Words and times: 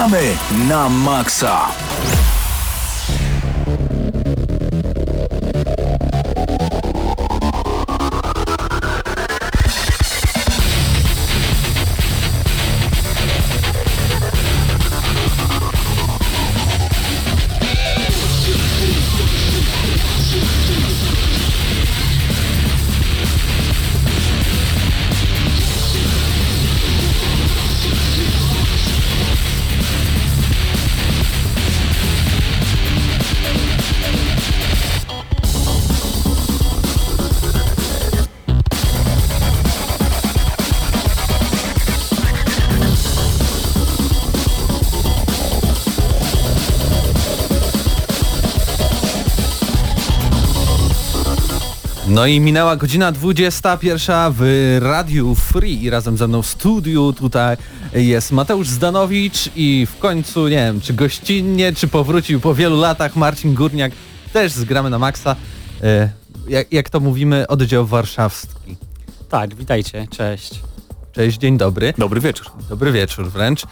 gramy 0.00 0.32
na 0.68 0.88
maksa! 0.88 1.68
No 52.20 52.26
i 52.26 52.40
minęła 52.40 52.76
godzina 52.76 53.12
21 53.12 54.32
w 54.32 54.78
Radiu 54.82 55.34
Free 55.34 55.82
i 55.82 55.90
razem 55.90 56.16
ze 56.16 56.28
mną 56.28 56.42
w 56.42 56.46
studiu 56.46 57.12
tutaj 57.12 57.56
jest 57.92 58.32
Mateusz 58.32 58.68
Zdanowicz 58.68 59.50
i 59.56 59.86
w 59.86 59.98
końcu, 59.98 60.48
nie 60.48 60.56
wiem, 60.56 60.80
czy 60.80 60.94
gościnnie, 60.94 61.72
czy 61.72 61.88
powrócił 61.88 62.40
po 62.40 62.54
wielu 62.54 62.80
latach 62.80 63.16
Marcin 63.16 63.54
Górniak, 63.54 63.92
też 64.32 64.52
z 64.52 64.64
Gramy 64.64 64.90
na 64.90 64.98
Maxa, 64.98 65.36
e, 65.82 66.10
jak, 66.48 66.72
jak 66.72 66.90
to 66.90 67.00
mówimy, 67.00 67.46
oddział 67.46 67.86
warszawski. 67.86 68.76
Tak, 69.28 69.54
witajcie, 69.54 70.06
cześć. 70.10 70.60
Cześć, 71.12 71.38
dzień 71.38 71.58
dobry. 71.58 71.94
Dobry 71.98 72.20
wieczór. 72.20 72.46
Dobry 72.68 72.92
wieczór 72.92 73.30
wręcz. 73.30 73.64
E, 73.64 73.68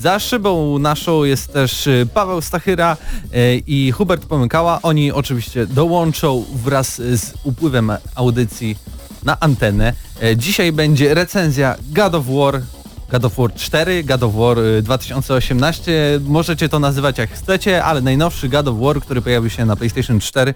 za 0.00 0.18
szybą 0.18 0.78
naszą 0.78 1.24
jest 1.24 1.52
też 1.52 1.86
e, 1.86 2.06
Paweł 2.14 2.40
Stachyra 2.40 2.96
e, 3.32 3.56
i 3.56 3.92
Hubert 3.92 4.26
Pomykała. 4.26 4.78
Oni 4.82 5.12
oczywiście 5.12 5.66
dołączą 5.66 6.44
wraz 6.54 6.96
z 6.96 7.34
upływem 7.44 7.92
audycji 8.14 8.76
na 9.24 9.40
antenę. 9.40 9.92
E, 10.22 10.36
dzisiaj 10.36 10.72
będzie 10.72 11.14
recenzja 11.14 11.76
God 11.88 12.14
of 12.14 12.26
War 12.26 12.62
God 13.10 13.24
of 13.24 13.36
War 13.36 13.54
4, 13.54 14.04
God 14.04 14.22
of 14.22 14.34
War 14.34 14.56
2018. 14.82 15.92
Możecie 16.24 16.68
to 16.68 16.78
nazywać 16.78 17.18
jak 17.18 17.30
chcecie, 17.30 17.84
ale 17.84 18.00
najnowszy 18.00 18.48
God 18.48 18.68
of 18.68 18.78
War, 18.78 19.00
który 19.00 19.22
pojawił 19.22 19.50
się 19.50 19.64
na 19.64 19.76
PlayStation 19.76 20.20
4 20.20 20.50
e, 20.50 20.54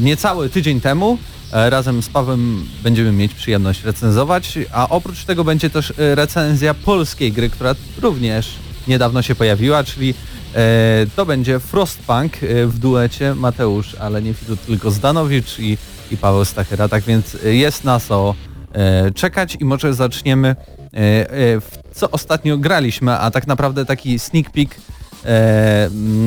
niecały 0.00 0.50
tydzień 0.50 0.80
temu. 0.80 1.18
E, 1.52 1.70
razem 1.70 2.02
z 2.02 2.08
Pawłem 2.08 2.66
będziemy 2.82 3.12
mieć 3.12 3.34
przyjemność 3.34 3.84
recenzować, 3.84 4.58
a 4.72 4.88
oprócz 4.88 5.24
tego 5.24 5.44
będzie 5.44 5.70
też 5.70 5.90
e, 5.90 6.14
recenzja 6.14 6.74
polskiej 6.74 7.32
gry, 7.32 7.50
która 7.50 7.74
również 8.02 8.54
niedawno 8.88 9.22
się 9.22 9.34
pojawiła, 9.34 9.84
czyli 9.84 10.14
e, 10.54 11.06
to 11.16 11.26
będzie 11.26 11.60
Frostpunk 11.60 12.42
e, 12.42 12.66
w 12.66 12.78
duecie 12.78 13.34
Mateusz, 13.34 13.94
ale 13.94 14.22
nie 14.22 14.34
Fidu, 14.34 14.56
tylko 14.56 14.90
Zdanowicz 14.90 15.58
i, 15.58 15.78
i 16.10 16.16
Paweł 16.16 16.44
Stachyra, 16.44 16.88
tak 16.88 17.04
więc 17.04 17.36
e, 17.44 17.54
jest 17.54 17.84
na 17.84 18.00
co 18.00 18.34
e, 18.72 19.10
czekać 19.10 19.56
i 19.60 19.64
może 19.64 19.94
zaczniemy 19.94 20.48
e, 20.48 20.56
e, 20.94 21.60
w 21.60 21.70
co 21.94 22.10
ostatnio 22.10 22.58
graliśmy, 22.58 23.12
a 23.12 23.30
tak 23.30 23.46
naprawdę 23.46 23.84
taki 23.84 24.18
sneak 24.18 24.50
peek 24.50 24.70
e, 24.74 24.95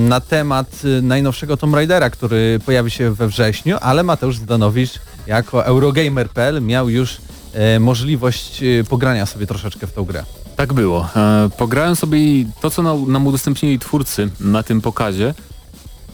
na 0.08 0.20
temat 0.20 0.82
e, 0.98 1.02
najnowszego 1.02 1.58
Tomb 1.58 1.76
Raidera, 1.76 2.10
który 2.10 2.60
pojawi 2.66 2.92
się 2.92 3.12
we 3.12 3.28
wrześniu, 3.28 3.78
ale 3.82 4.04
Mateusz 4.04 4.38
Zdanowicz 4.38 5.00
jako 5.28 5.66
Eurogamer.pl 5.66 6.62
miał 6.62 6.90
już 6.90 7.18
e, 7.54 7.80
możliwość 7.80 8.64
e, 8.64 8.84
pogrania 8.84 9.26
sobie 9.26 9.48
troszeczkę 9.48 9.88
w 9.88 9.94
tą 9.94 10.04
grę. 10.06 10.24
Tak 10.56 10.74
było. 10.74 11.10
E, 11.16 11.50
pograłem 11.58 11.96
sobie 11.96 12.20
to, 12.62 12.70
co 12.70 12.96
nam, 13.08 13.28
udostępnili 13.28 13.80
twórcy 13.80 14.30
na 14.40 14.64
tym 14.64 14.82
pokazie, 14.82 15.34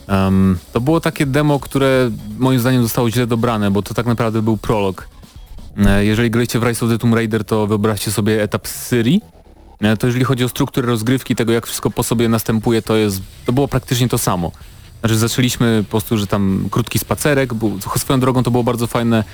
em, 0.06 0.58
to 0.72 0.80
było 0.80 1.00
takie 1.00 1.26
demo, 1.26 1.60
które 1.60 2.10
moim 2.38 2.60
zdaniem 2.60 2.82
zostało 2.82 3.10
źle 3.10 3.26
dobrane, 3.26 3.70
bo 3.70 3.82
to 3.82 3.94
tak 3.94 4.06
naprawdę 4.06 4.42
był 4.42 4.56
prolog. 4.56 5.08
E, 5.86 6.04
jeżeli 6.04 6.30
graliście 6.30 6.58
w 6.58 6.62
Rise 6.62 6.86
of 6.86 6.92
the 6.92 6.98
Tomb 6.98 7.14
Raider, 7.14 7.44
to 7.44 7.66
wyobraźcie 7.66 8.10
sobie 8.10 8.42
etap 8.42 8.68
z 8.68 8.74
Syrii. 8.74 9.20
E, 9.80 9.96
to 9.96 10.06
jeżeli 10.06 10.24
chodzi 10.24 10.44
o 10.44 10.48
strukturę 10.48 10.86
rozgrywki, 10.86 11.36
tego 11.36 11.52
jak 11.52 11.66
wszystko 11.66 11.90
po 11.90 12.02
sobie 12.02 12.28
następuje, 12.28 12.82
to 12.82 12.96
jest, 12.96 13.22
to 13.46 13.52
było 13.52 13.68
praktycznie 13.68 14.08
to 14.08 14.18
samo. 14.18 14.52
Znaczy 15.00 15.16
zaczęliśmy 15.18 15.84
po 15.86 15.90
prostu, 15.90 16.18
że 16.18 16.26
tam 16.26 16.68
krótki 16.70 16.98
spacerek, 16.98 17.54
był, 17.54 17.78
swoją 17.96 18.20
drogą 18.20 18.42
to 18.42 18.50
było 18.50 18.64
bardzo 18.64 18.86
fajne 18.86 19.24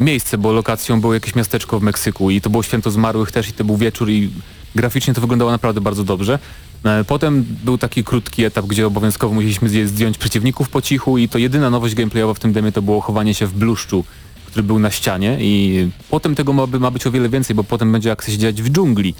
miejsce, 0.00 0.38
bo 0.38 0.52
lokacją 0.52 1.00
było 1.00 1.14
jakieś 1.14 1.34
miasteczko 1.34 1.80
w 1.80 1.82
Meksyku 1.82 2.30
i 2.30 2.40
to 2.40 2.50
było 2.50 2.62
święto 2.62 2.90
zmarłych 2.90 3.32
też 3.32 3.48
i 3.48 3.52
to 3.52 3.64
był 3.64 3.76
wieczór 3.76 4.10
i 4.10 4.30
graficznie 4.74 5.14
to 5.14 5.20
wyglądało 5.20 5.50
naprawdę 5.50 5.80
bardzo 5.80 6.04
dobrze. 6.04 6.38
E, 6.84 7.04
Potem 7.04 7.44
był 7.64 7.78
taki 7.78 8.04
krótki 8.04 8.44
etap, 8.44 8.66
gdzie 8.66 8.86
obowiązkowo 8.86 9.34
musieliśmy 9.34 9.88
zdjąć 9.88 10.18
przeciwników 10.18 10.68
po 10.68 10.82
cichu 10.82 11.18
i 11.18 11.28
to 11.28 11.38
jedyna 11.38 11.70
nowość 11.70 11.94
gameplayowa 11.94 12.34
w 12.34 12.38
tym 12.38 12.52
demie 12.52 12.72
to 12.72 12.82
było 12.82 13.00
chowanie 13.00 13.34
się 13.34 13.46
w 13.46 13.54
bluszczu, 13.54 14.04
który 14.46 14.62
był 14.62 14.78
na 14.78 14.90
ścianie 14.90 15.36
i 15.40 15.88
potem 16.10 16.34
tego 16.34 16.52
ma, 16.52 16.66
ma 16.66 16.90
być 16.90 17.06
o 17.06 17.10
wiele 17.10 17.28
więcej, 17.28 17.56
bo 17.56 17.64
potem 17.64 17.92
będzie 17.92 18.12
akcja 18.12 18.32
się 18.32 18.38
dziać 18.38 18.62
w 18.62 18.70
dżungli. 18.70 19.14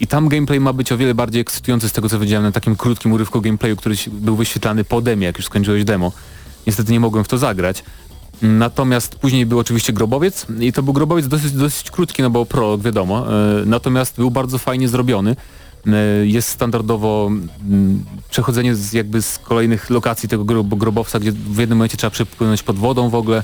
I 0.00 0.06
tam 0.06 0.28
gameplay 0.28 0.60
ma 0.60 0.72
być 0.72 0.92
o 0.92 0.96
wiele 0.96 1.14
bardziej 1.14 1.40
ekscytujący 1.40 1.88
z 1.88 1.92
tego 1.92 2.08
co 2.08 2.18
widziałem 2.18 2.44
na 2.44 2.52
takim 2.52 2.76
krótkim 2.76 3.12
urywku 3.12 3.40
gameplayu, 3.40 3.76
który 3.76 3.94
był 4.12 4.36
wyświetlany 4.36 4.84
po 4.84 5.00
demie, 5.00 5.26
jak 5.26 5.36
już 5.36 5.46
skończyłeś 5.46 5.84
demo. 5.84 6.12
Niestety 6.66 6.92
nie 6.92 7.00
mogłem 7.00 7.24
w 7.24 7.28
to 7.28 7.38
zagrać. 7.38 7.84
Natomiast 8.42 9.14
później 9.14 9.46
był 9.46 9.58
oczywiście 9.58 9.92
grobowiec 9.92 10.46
i 10.60 10.72
to 10.72 10.82
był 10.82 10.92
grobowiec 10.92 11.28
dosyć, 11.28 11.52
dosyć 11.52 11.90
krótki, 11.90 12.22
no 12.22 12.30
bo 12.30 12.46
prolog 12.46 12.80
wiadomo. 12.82 13.26
E, 13.32 13.64
Natomiast 13.66 14.16
był 14.16 14.30
bardzo 14.30 14.58
fajnie 14.58 14.88
zrobiony. 14.88 15.36
E, 15.86 15.92
Jest 16.26 16.48
standardowo 16.48 17.30
przechodzenie 18.30 18.74
z, 18.74 18.92
jakby 18.92 19.22
z 19.22 19.38
kolejnych 19.38 19.90
lokacji 19.90 20.28
tego 20.28 20.44
grob, 20.44 20.66
grobowca, 20.68 21.20
gdzie 21.20 21.32
w 21.32 21.58
jednym 21.58 21.78
momencie 21.78 21.96
trzeba 21.96 22.10
przepłynąć 22.10 22.62
pod 22.62 22.76
wodą 22.76 23.08
w 23.10 23.14
ogóle. 23.14 23.42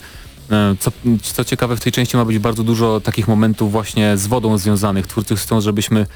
E, 0.50 0.74
Co, 0.80 0.90
co 1.22 1.44
ciekawe 1.44 1.76
w 1.76 1.80
tej 1.80 1.92
części 1.92 2.16
ma 2.16 2.24
być 2.24 2.38
bardzo 2.38 2.62
dużo 2.62 3.00
takich 3.00 3.28
momentów 3.28 3.72
właśnie 3.72 4.16
z 4.16 4.26
wodą 4.26 4.58
związanych. 4.58 5.06
Twórcy 5.06 5.36
chcą, 5.36 5.60
żebyśmy 5.60 6.06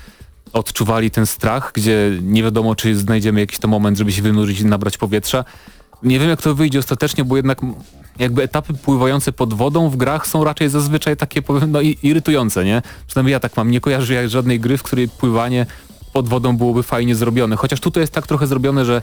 odczuwali 0.52 1.10
ten 1.10 1.26
strach, 1.26 1.70
gdzie 1.74 2.18
nie 2.22 2.42
wiadomo 2.42 2.74
czy 2.74 2.96
znajdziemy 2.96 3.40
jakiś 3.40 3.58
to 3.58 3.68
moment, 3.68 3.98
żeby 3.98 4.12
się 4.12 4.22
wynurzyć 4.22 4.60
i 4.60 4.66
nabrać 4.66 4.98
powietrza. 4.98 5.44
Nie 6.02 6.18
wiem 6.18 6.28
jak 6.28 6.42
to 6.42 6.54
wyjdzie 6.54 6.78
ostatecznie, 6.78 7.24
bo 7.24 7.36
jednak 7.36 7.60
jakby 8.18 8.42
etapy 8.42 8.74
pływające 8.74 9.32
pod 9.32 9.54
wodą 9.54 9.90
w 9.90 9.96
grach 9.96 10.26
są 10.26 10.44
raczej 10.44 10.68
zazwyczaj 10.68 11.16
takie 11.16 11.42
powiem 11.42 11.72
no 11.72 11.80
irytujące, 11.80 12.64
nie? 12.64 12.82
Przynajmniej 13.06 13.32
ja 13.32 13.40
tak 13.40 13.56
mam, 13.56 13.70
nie 13.70 13.80
kojarzę 13.80 14.28
żadnej 14.28 14.60
gry, 14.60 14.78
w 14.78 14.82
której 14.82 15.08
pływanie 15.08 15.66
pod 16.12 16.28
wodą 16.28 16.56
byłoby 16.56 16.82
fajnie 16.82 17.14
zrobione. 17.14 17.56
Chociaż 17.56 17.80
tutaj 17.80 18.00
jest 18.00 18.12
tak 18.12 18.26
trochę 18.26 18.46
zrobione, 18.46 18.84
że 18.84 19.02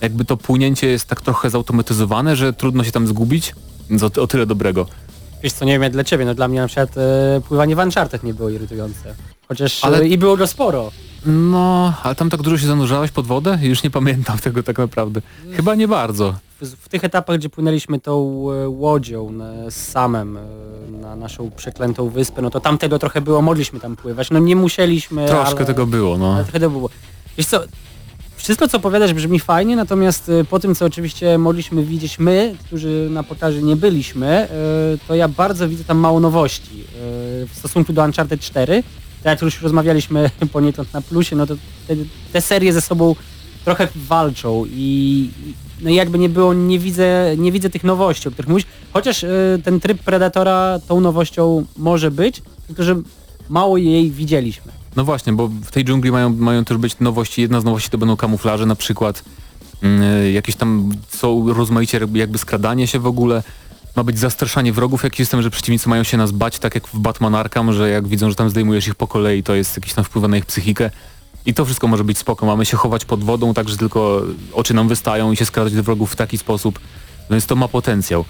jakby 0.00 0.24
to 0.24 0.36
płynięcie 0.36 0.86
jest 0.86 1.08
tak 1.08 1.20
trochę 1.20 1.50
zautomatyzowane, 1.50 2.36
że 2.36 2.52
trudno 2.52 2.84
się 2.84 2.92
tam 2.92 3.06
zgubić. 3.06 3.54
Więc 3.90 4.02
o, 4.02 4.10
o 4.22 4.26
tyle 4.26 4.46
dobrego. 4.46 4.86
Wiesz 5.42 5.52
co, 5.52 5.64
nie 5.64 5.72
wiem 5.72 5.82
jak 5.82 5.92
dla 5.92 6.04
ciebie, 6.04 6.24
no 6.24 6.34
dla 6.34 6.48
mnie 6.48 6.60
na 6.60 6.66
przykład 6.66 6.96
e, 6.98 7.40
pływanie 7.48 7.76
w 7.76 7.78
Uncharted 7.78 8.22
nie 8.22 8.34
było 8.34 8.48
irytujące. 8.48 9.14
Chociaż 9.48 9.84
Ale- 9.84 9.96
ale... 9.96 10.08
i 10.08 10.18
było 10.18 10.36
go 10.36 10.46
sporo. 10.46 10.90
No, 11.26 11.94
ale 12.02 12.14
tam 12.14 12.30
tak 12.30 12.42
dużo 12.42 12.58
się 12.58 12.66
zanurzałeś 12.66 13.10
pod 13.10 13.26
wodę? 13.26 13.58
Już 13.62 13.82
nie 13.82 13.90
pamiętam 13.90 14.38
tego 14.38 14.62
tak 14.62 14.78
naprawdę. 14.78 15.20
Chyba 15.52 15.74
nie 15.74 15.88
bardzo. 15.88 16.34
W, 16.60 16.66
w 16.66 16.88
tych 16.88 17.04
etapach, 17.04 17.36
gdzie 17.38 17.48
płynęliśmy 17.48 18.00
tą 18.00 18.46
e, 18.50 18.68
łodzią 18.68 19.30
e, 19.66 19.70
z 19.70 19.88
samem 19.88 20.36
e, 20.36 20.40
na 20.90 21.16
naszą 21.16 21.50
przeklętą 21.50 22.08
wyspę, 22.08 22.42
no 22.42 22.50
to 22.50 22.60
tam 22.60 22.78
tego 22.78 22.98
trochę 22.98 23.20
było, 23.20 23.42
mogliśmy 23.42 23.80
tam 23.80 23.96
pływać. 23.96 24.30
No 24.30 24.38
nie 24.38 24.56
musieliśmy, 24.56 25.26
Troszkę 25.26 25.56
ale... 25.56 25.66
tego 25.66 25.86
było, 25.86 26.18
no. 26.18 26.34
Ale 26.34 26.44
trochę 26.44 26.60
to 26.60 26.70
było. 26.70 26.90
Wiesz 27.36 27.46
co, 27.46 27.60
wszystko 28.40 28.68
co 28.68 28.76
opowiadasz 28.76 29.14
brzmi 29.14 29.40
fajnie, 29.40 29.76
natomiast 29.76 30.28
y, 30.28 30.44
po 30.44 30.58
tym 30.58 30.74
co 30.74 30.84
oczywiście 30.84 31.38
mogliśmy 31.38 31.84
widzieć 31.84 32.18
my, 32.18 32.56
którzy 32.66 33.08
na 33.10 33.22
pokazie 33.22 33.62
nie 33.62 33.76
byliśmy, 33.76 34.48
y, 34.94 34.98
to 35.08 35.14
ja 35.14 35.28
bardzo 35.28 35.68
widzę 35.68 35.84
tam 35.84 35.98
mało 35.98 36.20
nowości. 36.20 36.80
Y, 36.80 37.46
W 37.46 37.50
stosunku 37.52 37.92
do 37.92 38.04
Uncharted 38.04 38.40
4, 38.40 38.82
tak 39.22 39.32
jak 39.32 39.42
już 39.42 39.62
rozmawialiśmy 39.62 40.30
poniekąd 40.52 40.92
na 40.92 41.00
plusie, 41.02 41.36
no 41.36 41.46
to 41.46 41.54
te, 41.88 41.96
te 42.32 42.40
serie 42.40 42.72
ze 42.72 42.80
sobą 42.80 43.14
trochę 43.64 43.88
walczą 43.94 44.64
i 44.70 45.30
no 45.80 45.90
jakby 45.90 46.18
nie 46.18 46.28
było, 46.28 46.54
nie 46.54 46.78
widzę, 46.78 47.34
nie 47.38 47.52
widzę 47.52 47.70
tych 47.70 47.84
nowości, 47.84 48.28
o 48.28 48.30
których 48.30 48.48
mówisz, 48.48 48.66
chociaż 48.92 49.24
ten 49.64 49.80
tryb 49.80 50.02
Predatora 50.02 50.78
tą 50.88 51.00
nowością 51.00 51.64
może 51.76 52.10
być, 52.10 52.42
tylko 52.66 52.82
że 52.82 53.02
mało 53.48 53.76
jej 53.76 54.10
widzieliśmy. 54.10 54.79
No 54.96 55.04
właśnie, 55.04 55.32
bo 55.32 55.48
w 55.48 55.70
tej 55.70 55.84
dżungli 55.84 56.12
mają, 56.12 56.36
mają 56.36 56.64
też 56.64 56.76
być 56.76 56.98
nowości. 57.00 57.42
Jedna 57.42 57.60
z 57.60 57.64
nowości 57.64 57.90
to 57.90 57.98
będą 57.98 58.16
kamuflaże, 58.16 58.66
na 58.66 58.74
przykład 58.76 59.24
mm, 59.82 60.34
jakieś 60.34 60.56
tam 60.56 60.92
są 61.08 61.52
rozmaicie 61.52 62.00
jakby 62.14 62.38
skradanie 62.38 62.86
się 62.86 62.98
w 62.98 63.06
ogóle. 63.06 63.42
Ma 63.96 64.04
być 64.04 64.18
zastraszanie 64.18 64.72
wrogów, 64.72 65.04
jakiś 65.04 65.18
system, 65.18 65.42
że 65.42 65.50
przeciwnicy 65.50 65.88
mają 65.88 66.02
się 66.02 66.16
nas 66.16 66.32
bać, 66.32 66.58
tak 66.58 66.74
jak 66.74 66.86
w 66.86 66.98
Batman 66.98 67.34
Arkham, 67.34 67.72
że 67.72 67.90
jak 67.90 68.08
widzą, 68.08 68.30
że 68.30 68.36
tam 68.36 68.50
zdejmujesz 68.50 68.88
ich 68.88 68.94
po 68.94 69.06
kolei, 69.06 69.42
to 69.42 69.54
jest 69.54 69.76
jakiś 69.76 69.94
tam 69.94 70.04
wpływ 70.04 70.28
na 70.28 70.36
ich 70.36 70.46
psychikę. 70.46 70.90
I 71.46 71.54
to 71.54 71.64
wszystko 71.64 71.88
może 71.88 72.04
być 72.04 72.18
spoko. 72.18 72.46
Mamy 72.46 72.66
się 72.66 72.76
chować 72.76 73.04
pod 73.04 73.24
wodą, 73.24 73.54
tak 73.54 73.68
że 73.68 73.76
tylko 73.76 74.22
oczy 74.52 74.74
nam 74.74 74.88
wystają 74.88 75.32
i 75.32 75.36
się 75.36 75.46
skradać 75.46 75.72
do 75.72 75.82
wrogów 75.82 76.12
w 76.12 76.16
taki 76.16 76.38
sposób. 76.38 76.80
Więc 77.30 77.46
to 77.46 77.56
ma 77.56 77.68
potencjał. 77.68 78.24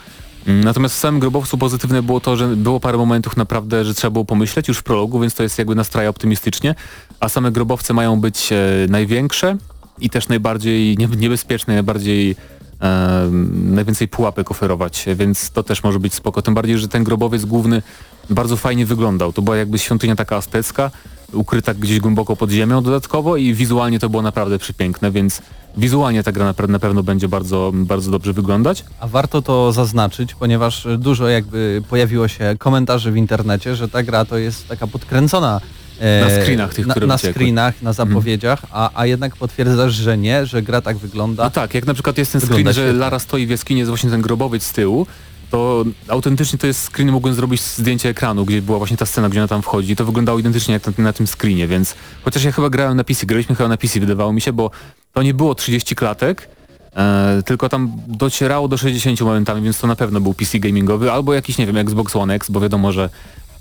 Natomiast 0.47 0.95
w 0.95 0.99
samym 0.99 1.21
grobowcu 1.21 1.59
pozytywne 1.59 2.03
było 2.03 2.21
to, 2.21 2.37
że 2.37 2.49
było 2.49 2.81
parę 2.81 2.99
momentów 2.99 3.37
naprawdę, 3.37 3.85
że 3.85 3.95
trzeba 3.95 4.11
było 4.11 4.25
pomyśleć 4.25 4.69
już 4.69 4.79
w 4.79 4.83
prologu, 4.83 5.21
więc 5.21 5.35
to 5.35 5.43
jest 5.43 5.59
jakby 5.59 5.75
nastraja 5.75 6.09
optymistycznie. 6.09 6.75
A 7.21 7.29
same 7.29 7.53
grobowce 7.53 7.95
mają 7.95 8.21
być 8.21 8.53
e, 8.53 8.57
największe 8.89 9.57
i 10.01 10.11
też 10.11 10.29
najbardziej 10.29 10.97
nie- 10.99 11.07
niebezpieczne, 11.07 11.75
najbardziej 11.75 12.37
e, 12.83 13.31
najwięcej 13.53 14.09
pułapek 14.09 14.51
oferować, 14.51 15.05
więc 15.17 15.51
to 15.51 15.63
też 15.63 15.83
może 15.83 15.99
być 15.99 16.15
spoko. 16.15 16.43
Tym 16.43 16.55
bardziej, 16.55 16.79
że 16.79 16.89
ten 16.89 17.05
grobowiec 17.05 17.45
główny 17.45 17.83
bardzo 18.31 18.57
fajnie 18.57 18.87
wyglądał. 18.87 19.33
To 19.33 19.43
była 19.43 19.57
jakby 19.57 19.79
świątynia 19.79 20.17
taka 20.17 20.37
aztecka, 20.37 20.91
ukryta 21.33 21.75
gdzieś 21.75 22.01
głęboko 22.01 22.37
pod 22.37 22.51
ziemią 22.51 22.83
dodatkowo 22.83 23.37
i 23.37 23.55
wizualnie 23.55 23.99
to 23.99 24.09
było 24.09 24.23
naprawdę 24.23 24.59
przepiękne, 24.59 25.11
więc 25.11 25.43
wizualnie 25.77 26.23
ta 26.23 26.33
gra 26.33 26.55
na 26.69 26.79
pewno 26.79 27.03
będzie 27.03 27.29
bardzo, 27.29 27.73
bardzo 27.75 28.11
dobrze 28.11 28.33
wyglądać. 28.33 28.85
A 29.01 29.09
warto 29.09 29.43
to 29.43 29.73
zaznaczyć, 29.73 30.35
ponieważ 30.35 30.87
dużo 30.99 31.29
jakby 31.29 31.83
pojawiło 31.89 32.29
się 32.29 32.55
komentarzy 32.59 33.13
w 33.13 33.17
internecie, 33.17 33.77
że 33.77 33.89
ta 33.89 34.03
gra 34.03 34.25
to 34.25 34.39
jest 34.39 34.69
taka 34.69 34.87
podkręcona 34.87 35.61
e, 36.01 36.21
Na 36.21 36.43
screenach 36.43 36.75
tych, 36.75 36.87
na, 36.87 36.95
które 36.95 37.07
na 37.07 37.17
wyciekły. 37.17 37.35
screenach, 37.35 37.83
na 37.83 37.93
zapowiedziach, 37.93 38.63
a, 38.71 38.91
a 38.95 39.07
jednak 39.07 39.37
potwierdzasz, 39.37 39.93
że 39.95 40.19
nie, 40.19 40.47
że 40.47 40.63
gra 40.63 40.81
tak 40.81 40.97
wygląda. 40.97 41.45
No 41.45 41.51
tak, 41.51 41.75
jak 41.75 41.87
na 41.87 41.95
przykład 41.95 42.19
jest 42.19 42.33
ten 42.33 42.41
screen, 42.41 42.73
że. 42.73 42.93
Lara 42.93 43.19
stoi 43.19 43.47
w 43.47 43.51
jaskini, 43.51 43.79
jest 43.81 43.89
właśnie 43.89 44.11
ten 44.11 44.23
grobowiec 44.23 44.63
z 44.63 44.73
tyłu, 44.73 45.07
to 45.51 45.85
autentycznie 46.09 46.59
to 46.59 46.67
jest 46.67 46.85
screen, 46.85 47.13
mogłem 47.13 47.35
zrobić 47.35 47.63
zdjęcie 47.63 48.09
ekranu, 48.09 48.45
gdzie 48.45 48.63
była 48.63 48.79
właśnie 48.79 48.97
ta 48.97 49.07
scena, 49.07 49.29
gdzie 49.29 49.41
ona 49.41 49.49
tam 49.49 49.63
wchodzi. 49.63 49.97
To 49.97 50.05
wyglądało 50.05 50.39
identycznie 50.39 50.75
jak 50.75 50.87
na, 50.87 51.05
na 51.05 51.13
tym 51.13 51.27
screenie, 51.27 51.69
więc 51.69 51.95
chociaż 52.25 52.45
ja 52.45 52.53
chyba 52.53 52.71
grałem 52.71 52.97
na 52.97 53.05
PC, 53.05 53.27
graliśmy 53.27 53.55
chyba 53.55 53.69
na 53.69 53.77
PC, 53.77 54.01
wydawało 54.01 54.33
mi 54.33 54.41
się, 54.41 54.53
bo 54.53 54.71
to 55.13 55.23
nie 55.23 55.35
było 55.35 55.55
30 55.55 55.95
klatek, 55.95 56.49
e, 56.97 57.43
tylko 57.47 57.69
tam 57.69 57.93
docierało 58.07 58.69
do 58.69 58.77
60 58.77 59.21
momentami, 59.21 59.63
więc 59.63 59.81
to 59.81 59.87
na 59.87 59.97
pewno 59.97 60.21
był 60.21 60.35
PC 60.35 60.59
gamingowy, 60.59 61.13
albo 61.13 61.35
jakiś, 61.35 61.59
nie 61.59 61.67
wiem, 61.67 61.77
Xbox 61.77 62.17
One 62.17 62.35
X, 62.35 62.51
bo 62.51 62.61
wiadomo, 62.61 62.93
że 62.93 63.11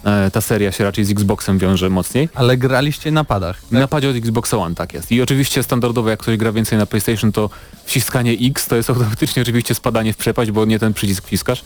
e, 0.03 0.31
ta 0.31 0.41
seria 0.41 0.71
się 0.71 0.83
raczej 0.83 1.05
z 1.05 1.11
Xboxem 1.11 1.57
wiąże 1.57 1.89
mocniej. 1.89 2.29
Ale 2.35 2.57
graliście 2.57 3.11
na 3.11 3.23
padach. 3.23 3.61
Na 3.71 3.87
padzie 3.87 4.09
od 4.09 4.15
Xbox 4.15 4.53
One 4.53 4.75
tak 4.75 4.93
jest. 4.93 5.11
I 5.11 5.21
oczywiście 5.21 5.63
standardowo 5.63 6.09
jak 6.09 6.19
ktoś 6.19 6.37
gra 6.37 6.51
więcej 6.51 6.77
na 6.77 6.85
PlayStation 6.85 7.31
to 7.31 7.49
wciskanie 7.85 8.31
X 8.41 8.67
to 8.67 8.75
jest 8.75 8.89
automatycznie 8.99 9.41
oczywiście 9.41 9.75
spadanie 9.75 10.13
w 10.13 10.17
przepaść, 10.17 10.51
bo 10.51 10.65
nie 10.65 10.79
ten 10.79 10.93
przycisk 10.93 11.25
wciskasz. 11.25 11.63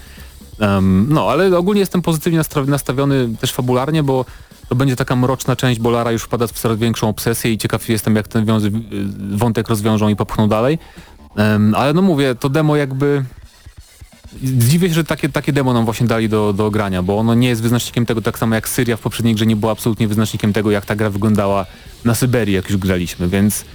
Em, 0.59 1.05
no, 1.09 1.29
ale 1.29 1.57
ogólnie 1.57 1.79
jestem 1.79 2.01
pozytywnie 2.01 2.41
nastawiony 2.67 3.29
też 3.39 3.53
fabularnie, 3.53 4.03
bo 4.03 4.25
to 4.69 4.75
będzie 4.75 4.95
taka 4.95 5.15
mroczna 5.15 5.55
część, 5.55 5.79
bo 5.79 5.89
Lara 5.89 6.11
już 6.11 6.23
wpada 6.23 6.47
w 6.47 6.51
coraz 6.51 6.77
większą 6.77 7.09
obsesję 7.09 7.51
i 7.51 7.57
ciekaw 7.57 7.89
jestem 7.89 8.15
jak 8.15 8.27
ten 8.27 8.45
wątek 9.35 9.69
rozwiążą 9.69 10.07
i 10.09 10.15
popchną 10.15 10.47
dalej. 10.47 10.79
Em, 11.35 11.75
ale 11.75 11.93
no 11.93 12.01
mówię, 12.01 12.35
to 12.35 12.49
demo 12.49 12.75
jakby... 12.75 13.23
Dziwię 14.41 14.87
się, 14.87 14.93
że 14.93 15.03
takie, 15.03 15.29
takie 15.29 15.53
demo 15.53 15.73
nam 15.73 15.85
właśnie 15.85 16.07
dali 16.07 16.29
do, 16.29 16.53
do 16.53 16.71
grania, 16.71 17.03
bo 17.03 17.17
ono 17.17 17.33
nie 17.33 17.47
jest 17.47 17.61
wyznacznikiem 17.61 18.05
tego, 18.05 18.21
tak 18.21 18.39
samo 18.39 18.55
jak 18.55 18.69
Syria 18.69 18.97
w 18.97 18.99
poprzedniej 18.99 19.35
grze 19.35 19.45
nie 19.45 19.55
była 19.55 19.71
absolutnie 19.71 20.07
wyznacznikiem 20.07 20.53
tego, 20.53 20.71
jak 20.71 20.85
ta 20.85 20.95
gra 20.95 21.09
wyglądała 21.09 21.65
na 22.05 22.15
Syberii, 22.15 22.55
jak 22.55 22.69
już 22.69 22.77
graliśmy, 22.77 23.29
więc 23.29 23.65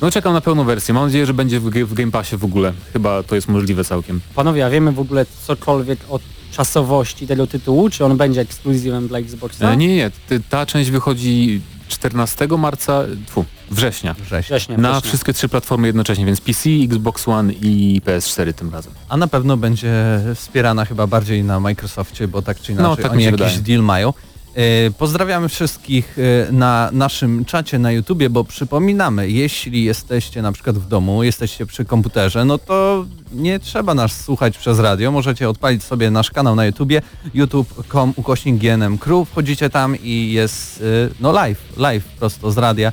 no 0.00 0.10
czekam 0.10 0.32
na 0.32 0.40
pełną 0.40 0.64
wersję. 0.64 0.94
Mam 0.94 1.04
nadzieję, 1.04 1.26
że 1.26 1.34
będzie 1.34 1.60
w, 1.60 1.70
w 1.70 1.94
Game 1.94 2.10
Passie 2.10 2.36
w 2.36 2.44
ogóle. 2.44 2.72
Chyba 2.92 3.22
to 3.22 3.34
jest 3.34 3.48
możliwe 3.48 3.84
całkiem. 3.84 4.20
Panowie, 4.34 4.66
a 4.66 4.70
wiemy 4.70 4.92
w 4.92 5.00
ogóle 5.00 5.26
cokolwiek 5.46 5.98
o 6.08 6.20
czasowości 6.52 7.26
tego 7.26 7.46
tytułu? 7.46 7.90
Czy 7.90 8.04
on 8.04 8.16
będzie 8.16 8.40
ekskluzywem 8.40 9.08
dla 9.08 9.18
Xboxa? 9.18 9.70
E, 9.72 9.76
nie, 9.76 9.96
nie, 9.96 10.10
ta 10.48 10.66
część 10.66 10.90
wychodzi 10.90 11.60
14 11.90 12.46
marca, 12.58 13.02
tfu, 13.26 13.44
września. 13.70 14.14
Września. 14.14 14.56
Września, 14.56 14.76
Na 14.78 14.90
września. 14.90 15.08
wszystkie 15.08 15.32
trzy 15.32 15.48
platformy 15.48 15.86
jednocześnie, 15.86 16.26
więc 16.26 16.40
PC, 16.40 16.70
Xbox 16.84 17.28
One 17.28 17.52
i 17.52 18.00
PS4 18.04 18.52
tym 18.52 18.72
razem. 18.72 18.92
A 19.08 19.16
na 19.16 19.26
pewno 19.26 19.56
będzie 19.56 20.20
wspierana 20.34 20.84
chyba 20.84 21.06
bardziej 21.06 21.44
na 21.44 21.60
Microsoftie, 21.60 22.28
bo 22.28 22.42
tak 22.42 22.60
czy 22.60 22.72
inaczej 22.72 22.90
No, 22.90 22.96
tak 22.96 23.12
oni 23.12 23.24
jakiś 23.24 23.38
wydaje. 23.40 23.58
deal 23.58 23.82
mają. 23.82 24.12
E, 24.54 24.90
Pozdrawiamy 24.90 25.48
wszystkich 25.48 26.16
e, 26.48 26.52
na 26.52 26.90
naszym 26.92 27.44
czacie 27.44 27.78
na 27.78 27.92
YouTubie, 27.92 28.30
bo 28.30 28.44
przypominamy, 28.44 29.30
jeśli 29.30 29.84
jesteście 29.84 30.42
na 30.42 30.52
przykład 30.52 30.78
w 30.78 30.88
domu, 30.88 31.22
jesteście 31.22 31.66
przy 31.66 31.84
komputerze, 31.84 32.44
no 32.44 32.58
to 32.58 33.06
nie 33.32 33.58
trzeba 33.58 33.94
nas 33.94 34.24
słuchać 34.24 34.58
przez 34.58 34.78
radio, 34.78 35.10
możecie 35.12 35.48
odpalić 35.48 35.82
sobie 35.82 36.10
nasz 36.10 36.30
kanał 36.30 36.54
na 36.56 36.66
YouTubie, 36.66 37.02
youtube.com 37.34 38.12
ukośnik 38.16 38.56
GNM 38.56 38.98
Crew, 38.98 39.28
wchodzicie 39.28 39.70
tam 39.70 39.96
i 40.02 40.32
jest 40.32 40.82
e, 40.82 41.08
no 41.20 41.32
live, 41.32 41.62
live 41.76 42.04
prosto 42.04 42.52
z 42.52 42.58
radia, 42.58 42.92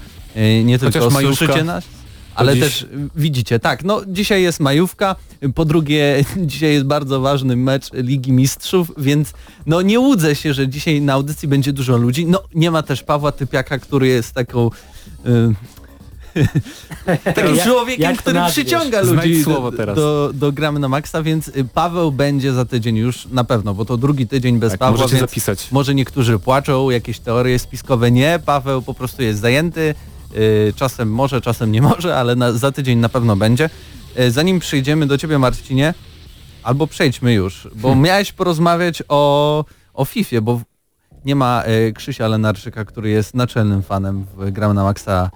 nie 0.63 0.77
Chociaż 0.79 0.93
tylko 0.93 1.09
majówka. 1.09 1.37
słyszycie 1.37 1.63
nas, 1.63 1.83
ale 2.37 2.53
dziś- 2.53 2.59
też 2.63 2.85
widzicie, 3.15 3.59
tak, 3.59 3.83
no 3.83 4.01
dzisiaj 4.07 4.43
jest 4.43 4.59
majówka, 4.59 5.15
po 5.55 5.65
drugie 5.65 6.23
dzisiaj 6.37 6.73
jest 6.73 6.85
bardzo 6.85 7.21
ważny 7.21 7.55
mecz 7.55 7.93
Ligi 7.93 8.31
Mistrzów, 8.31 8.91
więc 8.97 9.33
no 9.65 9.81
nie 9.81 9.99
łudzę 9.99 10.35
się, 10.35 10.53
że 10.53 10.67
dzisiaj 10.67 11.01
na 11.01 11.13
audycji 11.13 11.47
będzie 11.47 11.73
dużo 11.73 11.97
ludzi. 11.97 12.25
No 12.25 12.43
nie 12.55 12.71
ma 12.71 12.83
też 12.83 13.03
Pawła 13.03 13.31
Typiaka, 13.31 13.79
który 13.79 14.07
jest 14.07 14.33
taką... 14.33 14.69
Y, 15.25 15.55
takim 17.23 17.55
Jak- 17.55 17.67
człowiekiem, 17.67 18.03
jak 18.03 18.17
który 18.17 18.39
przyciąga 18.49 19.01
ludzi 19.01 19.43
do, 19.45 19.71
do, 19.95 20.31
do 20.33 20.51
gramy 20.51 20.79
na 20.79 20.87
maksa, 20.89 21.23
więc 21.23 21.47
y, 21.47 21.65
Paweł 21.73 22.11
będzie 22.11 22.53
za 22.53 22.65
tydzień 22.65 22.95
już 22.97 23.25
na 23.25 23.43
pewno, 23.43 23.73
bo 23.73 23.85
to 23.85 23.97
drugi 23.97 24.27
tydzień 24.27 24.59
bez 24.59 24.71
Tak, 24.71 24.79
Pawła, 24.79 24.97
możecie 24.97 25.15
więc 25.15 25.29
zapisać. 25.29 25.71
może 25.71 25.95
niektórzy 25.95 26.39
płaczą, 26.39 26.89
jakieś 26.89 27.19
teorie 27.19 27.59
spiskowe. 27.59 28.11
Nie, 28.11 28.39
Paweł 28.45 28.81
po 28.81 28.93
prostu 28.93 29.23
jest 29.23 29.39
zajęty, 29.39 29.81
yy, 29.81 30.16
czasem 30.75 31.11
może, 31.11 31.41
czasem 31.41 31.71
nie 31.71 31.81
może, 31.91 32.17
ale 32.17 32.35
na, 32.35 32.51
za 32.51 32.71
tydzień 32.71 32.99
na 32.99 33.09
pewno 33.09 33.35
będzie. 33.35 33.69
Yy, 34.15 34.31
zanim 34.31 34.59
przejdziemy 34.59 35.07
do 35.07 35.17
Ciebie 35.17 35.39
Marcinie, 35.39 35.93
albo 36.63 36.87
przejdźmy 36.87 37.33
już, 37.33 37.67
bo 37.75 37.87
Hmm. 37.87 38.05
miałeś 38.05 38.31
porozmawiać 38.31 39.03
o, 39.09 39.65
o 39.93 40.05
FIFA, 40.05 40.41
bo 40.41 40.61
nie 41.25 41.35
ma 41.35 41.63
yy, 41.67 41.93
Krzysia 41.93 42.27
Lenarczyka, 42.27 42.85
który 42.85 43.09
jest 43.09 43.33
naczelnym 43.33 43.83
fanem 43.83 44.25
w 44.37 44.51
Gram 44.51 44.73
na 44.73 44.83
Maxa 44.83 45.29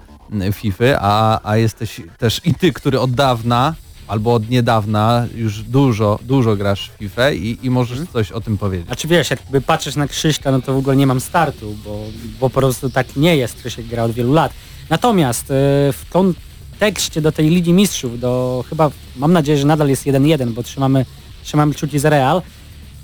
FIFA, 0.54 0.86
a, 1.02 1.40
a 1.44 1.58
jesteś 1.58 2.02
też 2.18 2.42
i 2.46 2.56
Ty, 2.56 2.74
który 2.74 3.00
od 3.00 3.12
dawna 3.12 3.76
albo 4.12 4.34
od 4.34 4.50
niedawna 4.50 5.28
już 5.36 5.63
dużo, 5.63 6.19
dużo 6.24 6.56
grasz 6.56 6.90
w 6.90 7.00
FIFA 7.00 7.31
i, 7.31 7.58
i 7.63 7.69
możesz 7.69 7.98
Hmm. 7.98 8.13
coś 8.13 8.31
o 8.31 8.42
tym 8.42 8.58
powiedzieć. 8.58 8.88
A 8.90 8.96
czy 8.96 9.08
wiesz, 9.08 9.30
jakby 9.30 9.62
patrzysz 9.62 9.96
na 9.96 10.08
Krzyśka, 10.08 10.52
no 10.52 10.62
to 10.62 10.74
w 10.74 10.78
ogóle 10.78 10.96
nie 10.96 11.08
mam 11.08 11.22
startu, 11.22 11.75
bo, 11.86 12.00
bo 12.40 12.50
po 12.50 12.60
prostu 12.60 12.90
tak 12.90 13.16
nie 13.16 13.38
jest. 13.38 13.56
Krzysiek 13.56 13.86
gra 13.86 14.04
od 14.04 14.12
wielu 14.12 14.34
lat. 14.34 14.54
Natomiast 14.89 15.51
e, 15.51 15.53
w 15.94 16.06
kontekście 16.10 17.22
do 17.22 17.32
tej 17.32 17.50
Ligi 17.50 17.74
Mistrzów, 17.74 18.20
do 18.20 18.63
chyba, 18.70 18.91
mam 19.15 19.34
nadzieję, 19.34 19.58
że 19.58 19.68
nadal 19.68 19.89
jest 19.89 20.06
1-1, 20.06 20.50
bo 20.51 20.63
trzymamy, 20.63 21.06
trzymamy 21.44 21.74
kciuki 21.74 22.00
za 22.00 22.10
Real. 22.10 22.41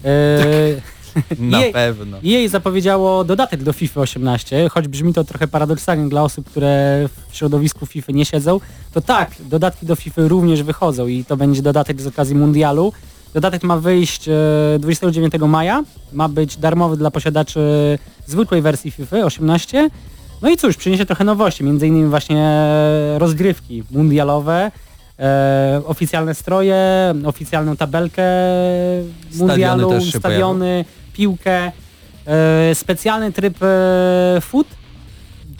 E, 0.06 0.40
Na 1.40 1.62
jej- 1.62 1.74
pewno. 1.74 2.18
EA 2.26 2.50
zapowiedziało 2.50 3.24
dodatek 3.24 3.64
do 3.64 3.74
FIFA 3.74 4.02
18, 4.02 4.70
choć 4.70 4.88
brzmi 4.88 5.14
to 5.14 5.24
trochę 5.24 5.48
paradoksalnie 5.48 6.10
dla 6.10 6.24
osób, 6.24 6.50
które 6.50 7.04
w 7.30 7.36
środowisku 7.36 7.86
FIFA 7.86 8.12
nie 8.12 8.26
siedzą, 8.26 8.60
to 8.94 9.02
tak, 9.02 9.32
dodatki 9.40 9.86
do 9.86 9.96
FIFA 9.96 10.22
również 10.28 10.64
wychodzą 10.64 11.08
i 11.08 11.26
to 11.26 11.38
będzie 11.38 11.62
dodatek 11.62 12.02
z 12.02 12.08
okazji 12.08 12.36
mundialu. 12.36 12.94
Dodatek 13.34 13.64
ma 13.64 13.78
wyjść 13.78 14.30
e, 14.30 14.34
29 14.80 15.34
maja, 15.48 15.84
ma 16.14 16.30
być 16.30 16.58
darmowy 16.58 16.98
dla 16.98 17.12
posiadaczy 17.12 17.60
zwykłej 18.26 18.62
wersji 18.62 18.92
FIFA 18.92 19.18
18. 19.18 19.90
No 20.42 20.50
i 20.50 20.58
cóż, 20.58 20.78
przyniesie 20.78 21.06
trochę 21.06 21.24
nowości, 21.24 21.64
między 21.64 21.88
innymi 21.88 22.10
właśnie 22.10 22.70
rozgrywki 23.18 23.84
mundialowe, 23.92 24.72
e, 25.20 25.82
oficjalne 25.86 26.36
stroje, 26.36 26.78
oficjalną 27.26 27.76
tabelkę 27.78 28.24
mundialu, 29.36 30.02
się 30.02 30.20
stadiony, 30.20 30.86
piłkę, 31.18 31.72
e, 32.26 32.76
specjalny 32.76 33.32
tryb 33.32 33.64
e, 33.64 34.38
foot, 34.42 34.68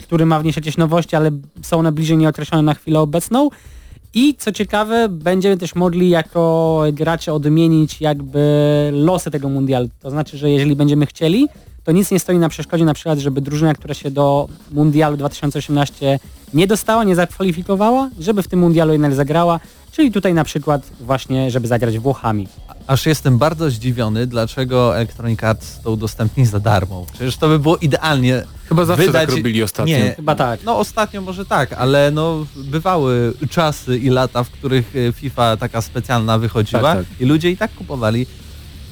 który 0.02 0.26
ma 0.26 0.40
wnieść 0.40 0.56
jakieś 0.56 0.76
nowości, 0.76 1.16
ale 1.16 1.30
są 1.62 1.78
one 1.78 1.92
bliżej 1.92 2.16
nieokreślone 2.16 2.62
na 2.62 2.74
chwilę 2.74 3.00
obecną. 3.00 3.50
I 4.14 4.34
co 4.34 4.52
ciekawe, 4.52 5.08
będziemy 5.08 5.56
też 5.56 5.74
mogli 5.74 6.08
jako 6.08 6.82
gracze 6.92 7.32
odmienić 7.32 8.00
jakby 8.00 8.40
losy 8.92 9.30
tego 9.30 9.48
mundialu. 9.48 9.88
To 10.00 10.10
znaczy, 10.10 10.38
że 10.38 10.50
jeżeli 10.50 10.76
będziemy 10.76 11.06
chcieli, 11.06 11.48
to 11.84 11.92
nic 11.92 12.10
nie 12.10 12.20
stoi 12.20 12.38
na 12.38 12.48
przeszkodzie 12.48 12.84
na 12.84 12.94
przykład, 12.94 13.18
żeby 13.18 13.40
drużyna, 13.40 13.74
która 13.74 13.94
się 13.94 14.10
do 14.10 14.48
mundialu 14.70 15.16
2018 15.16 16.18
nie 16.54 16.66
dostała, 16.66 17.04
nie 17.04 17.14
zakwalifikowała, 17.14 18.10
żeby 18.18 18.42
w 18.42 18.48
tym 18.48 18.60
mundialu 18.60 18.92
jednak 18.92 19.14
zagrała, 19.14 19.60
czyli 19.92 20.12
tutaj 20.12 20.34
na 20.34 20.44
przykład 20.44 20.82
właśnie, 21.00 21.50
żeby 21.50 21.68
zagrać 21.68 21.98
Włochami. 21.98 22.48
Aż 22.88 23.06
jestem 23.06 23.38
bardzo 23.38 23.70
zdziwiony, 23.70 24.26
dlaczego 24.26 24.96
Electronic 24.96 25.44
Arts 25.44 25.80
to 25.80 25.90
udostępni 25.92 26.46
za 26.46 26.60
darmo. 26.60 27.06
Przecież 27.12 27.36
to 27.36 27.48
by 27.48 27.58
było 27.58 27.76
idealnie 27.76 28.42
Chyba 28.68 28.84
zawsze 28.84 29.06
wydać... 29.06 29.28
tak 29.28 29.36
robili 29.36 29.62
ostatnio. 29.62 29.98
Nie, 29.98 30.14
Chyba 30.16 30.34
tak. 30.34 30.60
No 30.64 30.78
ostatnio 30.78 31.20
może 31.20 31.46
tak, 31.46 31.72
ale 31.72 32.10
no 32.10 32.46
bywały 32.56 33.34
czasy 33.50 33.98
i 33.98 34.08
lata, 34.08 34.44
w 34.44 34.50
których 34.50 34.92
e, 34.96 35.12
FIFA 35.12 35.56
taka 35.56 35.82
specjalna 35.82 36.38
wychodziła 36.38 36.82
Tak, 36.82 36.98
tak. 36.98 37.20
i 37.20 37.24
ludzie 37.24 37.50
i 37.50 37.56
tak 37.56 37.74
kupowali 37.74 38.26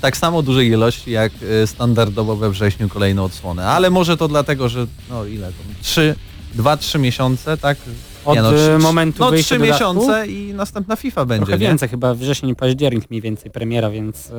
tak 0.00 0.16
samo 0.16 0.42
dużej 0.42 0.68
ilości 0.68 1.10
jak 1.10 1.32
e, 1.62 1.66
standardowo 1.66 2.36
we 2.36 2.50
wrześniu 2.50 2.88
kolejną 2.88 3.24
odsłonę. 3.24 3.66
Ale 3.66 3.90
może 3.90 4.16
to 4.16 4.28
dlatego, 4.28 4.68
że 4.68 4.86
no 5.10 5.24
ile 5.24 5.46
to? 5.46 5.82
Trzy 5.82 6.14
2-3 6.56 6.98
miesiące, 7.00 7.56
tak? 7.56 7.78
Od 8.26 8.37
no, 8.38 8.52
y, 8.52 8.56
trzy- 8.56 8.78
momentu 8.78 9.25
No 9.25 9.30
wyjścia 9.30 9.54
3 9.56 9.59
dodatku? 9.59 9.85
miesiące 9.85 10.26
i 10.26 10.54
następna 10.54 10.97
FIFA 10.97 11.25
będzie, 11.25 11.47
Trochę 11.47 11.59
nie? 11.59 11.66
więcej, 11.68 11.88
chyba 11.88 12.14
wrzesień, 12.14 12.54
październik 12.54 13.11
mniej 13.11 13.23
więcej 13.23 13.50
premiera, 13.50 13.90
więc 13.90 14.26
y, 14.26 14.33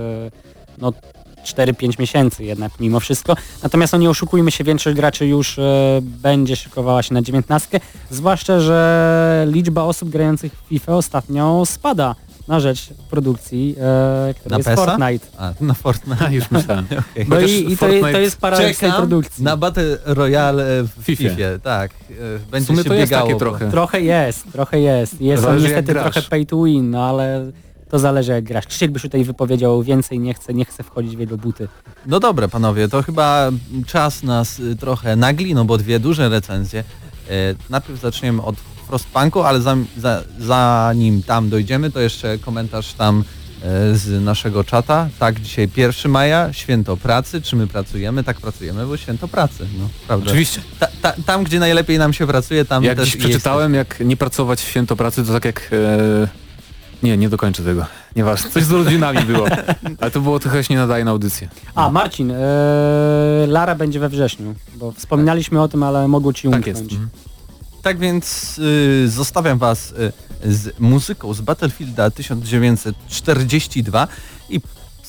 no 0.77 0.94
4-5 1.46 2.00
miesięcy 2.00 2.44
jednak 2.44 2.72
mimo 2.79 3.00
wszystko. 3.00 3.36
Natomiast 3.63 3.94
no 3.94 4.00
nie 4.00 4.10
oszukujmy 4.10 4.51
się, 4.51 4.63
większość 4.63 4.96
graczy 4.96 5.25
już 5.27 5.58
y, 5.58 5.62
będzie 6.01 6.56
szykowała 6.56 7.03
się 7.03 7.13
na 7.13 7.22
19, 7.22 7.79
zwłaszcza, 8.10 8.60
że 8.60 9.48
liczba 9.51 9.84
osób 9.84 10.10
grających 10.10 10.53
w 10.53 10.70
FIFA 10.70 10.96
ostatnio 10.96 11.63
spada 11.65 12.15
na 12.47 12.59
rzecz 12.59 12.89
produkcji, 13.09 13.75
e, 13.79 14.33
która 14.39 14.51
Na 14.53 14.57
jest 14.57 14.69
PESa? 14.69 14.85
Fortnite. 14.85 15.27
A, 15.37 15.53
na 15.61 15.73
Fortnite. 15.73 16.33
Już 16.33 16.51
myślałem. 16.51 16.85
Okej. 17.11 17.25
No 17.29 17.39
i, 17.39 17.71
i 17.73 17.77
to, 17.77 17.85
to 18.11 18.19
jest 18.19 18.37
paradoks 18.37 18.79
tej 18.79 18.91
produkcji. 18.91 19.43
na 19.43 19.57
Battle 19.57 19.97
Royale 20.05 20.83
w 20.83 20.89
Fifie. 21.03 21.29
FIFA. 21.29 21.59
Tak. 21.63 21.91
e, 22.11 22.39
Będzie 22.51 22.65
W 22.65 22.67
sumie 22.67 22.83
się 22.83 22.89
to 22.89 22.93
jest 22.93 23.11
biegało. 23.11 23.27
takie 23.27 23.39
trochę. 23.39 23.71
Trochę 23.71 24.01
jest, 24.01 24.51
trochę 24.51 24.79
jest. 24.79 25.21
Jest 25.21 25.43
jak 25.43 25.59
niestety 25.61 25.93
trochę 25.93 26.21
pay 26.21 26.45
to 26.45 26.63
win, 26.63 26.89
no 26.91 27.03
ale 27.03 27.51
to 27.89 27.99
zależy 27.99 28.31
jak 28.31 28.43
grasz. 28.43 28.65
Krzysiek 28.67 28.91
by 28.91 28.99
się 28.99 29.07
tutaj 29.07 29.23
wypowiedział 29.23 29.83
więcej, 29.83 30.19
nie 30.19 30.33
chce, 30.33 30.53
nie 30.53 30.65
chce 30.65 30.83
wchodzić 30.83 31.15
w 31.15 31.19
jego 31.19 31.37
buty. 31.37 31.67
No 32.05 32.19
dobra 32.19 32.47
panowie, 32.47 32.87
to 32.87 33.03
chyba 33.03 33.49
czas 33.85 34.23
nas 34.23 34.59
y, 34.59 34.75
trochę 34.75 35.15
nagli, 35.15 35.55
no 35.55 35.65
bo 35.65 35.77
dwie 35.77 35.99
duże 35.99 36.29
recenzje. 36.29 36.79
E, 37.29 37.33
Najpierw 37.69 38.01
zaczniemy 38.01 38.41
od 38.41 38.55
Frostpunku, 38.88 39.41
ale 39.44 39.60
zam- 39.62 39.86
za, 39.98 40.24
zanim 40.39 41.24
tam 41.24 41.50
dojdziemy, 41.50 41.91
to 41.91 42.00
jeszcze 42.00 42.38
komentarz 42.38 42.94
tam 42.94 43.24
e, 43.63 43.96
z 43.96 44.24
naszego 44.24 44.63
czata. 44.63 45.10
Tak, 45.20 45.39
dzisiaj 45.41 45.70
1 45.77 46.12
maja, 46.12 46.53
święto 46.53 46.98
pracy. 46.98 47.41
Czy 47.41 47.56
my 47.56 47.67
pracujemy? 47.67 48.24
Tak 48.24 48.38
pracujemy, 48.41 48.86
bo 48.86 48.98
święto 48.98 49.27
pracy. 49.27 49.67
No, 49.79 49.89
prawda. 50.08 50.25
Oczywiście. 50.25 50.62
Ta, 50.79 50.88
ta, 51.01 51.13
tam, 51.25 51.44
gdzie 51.44 51.60
najlepiej 51.60 51.98
nam 52.00 52.13
się 52.13 52.27
pracuje, 52.27 52.65
tam 52.65 52.84
Jak 52.84 52.98
też 52.98 53.10
dziś 53.10 53.17
przeczytałem, 53.17 53.74
jak 53.74 54.00
nie 54.00 54.17
pracować 54.17 54.60
w 54.62 54.67
święto 54.67 54.96
pracy, 54.96 55.25
to 55.25 55.34
tak 55.34 55.46
jak... 55.46 55.70
E... 55.74 56.48
Nie, 57.03 57.17
nie 57.17 57.29
dokończę 57.29 57.63
tego. 57.63 57.86
Nieważne. 58.15 58.51
Coś 58.51 58.63
z 58.63 58.72
rodzinami 58.72 59.20
było. 59.20 59.48
Ale 60.00 60.12
to 60.12 60.22
było 60.22 60.39
trochę 60.39 60.63
się 60.63 60.74
nie 60.74 60.79
nadaje 60.79 61.06
na 61.06 61.12
audycję. 61.12 61.50
A, 61.75 61.89
Marcin, 61.89 62.32
e, 62.32 62.36
Lara 63.48 63.75
będzie 63.75 64.00
we 64.00 64.10
wrześniu, 64.10 64.56
bo 64.75 64.91
wspominaliśmy 64.91 65.62
o 65.62 65.67
tym, 65.67 65.84
ale 65.84 66.08
mogło 66.08 66.34
ci 66.34 66.48
Tak 66.48 66.56
umknąć. 66.56 66.67
jest. 66.67 66.91
Mhm. 66.91 67.10
Tak 67.88 68.00
więc 68.00 68.58
y, 68.58 69.10
zostawiam 69.10 69.58
Was 69.58 69.91
y, 69.91 70.53
z 70.53 70.79
muzyką 70.79 71.34
z 71.34 71.41
Battlefielda 71.41 72.12
1942 72.12 74.08
i 74.50 74.62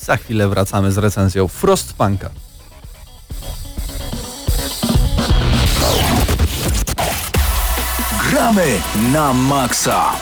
za 0.02 0.16
chwilę 0.16 0.48
wracamy 0.48 0.92
z 0.92 0.98
recenzją 0.98 1.48
Frostpunka. 1.48 2.30
Gramy 8.30 8.80
na 9.12 9.32
maksa. 9.32 10.12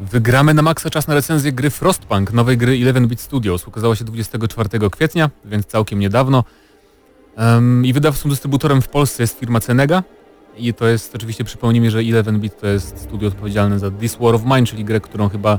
Wygramy 0.00 0.54
na 0.54 0.62
maksa 0.62 0.90
czas 0.90 1.08
na 1.08 1.14
recenzję 1.14 1.52
gry 1.52 1.70
Frostpunk, 1.70 2.32
nowej 2.32 2.58
gry 2.58 2.72
11-bit 2.72 3.20
Studios. 3.20 3.68
Ukazała 3.68 3.96
się 3.96 4.04
24 4.04 4.90
kwietnia, 4.90 5.30
więc 5.44 5.66
całkiem 5.66 5.98
niedawno. 5.98 6.44
Um, 7.36 7.86
I 7.86 7.92
wydawcą 7.92 8.28
dystrybutorem 8.28 8.82
w 8.82 8.88
Polsce 8.88 9.22
jest 9.22 9.38
firma 9.38 9.60
Cenega. 9.60 10.02
I 10.56 10.74
to 10.74 10.86
jest, 10.86 11.14
oczywiście 11.14 11.44
przypomnijmy, 11.44 11.90
że 11.90 11.98
11-bit 11.98 12.60
to 12.60 12.66
jest 12.66 12.98
studio 12.98 13.28
odpowiedzialne 13.28 13.78
za 13.78 13.90
This 13.90 14.16
War 14.20 14.34
of 14.34 14.44
Mine, 14.44 14.66
czyli 14.66 14.84
grę, 14.84 15.00
którą 15.00 15.28
chyba 15.28 15.58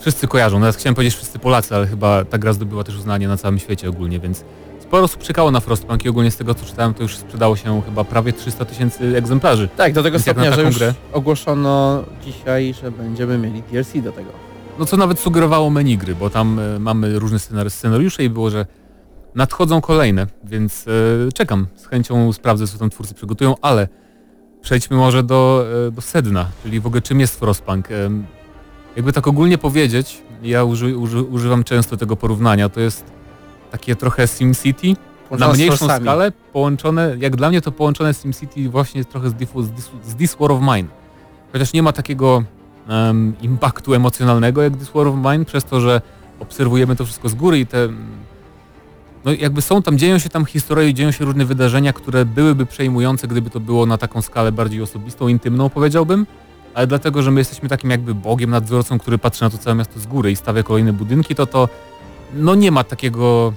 wszyscy 0.00 0.28
kojarzą. 0.28 0.60
Teraz 0.60 0.76
chciałem 0.76 0.94
powiedzieć 0.94 1.14
wszyscy 1.14 1.38
Polacy, 1.38 1.74
ale 1.76 1.86
chyba 1.86 2.24
ta 2.24 2.38
gra 2.38 2.52
zdobyła 2.52 2.84
też 2.84 2.96
uznanie 2.96 3.28
na 3.28 3.36
całym 3.36 3.58
świecie 3.58 3.88
ogólnie, 3.88 4.20
więc 4.20 4.44
sporo 4.80 5.02
osób 5.04 5.22
czekało 5.22 5.50
na 5.50 5.60
Frostpunk 5.60 6.04
i 6.04 6.08
ogólnie 6.08 6.30
z 6.30 6.36
tego 6.36 6.54
co 6.54 6.66
czytałem, 6.66 6.94
to 6.94 7.02
już 7.02 7.16
sprzedało 7.16 7.56
się 7.56 7.82
chyba 7.84 8.04
prawie 8.04 8.32
300 8.32 8.64
tysięcy 8.64 9.16
egzemplarzy. 9.16 9.68
Tak, 9.76 9.92
do 9.92 10.02
tego 10.02 10.14
Więc 10.18 10.22
stopnia, 10.22 10.52
że 10.52 10.62
już 10.62 10.78
grę? 10.78 10.94
ogłoszono 11.12 12.04
dzisiaj, 12.24 12.74
że 12.82 12.90
będziemy 12.90 13.38
mieli 13.38 13.62
DLC 13.62 13.92
do 14.04 14.12
tego. 14.12 14.30
No 14.78 14.84
co 14.86 14.96
nawet 14.96 15.18
sugerowało 15.20 15.70
menu 15.70 15.98
gry, 15.98 16.14
bo 16.14 16.30
tam 16.30 16.58
e, 16.58 16.78
mamy 16.78 17.18
różne 17.18 17.38
scenari- 17.38 17.70
scenariusze 17.70 18.24
i 18.24 18.30
było, 18.30 18.50
że 18.50 18.66
nadchodzą 19.34 19.80
kolejne, 19.80 20.26
więc 20.44 20.84
e, 20.88 21.32
czekam. 21.32 21.66
Z 21.76 21.86
chęcią 21.86 22.32
sprawdzę, 22.32 22.66
co 22.66 22.78
tam 22.78 22.90
twórcy 22.90 23.14
przygotują, 23.14 23.54
ale 23.62 23.88
przejdźmy 24.66 24.96
może 24.96 25.22
do, 25.22 25.64
e, 25.86 25.90
do 25.90 26.00
sedna, 26.00 26.46
czyli 26.62 26.80
w 26.80 26.86
ogóle 26.86 27.02
czym 27.02 27.20
jest 27.20 27.38
Frostpunk. 27.38 27.88
Jakby 28.96 29.12
tak 29.12 29.26
ogólnie 29.26 29.58
powiedzieć, 29.58 30.22
ja 30.42 30.64
uży, 30.64 30.96
uży, 30.96 31.22
używam 31.22 31.64
często 31.64 31.96
tego 31.96 32.16
porównania, 32.16 32.68
to 32.68 32.80
jest 32.80 33.04
takie 33.70 33.96
trochę 33.96 34.26
SimCity, 34.26 34.96
na 35.30 35.52
mniejszą 35.52 35.88
skalę, 35.88 36.32
połączone, 36.52 37.16
jak 37.18 37.36
dla 37.36 37.48
mnie 37.48 37.60
to 37.60 37.72
połączone 37.72 38.14
z 38.14 38.22
SimCity 38.22 38.68
właśnie 38.68 39.04
trochę 39.04 39.30
z, 39.30 39.32
z, 39.32 39.72
This, 39.72 39.90
z 40.04 40.14
This 40.14 40.36
War 40.40 40.52
of 40.52 40.60
Mine. 40.60 40.88
Chociaż 41.52 41.72
nie 41.72 41.82
ma 41.82 41.92
takiego 41.92 42.44
em, 42.88 43.34
impaktu 43.42 43.94
emocjonalnego 43.94 44.62
jak 44.62 44.76
This 44.76 44.90
War 44.94 45.06
of 45.06 45.14
Mine, 45.14 45.44
przez 45.44 45.64
to, 45.64 45.80
że 45.80 46.00
obserwujemy 46.40 46.96
to 46.96 47.04
wszystko 47.04 47.28
z 47.28 47.34
góry 47.34 47.58
i 47.58 47.66
te... 47.66 47.88
No 49.26 49.32
jakby 49.32 49.62
są 49.62 49.82
tam, 49.82 49.98
dzieją 49.98 50.18
się 50.18 50.28
tam 50.28 50.44
historie, 50.44 50.94
dzieją 50.94 51.10
się 51.10 51.24
różne 51.24 51.44
wydarzenia, 51.44 51.92
które 51.92 52.24
byłyby 52.24 52.66
przejmujące, 52.66 53.28
gdyby 53.28 53.50
to 53.50 53.60
było 53.60 53.86
na 53.86 53.98
taką 53.98 54.22
skalę 54.22 54.52
bardziej 54.52 54.82
osobistą, 54.82 55.28
intymną 55.28 55.70
powiedziałbym, 55.70 56.26
ale 56.74 56.86
dlatego, 56.86 57.22
że 57.22 57.30
my 57.30 57.40
jesteśmy 57.40 57.68
takim 57.68 57.90
jakby 57.90 58.14
bogiem, 58.14 58.50
nadzorcą, 58.50 58.98
który 58.98 59.18
patrzy 59.18 59.42
na 59.42 59.50
to 59.50 59.58
całe 59.58 59.76
miasto 59.76 60.00
z 60.00 60.06
góry 60.06 60.30
i 60.30 60.36
stawia 60.36 60.62
kolejne 60.62 60.92
budynki, 60.92 61.34
to 61.34 61.46
to 61.46 61.68
no 62.34 62.54
nie 62.54 62.70
ma 62.70 62.84
takiego 62.84 63.52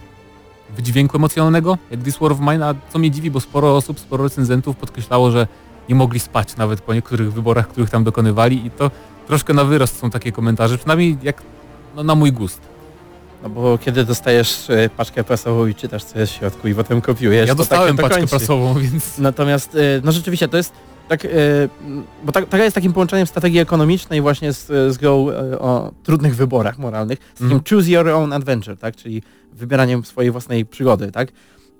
wydźwięku 0.77 1.17
emocjonalnego 1.17 1.77
jak 1.91 2.03
This 2.03 2.17
War 2.17 2.31
of 2.31 2.39
Mine, 2.39 2.67
a 2.67 2.75
co 2.89 2.99
mnie 2.99 3.11
dziwi, 3.11 3.31
bo 3.31 3.39
sporo 3.39 3.75
osób, 3.75 3.99
sporo 3.99 4.23
recenzentów 4.23 4.75
podkreślało, 4.75 5.31
że 5.31 5.47
nie 5.89 5.95
mogli 5.95 6.19
spać 6.19 6.57
nawet 6.57 6.81
po 6.81 6.93
niektórych 6.93 7.33
wyborach, 7.33 7.67
których 7.67 7.89
tam 7.89 8.03
dokonywali 8.03 8.65
i 8.65 8.71
to 8.71 8.91
troszkę 9.27 9.53
na 9.53 9.63
wyrost 9.63 9.99
są 9.99 10.09
takie 10.09 10.31
komentarze, 10.31 10.77
przynajmniej 10.77 11.17
jak 11.23 11.41
no, 11.95 12.03
na 12.03 12.15
mój 12.15 12.31
gust. 12.31 12.78
No 13.43 13.49
bo 13.49 13.77
kiedy 13.77 14.05
dostajesz 14.05 14.69
e, 14.69 14.89
paczkę 14.89 15.23
prasową 15.23 15.67
i 15.67 15.75
czytasz 15.75 16.03
co 16.03 16.19
jest 16.19 16.33
w 16.33 16.35
środku 16.35 16.67
i 16.67 16.75
potem 16.75 17.01
kopiujesz, 17.01 17.47
ja 17.47 17.53
to 17.53 17.57
dostałem 17.57 17.97
tak, 17.97 18.09
paczkę 18.09 18.27
prasową, 18.27 18.73
więc 18.79 19.17
Natomiast, 19.17 19.75
e, 19.75 19.79
no 20.03 20.11
rzeczywiście, 20.11 20.47
to 20.47 20.57
jest 20.57 20.73
tak, 21.07 21.25
e, 21.25 21.29
bo 22.23 22.31
taka 22.31 22.63
jest 22.63 22.75
takim 22.75 22.93
połączeniem 22.93 23.27
strategii 23.27 23.59
ekonomicznej 23.59 24.21
właśnie 24.21 24.53
z, 24.53 24.67
z 24.93 24.97
grą 24.97 25.27
o 25.59 25.91
trudnych 26.03 26.35
wyborach 26.35 26.77
moralnych, 26.77 27.19
z 27.19 27.39
takim 27.39 27.45
Mhm. 27.45 27.61
choose 27.69 27.89
your 27.89 28.09
own 28.09 28.33
adventure, 28.33 28.77
tak, 28.77 28.95
czyli 28.95 29.23
wybieraniem 29.53 30.05
swojej 30.05 30.31
własnej 30.31 30.65
przygody, 30.65 31.11
tak. 31.11 31.31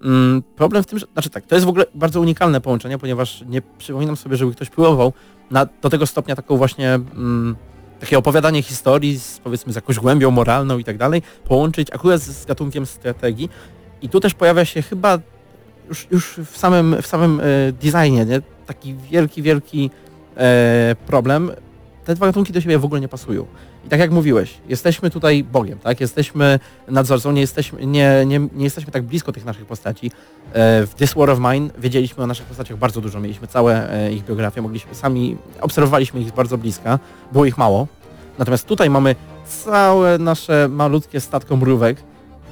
Mm, 0.03 0.43
Problem 0.55 0.83
w 0.83 0.85
tym, 0.85 0.99
że, 0.99 1.05
znaczy 1.13 1.29
tak, 1.29 1.45
to 1.45 1.55
jest 1.55 1.65
w 1.65 1.69
ogóle 1.69 1.85
bardzo 1.95 2.21
unikalne 2.21 2.61
połączenie, 2.61 2.97
ponieważ 2.97 3.43
nie 3.47 3.61
przypominam 3.77 4.15
sobie, 4.17 4.35
żeby 4.37 4.51
ktoś 4.51 4.69
próbował 4.69 5.13
na, 5.51 5.67
do 5.81 5.89
tego 5.89 6.05
stopnia 6.05 6.35
taką 6.35 6.57
właśnie 6.57 6.93
mm, 6.93 7.55
takie 7.99 8.17
opowiadanie 8.17 8.61
historii 8.61 9.19
z 9.19 9.39
powiedzmy 9.39 9.73
z 9.73 9.75
jakąś 9.75 9.99
głębią 9.99 10.31
moralną 10.31 10.77
i 10.77 10.83
tak 10.83 10.97
dalej, 10.97 11.21
połączyć 11.47 11.87
akurat 11.91 12.21
z, 12.21 12.41
z 12.41 12.45
gatunkiem 12.45 12.85
strategii. 12.85 13.49
I 14.01 14.09
tu 14.09 14.19
też 14.19 14.33
pojawia 14.33 14.65
się 14.65 14.81
chyba 14.81 15.19
już, 15.89 16.07
już 16.11 16.39
w 16.45 16.57
samym, 16.57 17.01
w 17.01 17.07
samym 17.07 17.39
e, 17.39 17.43
designie, 17.71 18.25
nie? 18.25 18.41
taki 18.65 18.95
wielki, 18.95 19.41
wielki 19.41 19.91
e, 20.37 20.95
problem. 21.05 21.51
Te 22.05 22.15
dwa 22.15 22.25
gatunki 22.25 22.53
do 22.53 22.61
siebie 22.61 22.79
w 22.79 22.85
ogóle 22.85 23.01
nie 23.01 23.07
pasują. 23.07 23.45
I 23.85 23.89
tak 23.89 23.99
jak 23.99 24.11
mówiłeś, 24.11 24.57
jesteśmy 24.69 25.09
tutaj 25.09 25.43
Bogiem, 25.43 25.79
tak? 25.79 26.01
Jesteśmy 26.01 26.59
nadzorcą, 26.87 27.31
nie 27.31 27.41
jesteśmy, 27.41 27.85
nie, 27.85 28.23
nie, 28.25 28.39
nie 28.39 28.63
jesteśmy 28.63 28.91
tak 28.91 29.03
blisko 29.03 29.31
tych 29.31 29.45
naszych 29.45 29.65
postaci. 29.65 30.11
E, 30.53 30.85
w 30.85 30.93
This 30.95 31.13
War 31.13 31.29
of 31.29 31.39
Mine 31.39 31.69
wiedzieliśmy 31.77 32.23
o 32.23 32.27
naszych 32.27 32.45
postaciach 32.45 32.77
bardzo 32.77 33.01
dużo, 33.01 33.19
mieliśmy 33.19 33.47
całe 33.47 33.93
e, 33.93 34.13
ich 34.13 34.25
biografie, 34.25 34.61
mogliśmy 34.61 34.95
sami, 34.95 35.37
obserwowaliśmy 35.61 36.21
ich 36.21 36.29
z 36.29 36.31
bardzo 36.31 36.57
bliska, 36.57 36.99
było 37.31 37.45
ich 37.45 37.57
mało. 37.57 37.87
Natomiast 38.39 38.67
tutaj 38.67 38.89
mamy 38.89 39.15
całe 39.47 40.17
nasze 40.17 40.67
malutkie 40.71 41.21
statko 41.21 41.57
mrówek, 41.57 41.97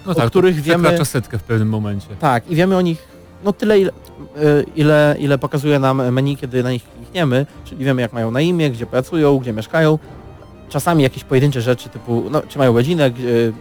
no 0.05 0.11
o 0.11 0.15
tak, 0.15 0.27
których 0.27 0.61
wiemy... 0.61 0.83
przekracza 0.83 1.05
setkę 1.05 1.37
w 1.37 1.43
pewnym 1.43 1.69
momencie. 1.69 2.07
Tak, 2.19 2.51
i 2.51 2.55
wiemy 2.55 2.77
o 2.77 2.81
nich 2.81 3.17
no 3.43 3.53
tyle, 3.53 3.79
ile, 3.79 3.91
y, 3.91 4.65
ile, 4.75 5.15
ile 5.19 5.37
pokazuje 5.37 5.79
nam 5.79 6.11
menu, 6.11 6.37
kiedy 6.37 6.63
na 6.63 6.71
nich 6.71 6.83
klikniemy, 6.83 7.45
czyli 7.65 7.85
wiemy 7.85 8.01
jak 8.01 8.13
mają 8.13 8.31
na 8.31 8.41
imię, 8.41 8.71
gdzie 8.71 8.85
pracują, 8.85 9.37
gdzie 9.37 9.53
mieszkają. 9.53 9.99
Czasami 10.69 11.03
jakieś 11.03 11.23
pojedyncze 11.23 11.61
rzeczy 11.61 11.89
typu, 11.89 12.23
no, 12.31 12.41
czy 12.41 12.57
mają 12.57 12.73
godzinę, 12.73 13.07
y, 13.07 13.53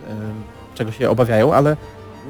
czego 0.74 0.92
się 0.92 1.10
obawiają, 1.10 1.54
ale 1.54 1.76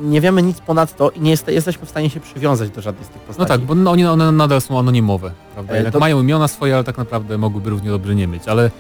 nie 0.01 0.21
wiemy 0.21 0.43
nic 0.43 0.61
ponadto 0.61 1.11
i 1.11 1.21
nie 1.21 1.31
jest, 1.31 1.49
jesteśmy 1.49 1.87
w 1.87 1.91
stanie 1.91 2.11
się 2.11 2.21
przywiązać 2.21 2.71
do 2.71 2.81
żadnej 2.81 3.05
z 3.05 3.09
tych 3.09 3.21
No 3.23 3.27
postaci. 3.27 3.49
tak, 3.49 3.61
bo 3.61 3.75
no, 3.75 3.91
oni, 3.91 4.05
one 4.07 4.33
nadal 4.33 4.61
są 4.61 4.79
anonimowe, 4.79 5.31
prawda? 5.55 5.73
E, 5.73 5.77
Jednak 5.77 5.93
to- 5.93 5.99
mają 6.01 6.21
imiona 6.21 6.49
swoje, 6.49 6.75
ale 6.75 6.85
tak 6.85 6.99
naprawdę 6.99 7.39
mogłyby 7.39 7.71
równie 7.71 7.91
dobrze 7.91 8.15
nie 8.15 8.27
mieć, 8.27 8.49
ale 8.49 8.71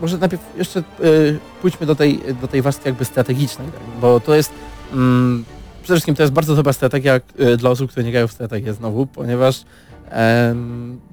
Może 0.00 0.18
najpierw 0.18 0.42
jeszcze 0.56 0.80
y, 0.80 1.38
pójdźmy 1.62 1.86
do 1.86 1.94
tej, 1.94 2.20
do 2.40 2.48
tej 2.48 2.62
warstwy 2.62 2.88
jakby 2.88 3.04
strategicznej, 3.04 3.66
tak? 3.66 3.80
bo 4.00 4.20
to 4.20 4.34
jest 4.34 4.52
mm, 4.92 5.44
przede 5.82 5.94
wszystkim 5.96 6.14
to 6.14 6.22
jest 6.22 6.32
bardzo 6.32 6.54
dobra 6.56 6.72
strategia 6.72 7.20
dla 7.58 7.70
osób, 7.70 7.90
które 7.90 8.04
nie 8.06 8.12
grają 8.12 8.28
w 8.28 8.32
strategię 8.32 8.72
znowu, 8.74 9.06
ponieważ 9.06 9.64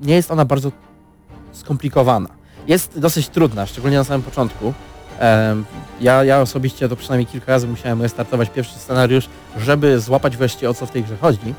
nie 0.02 0.16
jest 0.16 0.32
ona 0.32 0.46
bardzo 0.46 0.72
skomplikowana. 1.52 2.30
Jest 2.68 3.00
dosyć 3.00 3.28
trudna, 3.30 3.66
szczególnie 3.66 3.98
na 3.98 4.04
samym 4.04 4.22
początku. 4.22 4.74
Ja, 6.02 6.24
ja 6.24 6.42
osobiście 6.42 6.90
to 6.90 6.96
przynajmniej 6.96 7.26
kilka 7.28 7.52
razy 7.52 7.68
musiałem 7.68 8.02
restartować 8.02 8.50
pierwszy 8.50 8.80
scenariusz, 8.80 9.26
żeby 9.60 10.00
złapać 10.00 10.38
wreszcie 10.38 10.70
o 10.70 10.74
co 10.74 10.86
w 10.86 10.92
tej 10.92 11.04
grze 11.04 11.18
chodzi. 11.18 11.54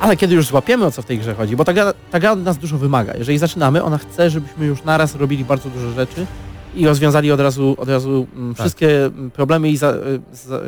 Ale 0.00 0.16
kiedy 0.16 0.34
już 0.34 0.46
złapiemy 0.46 0.84
o 0.86 0.90
co 0.90 1.02
w 1.02 1.04
tej 1.04 1.18
grze 1.18 1.34
chodzi, 1.34 1.56
bo 1.56 1.64
ta 1.64 1.72
gra, 1.72 1.92
ta 2.10 2.20
gra 2.20 2.32
od 2.32 2.42
nas 2.42 2.58
dużo 2.58 2.78
wymaga. 2.78 3.12
Jeżeli 3.18 3.38
zaczynamy, 3.38 3.82
ona 3.82 3.98
chce, 3.98 4.30
żebyśmy 4.30 4.66
już 4.66 4.84
naraz 4.84 5.14
robili 5.16 5.44
bardzo 5.44 5.70
dużo 5.70 5.90
rzeczy 5.90 6.26
i 6.74 6.86
rozwiązali 6.86 7.32
od 7.32 7.40
razu, 7.40 7.74
od 7.78 7.88
razu 7.88 8.26
mm, 8.36 8.54
Tak. 8.54 8.60
wszystkie 8.64 9.04
mm, 9.04 9.30
problemy 9.30 9.68
i 9.70 9.76
za, 9.76 9.90
y, 9.92 10.20
za, 10.32 10.56
y, 10.56 10.60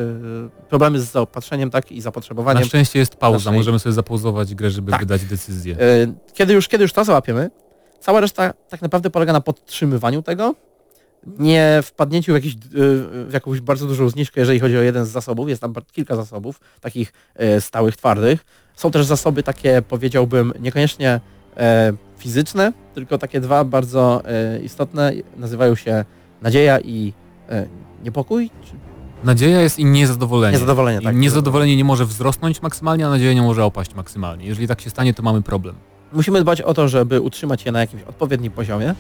problemy 0.68 1.00
z 1.00 1.10
zaopatrzeniem, 1.12 1.70
tak 1.70 1.92
i 1.92 1.96
na 1.96 2.02
zapotrzebowaniem. 2.02 2.64
szczęście 2.64 2.98
jest 2.98 3.16
pauza, 3.16 3.50
naszej- 3.50 3.56
możemy 3.56 3.78
sobie 3.78 3.92
zapauzować 3.92 4.54
grę, 4.54 4.70
żeby 4.70 4.90
Tak. 4.90 5.00
wydać 5.00 5.24
decyzję. 5.24 5.76
Y, 5.80 6.14
Kiedy 6.34 6.52
już, 6.54 6.68
kiedy 6.68 6.84
już 6.84 6.92
to 6.92 7.04
załapiemy, 7.04 7.50
cała 8.04 8.20
reszta 8.20 8.52
tak 8.68 8.82
naprawdę 8.82 9.10
polega 9.10 9.32
na 9.32 9.40
podtrzymywaniu 9.40 10.22
tego, 10.22 10.54
nie 11.38 11.80
wpadnięciu 11.82 12.32
w, 12.32 12.34
jakiś, 12.34 12.52
y, 12.54 12.56
w 13.26 13.30
jakąś 13.32 13.60
bardzo 13.60 13.86
dużą 13.86 14.08
zniżkę, 14.08 14.40
jeżeli 14.40 14.60
chodzi 14.60 14.78
o 14.78 14.82
jeden 14.82 15.04
z 15.04 15.08
zasobów. 15.08 15.48
Jest 15.48 15.62
tam 15.62 15.74
kilka 15.92 16.16
zasobów, 16.16 16.60
takich 16.80 17.12
y, 17.56 17.60
stałych, 17.60 17.96
twardych. 17.96 18.44
Są 18.76 18.90
też 18.90 19.06
zasoby 19.06 19.42
takie, 19.42 19.82
powiedziałbym, 19.88 20.52
niekoniecznie 20.60 21.20
e, 21.56 21.92
fizyczne, 22.18 22.72
tylko 22.94 23.18
takie 23.18 23.40
dwa 23.40 23.64
bardzo 23.64 24.22
e, 24.24 24.60
istotne. 24.60 25.12
Nazywają 25.36 25.74
się 25.74 26.04
nadzieja 26.42 26.80
i 26.80 27.12
e, 27.48 27.66
niepokój, 28.02 28.50
Nadzieja 29.24 29.60
jest 29.60 29.78
i 29.78 29.84
niezadowolenie. 29.84 30.52
niezadowolenie. 30.52 31.00
I 31.00 31.04
Tak, 31.04 31.16
niezadowolenie 31.16 31.76
nie 31.76 31.84
może 31.84 32.06
wzrosnąć 32.06 32.62
maksymalnie, 32.62 33.06
a 33.06 33.10
nadzieja 33.10 33.32
nie 33.32 33.42
może 33.42 33.64
opaść 33.64 33.94
maksymalnie. 33.94 34.46
Jeżeli 34.46 34.68
tak 34.68 34.80
się 34.80 34.90
stanie, 34.90 35.14
to 35.14 35.22
mamy 35.22 35.42
problem. 35.42 35.74
Musimy 36.14 36.40
dbać 36.40 36.62
o 36.62 36.74
to, 36.74 36.88
żeby 36.88 37.20
utrzymać 37.20 37.66
je 37.66 37.72
na 37.72 37.80
jakimś 37.80 38.02
odpowiednim 38.02 38.52
poziomie. 38.52 38.94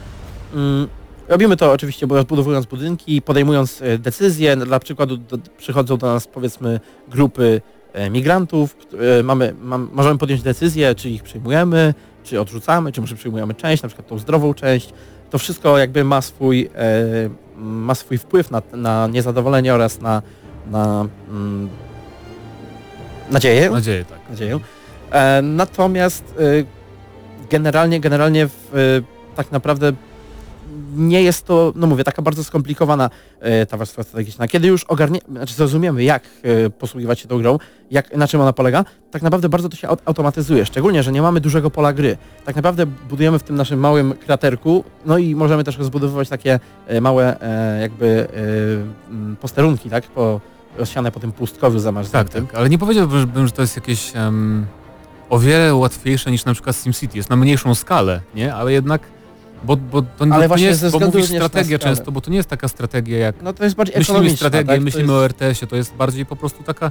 Mm, 0.54 0.88
Robimy 1.28 1.56
to 1.56 1.72
oczywiście 1.72 2.06
bo 2.06 2.14
rozbudowując 2.14 2.66
budynki, 2.66 3.22
podejmując 3.22 3.82
e, 3.82 3.98
decyzje. 3.98 4.56
Dla 4.56 4.80
przykładu 4.80 5.16
do, 5.16 5.38
przychodzą 5.58 5.96
do 5.96 6.06
nas 6.06 6.26
powiedzmy 6.26 6.80
grupy 7.08 7.60
e, 7.92 8.10
migrantów. 8.10 8.76
Mamy, 9.24 9.54
mam, 9.60 9.88
możemy 9.92 10.18
podjąć 10.18 10.42
decyzję, 10.42 10.94
czy 10.94 11.10
ich 11.10 11.22
przyjmujemy, 11.22 11.94
czy 12.24 12.40
odrzucamy, 12.40 12.92
czy 12.92 13.00
może 13.00 13.16
przyjmujemy 13.16 13.54
część, 13.54 13.82
na 13.82 13.88
przykład 13.88 14.08
tą 14.08 14.18
zdrową 14.18 14.54
część. 14.54 14.92
To 15.30 15.38
wszystko 15.38 15.78
jakby 15.78 16.04
ma 16.04 16.22
swój, 16.22 16.70
e, 16.74 17.30
ma 17.56 17.94
swój 17.94 18.18
wpływ 18.18 18.50
na, 18.50 18.62
na 18.72 19.06
niezadowolenie 19.06 19.74
oraz 19.74 20.00
na, 20.00 20.22
na 20.70 21.06
mm, 21.28 21.68
nadzieję 23.30 23.70
Nadzieję, 23.70 24.04
tak. 24.04 24.18
nadzieję. 24.30 24.60
Natomiast 25.42 26.34
generalnie, 27.58 28.00
generalnie 28.00 28.46
w, 28.48 28.74
e, 28.74 29.36
tak 29.36 29.52
naprawdę 29.52 29.92
nie 30.96 31.22
jest 31.22 31.46
to, 31.46 31.72
no 31.76 31.86
mówię, 31.86 32.04
taka 32.04 32.22
bardzo 32.22 32.44
skomplikowana 32.44 33.10
e, 33.40 33.66
ta 33.66 33.76
warstwa 33.76 34.02
strategiczna. 34.02 34.48
Kiedy 34.48 34.68
już 34.68 34.84
ogarnie, 34.84 35.18
znaczy 35.30 35.54
zrozumiemy, 35.54 36.04
jak 36.04 36.22
e, 36.42 36.70
posługiwać 36.70 37.20
się 37.20 37.28
tą 37.28 37.38
grą, 37.38 37.58
jak, 37.90 38.16
na 38.16 38.28
czym 38.28 38.40
ona 38.40 38.52
polega, 38.52 38.84
tak 39.10 39.22
naprawdę 39.22 39.48
bardzo 39.48 39.68
to 39.68 39.76
się 39.76 39.88
aut- 39.88 40.02
automatyzuje, 40.04 40.66
szczególnie, 40.66 41.02
że 41.02 41.12
nie 41.12 41.22
mamy 41.22 41.40
dużego 41.40 41.70
pola 41.70 41.92
gry. 41.92 42.16
Tak 42.44 42.56
naprawdę 42.56 42.86
budujemy 42.86 43.38
w 43.38 43.42
tym 43.42 43.56
naszym 43.56 43.80
małym 43.80 44.14
kraterku, 44.14 44.84
no 45.06 45.18
i 45.18 45.34
możemy 45.34 45.64
też 45.64 45.78
rozbudowywać 45.78 46.28
takie 46.28 46.60
e, 46.86 47.00
małe 47.00 47.40
e, 47.40 47.80
jakby 47.80 48.06
e, 48.06 49.10
m, 49.10 49.36
posterunki, 49.40 49.90
tak, 49.90 50.04
po, 50.04 50.40
rozsiane 50.78 51.10
po 51.12 51.20
tym 51.20 51.32
pustkowiu 51.32 51.76
Tak, 51.76 51.82
zamarzniętym. 51.82 52.46
tak. 52.46 52.56
Ale 52.56 52.68
nie 52.68 52.78
powiedziałbym, 52.78 53.46
że 53.46 53.52
to 53.52 53.62
jest 53.62 53.76
jakieś 53.76 54.16
em, 54.16 54.66
o 55.30 55.38
wiele 55.38 55.74
łatwiejsze 55.74 56.30
niż 56.30 56.44
na 56.44 56.52
przykład 56.52 56.76
SimCity. 56.76 57.16
Jest 57.16 57.30
na 57.30 57.36
mniejszą 57.36 57.74
skalę, 57.74 58.20
nie? 58.34 58.54
Ale 58.54 58.72
jednak, 58.72 59.02
bo, 59.64 59.76
bo 59.76 60.02
to, 60.02 60.26
Ale 60.30 60.48
nie 60.48 60.64
jest, 60.64 60.90
bo 60.90 61.00
mówisz 61.00 61.26
strategia 61.26 61.78
często, 61.78 62.12
bo 62.12 62.20
to 62.20 62.30
nie 62.30 62.36
jest 62.36 62.48
taka 62.48 62.68
strategia 62.68 63.18
jak 63.18 63.42
No 63.42 63.52
to 63.52 63.64
jest 63.64 63.76
bardziej 63.76 63.96
myślimy 63.98 64.30
strategię, 64.30 64.66
tak? 64.66 64.80
Myślimy 64.80 65.12
jest- 65.12 65.22
o 65.22 65.24
RTS-ie, 65.24 65.68
to 65.68 65.76
jest 65.76 65.94
bardziej 65.94 66.26
po 66.26 66.36
prostu 66.36 66.62
taka 66.62 66.90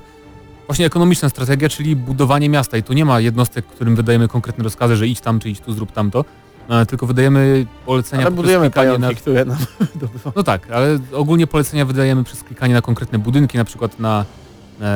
właśnie 0.68 0.86
ekonomiczna 0.86 1.30
strategia, 1.30 1.70
czyli 1.70 1.96
budowanie 1.96 2.50
miasta 2.50 2.78
i 2.78 2.84
tu 2.84 2.94
nie 2.94 3.06
ma 3.06 3.20
jednostek, 3.20 3.66
którym 3.66 3.96
wydajemy 3.96 4.28
konkretne 4.28 4.64
rozkazy, 4.64 4.96
że 4.96 5.08
idź 5.08 5.22
tam, 5.22 5.40
czy 5.40 5.50
idź 5.50 5.60
tu, 5.60 5.74
zrób 5.74 5.92
tamto, 5.92 6.26
e, 6.70 6.86
tylko 6.86 7.08
wydajemy 7.08 7.66
polecenia 7.86 8.22
Ale 8.22 8.32
budujemy 8.32 8.66
klikanie 8.66 8.88
pająki, 8.88 9.16
na... 9.16 9.22
które 9.22 9.46
nam. 9.46 9.58
No 10.36 10.44
tak, 10.44 10.72
ale 10.72 11.00
ogólnie 11.12 11.48
polecenia 11.48 11.86
wydajemy 11.86 12.24
przez 12.24 12.44
klikanie 12.44 12.74
na 12.74 12.82
konkretne 12.82 13.20
budynki, 13.20 13.58
na 13.58 13.66
przykład 13.66 14.00
na 14.00 14.26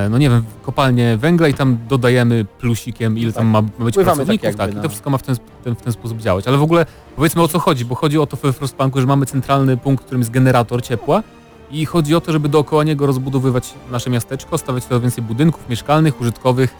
no 0.10 0.18
nie 0.18 0.30
wiem, 0.30 0.44
kopalnię 0.62 1.18
węgla 1.18 1.48
i 1.48 1.54
tam 1.54 1.78
dodajemy 1.90 2.46
plusikiem, 2.60 3.18
ile 3.18 3.32
Tak. 3.32 3.38
tam 3.38 3.48
ma 3.48 3.62
ma 3.62 3.86
być 3.86 3.96
Wpływamy 3.96 4.16
pracowników, 4.16 4.42
tak 4.42 4.60
jakby 4.60 4.74
tak, 4.74 4.80
i 4.80 4.84
to 4.84 4.90
wszystko 4.90 5.10
ma 5.10 5.18
w 5.18 5.24
ten, 5.24 5.36
ten, 5.64 5.76
w 5.76 5.82
ten 5.82 5.94
sposób 5.94 6.22
działać. 6.22 6.48
Ale 6.48 6.58
w 6.58 6.62
ogóle 6.62 6.86
powiedzmy 7.16 7.42
o 7.42 7.48
co 7.48 7.60
chodzi, 7.60 7.86
bo 7.86 7.96
chodzi 7.96 8.20
o 8.20 8.26
to 8.26 8.38
we 8.38 8.54
Frostpunku, 8.54 9.02
że 9.02 9.08
mamy 9.08 9.26
centralny 9.26 9.78
punkt, 9.78 10.06
którym 10.06 10.22
jest 10.22 10.32
generator 10.32 10.82
ciepła 10.82 11.24
i 11.72 11.86
chodzi 11.86 12.16
o 12.16 12.22
to, 12.22 12.32
żeby 12.32 12.50
dookoła 12.50 12.84
niego 12.84 13.06
rozbudowywać 13.06 13.74
nasze 13.92 14.10
miasteczko, 14.10 14.58
stawiać 14.58 14.84
coraz 14.84 15.02
więcej 15.02 15.24
budynków 15.24 15.70
mieszkalnych, 15.70 16.22
użytkowych, 16.22 16.76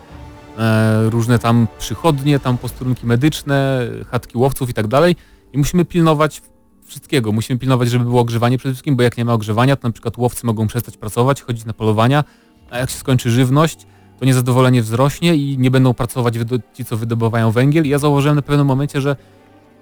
e, 0.58 1.10
różne 1.10 1.40
tam 1.40 1.68
przychodnie, 1.80 2.40
tam 2.40 2.58
posterunki 2.58 3.06
medyczne, 3.06 3.88
chatki 4.12 4.38
łowców 4.38 4.70
i 4.70 4.74
tak 4.74 4.88
dalej. 4.88 5.16
I 5.54 5.58
musimy 5.58 5.86
pilnować 5.86 6.42
wszystkiego. 6.86 7.32
Musimy 7.32 7.60
pilnować, 7.60 7.90
żeby 7.90 8.06
było 8.06 8.22
ogrzewanie 8.22 8.58
przede 8.58 8.74
wszystkim, 8.74 8.96
bo 8.96 9.04
jak 9.04 9.18
nie 9.18 9.26
ma 9.26 9.34
ogrzewania, 9.34 9.76
to 9.76 9.88
na 9.88 9.92
przykład 9.92 10.18
łowcy 10.18 10.46
mogą 10.46 10.68
przestać 10.68 10.98
pracować, 10.98 11.42
chodzić 11.42 11.66
na 11.66 11.74
polowania, 11.74 12.24
a 12.70 12.78
jak 12.78 12.90
się 12.90 12.98
skończy 12.98 13.32
żywność, 13.32 13.88
to 14.20 14.26
niezadowolenie 14.26 14.82
wzrośnie 14.82 15.36
i 15.36 15.58
nie 15.58 15.72
będą 15.72 15.94
pracować 15.94 16.34
ci, 16.74 16.86
co 16.86 16.98
wydobywają 16.98 17.52
węgiel. 17.52 17.86
I 17.86 17.90
ja 17.90 18.00
zauważyłem 18.00 18.36
na 18.36 18.42
pewnym 18.42 18.68
momencie, 18.68 19.02
że 19.02 19.16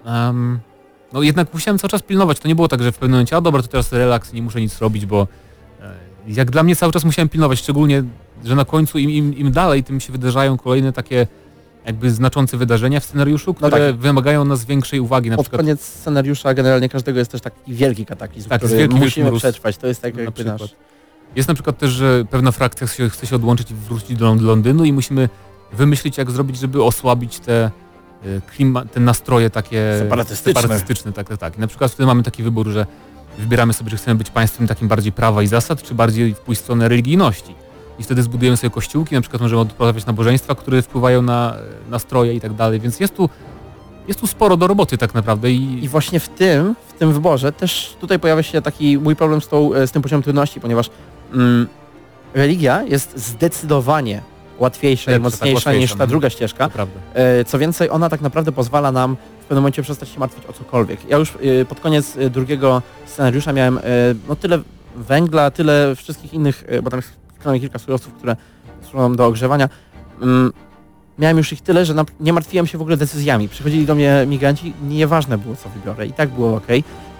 um, 0.05 0.59
no 1.13 1.23
jednak 1.23 1.53
musiałem 1.53 1.79
cały 1.79 1.89
czas 1.89 2.01
pilnować. 2.01 2.39
To 2.39 2.47
nie 2.47 2.55
było 2.55 2.67
tak, 2.67 2.83
że 2.83 2.91
w 2.91 2.97
pewnym 2.97 3.11
momencie, 3.11 3.35
a 3.35 3.41
dobra, 3.41 3.61
to 3.61 3.67
teraz 3.67 3.91
relaks, 3.91 4.33
nie 4.33 4.41
muszę 4.41 4.61
nic 4.61 4.79
robić, 4.79 5.05
bo 5.05 5.27
e, 5.81 5.93
jak 6.27 6.51
dla 6.51 6.63
mnie 6.63 6.75
cały 6.75 6.93
czas 6.93 7.05
musiałem 7.05 7.29
pilnować, 7.29 7.59
szczególnie, 7.59 8.03
że 8.43 8.55
na 8.55 8.65
końcu 8.65 8.97
im, 8.97 9.11
im, 9.11 9.37
im 9.37 9.51
dalej, 9.51 9.83
tym 9.83 9.99
się 9.99 10.11
wydarzają 10.11 10.57
kolejne 10.57 10.93
takie 10.93 11.27
jakby 11.85 12.11
znaczące 12.11 12.57
wydarzenia 12.57 12.99
w 12.99 13.05
scenariuszu, 13.05 13.53
które 13.53 13.69
no 13.69 13.77
tak. 13.77 13.95
wymagają 13.95 14.45
nas 14.45 14.65
większej 14.65 14.99
uwagi. 14.99 15.29
Na 15.29 15.35
Pod 15.35 15.45
przykład... 15.45 15.61
koniec 15.61 15.81
scenariusza 15.81 16.53
generalnie 16.53 16.89
każdego 16.89 17.19
jest 17.19 17.31
też 17.31 17.41
taki 17.41 17.73
wielki 17.73 18.05
kataklizm, 18.05 18.49
tak, 18.49 18.61
który 18.61 18.77
wielki, 18.77 18.95
musimy 18.95 19.25
wielki 19.25 19.39
przetrwać. 19.39 19.77
To 19.77 19.87
jest 19.87 20.01
tak 20.01 20.17
jakby 20.17 20.45
nasz... 20.45 20.75
Jest 21.35 21.47
na 21.47 21.53
przykład 21.53 21.77
też, 21.77 21.91
że 21.91 22.25
pewna 22.29 22.51
frakcja 22.51 22.87
chce 22.87 23.27
się, 23.27 23.35
odłączyć 23.35 23.71
i 23.71 23.73
wrócić 23.73 24.17
do 24.17 24.35
Londynu 24.35 24.85
i 24.85 24.93
musimy 24.93 25.29
wymyślić, 25.73 26.17
jak 26.17 26.31
zrobić, 26.31 26.57
żeby 26.57 26.83
osłabić 26.83 27.39
te, 27.39 27.71
e, 28.25 28.41
klima, 28.41 28.85
te 28.85 28.99
nastroje 28.99 29.49
takie 29.49 29.95
separatystyczne. 29.99 30.61
separatystyczne 30.61 31.13
tak, 31.13 31.27
tak, 31.27 31.37
tak. 31.37 31.57
I 31.57 31.61
na 31.61 31.67
przykład 31.67 31.91
wtedy 31.91 32.07
mamy 32.07 32.23
taki 32.23 32.43
wybór, 32.43 32.67
że 32.67 32.85
wybieramy 33.37 33.73
sobie, 33.73 33.89
że 33.89 33.97
chcemy 33.97 34.15
być 34.15 34.29
państwem 34.29 34.67
takim 34.67 34.87
bardziej 34.87 35.11
prawa 35.11 35.43
i 35.43 35.47
zasad, 35.47 35.83
czy 35.83 35.95
bardziej 35.95 36.33
w 36.33 36.39
pójść 36.39 36.61
w 36.61 36.63
stronę 36.63 36.89
religijności 36.89 37.55
i 37.99 38.03
wtedy 38.03 38.23
zbudujemy 38.23 38.57
sobie 38.57 38.71
kościółki, 38.71 39.15
na 39.15 39.21
przykład 39.21 39.41
możemy 39.41 39.61
odprawiać 39.61 40.05
nabożeństwa, 40.05 40.55
które 40.55 40.81
wpływają 40.81 41.21
na 41.21 41.55
nastroje 41.89 42.33
i 42.33 42.41
tak 42.41 42.53
dalej, 42.53 42.79
więc 42.79 42.99
jest 42.99 43.15
tu, 43.15 43.29
jest 44.07 44.19
tu 44.19 44.27
sporo 44.27 44.57
do 44.57 44.67
roboty 44.67 44.97
tak 44.97 45.13
naprawdę. 45.13 45.51
I... 45.51 45.83
I 45.83 45.89
właśnie 45.89 46.19
w 46.19 46.29
tym, 46.29 46.75
w 46.87 46.93
tym 46.93 47.13
wyborze 47.13 47.51
też 47.51 47.97
tutaj 48.01 48.19
pojawia 48.19 48.43
się 48.43 48.61
taki 48.61 48.97
mój 48.97 49.15
problem 49.15 49.41
z, 49.41 49.47
tą, 49.47 49.71
z 49.85 49.91
tym 49.91 50.01
poziomem 50.01 50.23
trudności, 50.23 50.61
ponieważ 50.61 50.89
mm, 51.35 51.67
religia 52.33 52.83
jest 52.83 53.17
zdecydowanie 53.17 54.21
łatwiejsza 54.59 55.11
i 55.11 55.13
tak 55.13 55.23
mocniejsza 55.23 55.69
tak, 55.69 55.79
niż 55.79 55.91
ta 55.91 55.97
no. 55.97 56.07
druga 56.07 56.29
ścieżka. 56.29 56.69
E, 57.13 57.45
co 57.45 57.59
więcej, 57.59 57.89
ona 57.89 58.09
tak 58.09 58.21
naprawdę 58.21 58.51
pozwala 58.51 58.91
nam 58.91 59.15
w 59.15 59.45
pewnym 59.45 59.61
momencie 59.61 59.81
przestać 59.81 60.09
się 60.09 60.19
martwić 60.19 60.45
o 60.45 60.53
cokolwiek. 60.53 61.09
Ja 61.09 61.17
już 61.17 61.33
e, 61.61 61.65
pod 61.65 61.79
koniec 61.79 62.17
e, 62.17 62.29
drugiego 62.29 62.81
scenariusza 63.05 63.53
miałem 63.53 63.79
no 64.29 64.35
tyle 64.35 64.59
węgla, 64.95 65.51
tyle 65.51 65.95
wszystkich 65.95 66.33
innych, 66.33 66.63
bo 66.83 66.89
tam 66.89 66.99
jest 66.99 67.61
kilka 67.61 67.79
surowców, 67.79 68.13
które 68.13 68.35
służą 68.89 69.15
do 69.15 69.25
ogrzewania. 69.25 69.69
Mm, 70.21 70.53
miałem 71.19 71.37
już 71.37 71.53
ich 71.53 71.61
tyle, 71.61 71.85
że 71.85 71.95
nie 72.19 72.33
martwiłem 72.33 72.67
się 72.67 72.77
w 72.77 72.81
ogóle 72.81 72.97
decyzjami. 72.97 73.49
Przychodzili 73.49 73.85
do 73.85 73.95
mnie 73.95 74.25
migranci, 74.27 74.73
nieważne 74.87 75.37
było 75.37 75.55
co 75.55 75.69
wybiorę 75.69 76.07
i 76.07 76.13
tak 76.13 76.29
było 76.29 76.55
ok. 76.55 76.67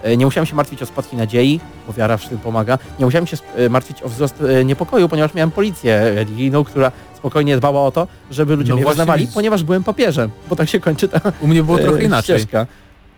E, 0.02 0.16
nie 0.16 0.24
musiałem 0.24 0.46
się 0.46 0.56
martwić 0.56 0.82
o 0.82 0.86
spadki 0.86 1.16
nadziei, 1.16 1.60
bo 1.86 1.92
wiara 1.92 2.16
w 2.16 2.28
tym 2.28 2.38
pomaga. 2.38 2.78
Nie 2.98 3.04
musiałem 3.04 3.26
się 3.26 3.36
e, 3.56 3.68
martwić 3.68 4.02
o 4.02 4.08
wzrost 4.08 4.34
e, 4.40 4.64
niepokoju, 4.64 5.08
ponieważ 5.08 5.34
miałem 5.34 5.50
policję 5.50 6.14
religijną, 6.14 6.64
która 6.64 6.92
spokojnie 7.16 7.56
dbała 7.56 7.86
o 7.86 7.90
to, 7.90 8.08
żeby 8.30 8.56
ludzie 8.56 8.70
no 8.70 8.76
mnie 8.76 8.86
wyznawali, 8.86 9.28
ponieważ 9.34 9.64
byłem 9.64 9.84
papieżem, 9.84 10.30
bo 10.50 10.56
tak 10.56 10.68
się 10.68 10.80
kończy 10.80 11.08
ta 11.08 11.20
U 11.40 11.46
mnie 11.46 11.62
było 11.62 11.78
trochę 11.78 12.04
inaczej. 12.04 12.38
Ścieżka. 12.38 12.66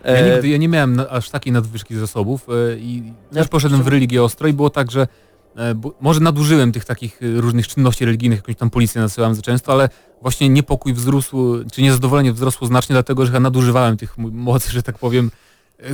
Ja, 0.05 0.33
nigdy, 0.33 0.49
ja 0.49 0.57
nie 0.57 0.67
miałem 0.67 1.01
aż 1.09 1.29
takiej 1.29 1.53
nadwyżki 1.53 1.95
zasobów 1.95 2.47
i 2.77 3.03
też 3.33 3.47
poszedłem 3.47 3.83
w 3.83 3.87
religię 3.87 4.23
ostro 4.23 4.47
i 4.47 4.53
było 4.53 4.69
tak, 4.69 4.91
że 4.91 5.07
może 6.01 6.19
nadużyłem 6.19 6.71
tych 6.71 6.85
takich 6.85 7.19
różnych 7.21 7.67
czynności 7.67 8.05
religijnych, 8.05 8.39
jakąś 8.39 8.55
tam 8.55 8.69
policję 8.69 9.01
nasyłałem 9.01 9.35
za 9.35 9.41
często, 9.41 9.71
ale 9.71 9.89
właśnie 10.21 10.49
niepokój 10.49 10.93
wzrósł, 10.93 11.65
czy 11.71 11.81
niezadowolenie 11.81 12.33
wzrosło 12.33 12.67
znacznie 12.67 12.93
dlatego, 12.93 13.25
że 13.25 13.33
ja 13.33 13.39
nadużywałem 13.39 13.97
tych 13.97 14.17
mocy, 14.17 14.71
że 14.71 14.83
tak 14.83 14.97
powiem, 14.97 15.31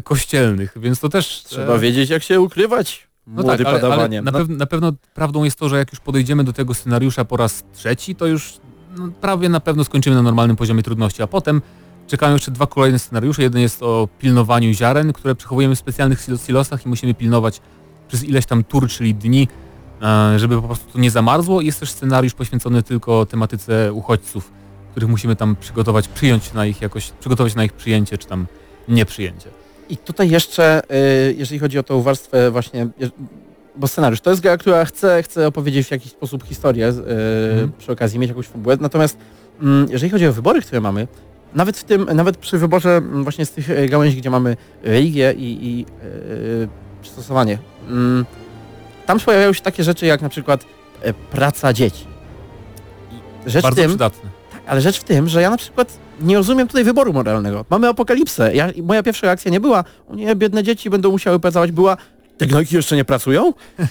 kościelnych, 0.04 0.74
więc 0.76 1.00
to 1.00 1.10
też... 1.10 1.44
Trzeba 1.44 1.78
wiedzieć, 1.78 2.10
jak 2.10 2.24
się 2.24 2.42
ukrywać. 2.42 3.08
No 3.28 3.44
tak, 3.44 3.62
ale, 3.62 3.94
ale 3.94 4.22
na, 4.22 4.32
pew 4.32 4.50
na, 4.50 4.66
pewno 4.66 4.94
prawdą 5.14 5.44
jest 5.44 5.60
to, 5.60 5.70
że 5.70 5.78
jak 5.78 5.92
już 5.92 6.00
podejdziemy 6.00 6.44
do 6.44 6.54
tego 6.54 6.74
scenariusza 6.74 7.26
po 7.26 7.38
raz 7.38 7.64
trzeci, 7.74 8.16
to 8.16 8.28
już 8.28 8.60
no, 8.98 9.10
prawie 9.22 9.50
na 9.50 9.60
pewno 9.60 9.84
skończymy 9.84 10.16
na 10.16 10.22
normalnym 10.22 10.56
poziomie 10.56 10.84
trudności, 10.84 11.24
a 11.24 11.28
potem 11.28 11.62
czekają 12.08 12.34
jeszcze 12.34 12.52
dwa 12.52 12.68
kolejne 12.68 13.00
scenariusze. 13.00 13.44
Jeden 13.44 13.62
jest 13.62 13.84
o 13.84 14.08
pilnowaniu 14.20 14.74
ziaren, 14.74 15.14
które 15.14 15.36
przechowujemy 15.36 15.76
w 15.76 15.80
specjalnych 15.80 16.28
silosach 16.46 16.86
i 16.86 16.90
musimy 16.90 17.14
pilnować 17.14 17.62
przez 18.08 18.24
ileś 18.24 18.46
tam 18.46 18.64
tur, 18.64 18.88
czyli 18.88 19.16
dni, 19.16 19.48
e, 20.02 20.40
żeby 20.40 20.62
po 20.62 20.68
prostu 20.68 20.92
to 20.94 21.00
nie 21.00 21.12
zamarzło. 21.12 21.62
Jest 21.62 21.80
też 21.80 21.92
scenariusz 21.92 22.34
poświęcony 22.34 22.84
tylko 22.84 23.26
tematyce 23.26 23.94
uchodźców, 23.94 24.52
których 24.92 25.10
musimy 25.10 25.36
tam 25.36 25.56
przygotować, 25.56 26.08
przyjąć 26.08 26.54
na 26.54 26.66
ich 26.66 26.82
jakoś, 26.82 27.12
przygotować 27.12 27.56
na 27.56 27.64
ich 27.64 27.74
przyjęcie, 27.74 28.18
czy 28.18 28.28
tam 28.28 28.48
nieprzyjęcie. 28.88 29.65
I 29.90 29.98
tutaj 29.98 30.30
jeszcze, 30.30 30.82
e, 30.90 30.98
jeżeli 31.34 31.60
chodzi 31.60 31.80
o 31.80 31.84
tą 31.84 32.02
warstwę 32.02 32.52
właśnie, 32.52 32.88
bo 33.76 33.88
scenariusz 33.88 34.22
to 34.22 34.30
jest 34.30 34.42
gra, 34.42 34.58
która 34.58 34.86
chce, 34.86 35.24
chce 35.24 35.48
opowiedzieć 35.48 35.88
w 35.88 35.92
jakiś 35.92 36.12
sposób 36.12 36.44
historię, 36.44 36.88
mm. 36.88 37.72
przy 37.78 37.92
okazji 37.92 38.20
mieć 38.20 38.30
jakąś 38.30 38.48
fabułę, 38.48 38.78
natomiast 38.80 39.18
mm, 39.62 39.88
jeżeli 39.90 40.10
chodzi 40.10 40.28
o 40.28 40.34
wybory, 40.34 40.62
które 40.62 40.82
mamy, 40.82 41.08
nawet 41.54 41.78
w 41.78 41.84
tym, 41.84 42.10
nawet 42.16 42.38
przy 42.38 42.58
wyborze 42.58 42.98
mm, 42.98 43.24
właśnie 43.24 43.46
z 43.46 43.52
tych 43.52 43.90
gałęzi, 43.90 44.18
gdzie 44.18 44.30
mamy 44.30 44.58
religię 44.84 45.34
i, 45.38 45.68
i 45.68 45.80
yy, 45.80 46.68
przystosowanie 47.02 47.58
Mm, 47.90 48.26
tam 49.06 49.20
pojawiają 49.20 49.54
się 49.54 49.62
takie 49.62 49.84
rzeczy 49.84 50.06
jak 50.06 50.22
na 50.22 50.30
przykład 50.30 50.66
e, 51.02 51.14
praca 51.14 51.74
dzieci. 51.74 52.06
rzecz 53.46 53.64
Bardzo 53.64 53.82
tym, 53.82 53.90
przydatne. 53.90 54.30
Tak, 54.52 54.62
ale 54.68 54.82
rzecz 54.82 55.00
w 55.00 55.04
tym, 55.04 55.30
że 55.30 55.42
ja 55.42 55.50
na 55.50 55.58
przykład 55.58 55.98
nie 56.22 56.36
rozumiem 56.36 56.68
tutaj 56.68 56.84
wyboru 56.84 57.14
moralnego. 57.14 57.66
Mamy 57.70 57.88
apokalipsę. 57.88 58.56
Ja, 58.56 58.70
moja 58.84 59.04
pierwsza 59.04 59.28
reakcja 59.28 59.52
nie 59.52 59.60
była, 59.60 59.84
o 60.10 60.16
nie, 60.16 60.36
biedne 60.36 60.64
dzieci 60.64 60.90
będą 60.90 61.12
musiały 61.12 61.40
pracować, 61.40 61.72
była, 61.72 61.98
te 62.38 62.46
gnojki 62.46 62.76
jeszcze 62.76 62.96
nie 62.96 63.06
pracują? 63.06 63.54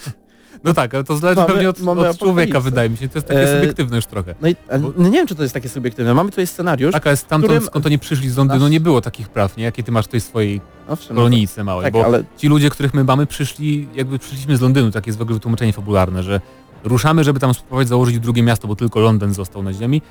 No 0.63 0.73
tak, 0.73 0.95
ale 0.95 1.03
to 1.03 1.17
zależy 1.17 1.41
mamy, 1.41 1.53
pewnie 1.53 1.69
od, 1.69 1.79
od 1.81 2.17
człowieka, 2.17 2.59
wydaje 2.59 2.89
mi 2.89 2.97
się. 2.97 3.09
To 3.09 3.17
jest 3.17 3.27
takie 3.27 3.41
e... 3.41 3.59
subiektywne 3.59 3.95
już 3.95 4.05
trochę. 4.05 4.35
No, 4.41 4.47
i, 4.47 4.55
no 4.97 5.07
nie 5.07 5.11
wiem, 5.11 5.27
czy 5.27 5.35
to 5.35 5.41
jest 5.41 5.53
takie 5.53 5.69
subiektywne. 5.69 6.13
Mamy 6.13 6.29
tutaj 6.29 6.47
scenariusz, 6.47 6.93
Tak, 6.93 7.07
ale 7.07 7.17
stamtąd, 7.17 7.51
którym... 7.51 7.63
skąd 7.63 7.85
oni 7.85 7.99
przyszli 7.99 8.29
z 8.29 8.37
Londynu, 8.37 8.67
nie 8.67 8.79
było 8.79 9.01
takich 9.01 9.29
praw, 9.29 9.57
nie? 9.57 9.63
Jakie 9.63 9.83
ty 9.83 9.91
masz 9.91 10.05
tutaj 10.05 10.21
swojej 10.21 10.61
Owszem, 10.87 11.15
kolonijce 11.15 11.63
małej, 11.63 11.83
tak, 11.83 11.93
bo 11.93 12.05
ale... 12.05 12.23
ci 12.37 12.47
ludzie, 12.47 12.69
których 12.69 12.93
my 12.93 13.03
mamy, 13.03 13.25
przyszli, 13.25 13.87
jakby 13.95 14.19
przyszliśmy 14.19 14.57
z 14.57 14.61
Londynu, 14.61 14.91
takie 14.91 15.09
jest 15.09 15.19
w 15.19 15.21
ogóle 15.21 15.33
wytłumaczenie 15.33 15.73
fabularne, 15.73 16.23
że 16.23 16.41
ruszamy, 16.83 17.23
żeby 17.23 17.39
tam 17.39 17.53
spróbować 17.53 17.87
założyć 17.87 18.19
drugie 18.19 18.43
miasto, 18.43 18.67
bo 18.67 18.75
tylko 18.75 18.99
Londyn 18.99 19.33
został 19.33 19.63
na 19.63 19.73
ziemi. 19.73 20.01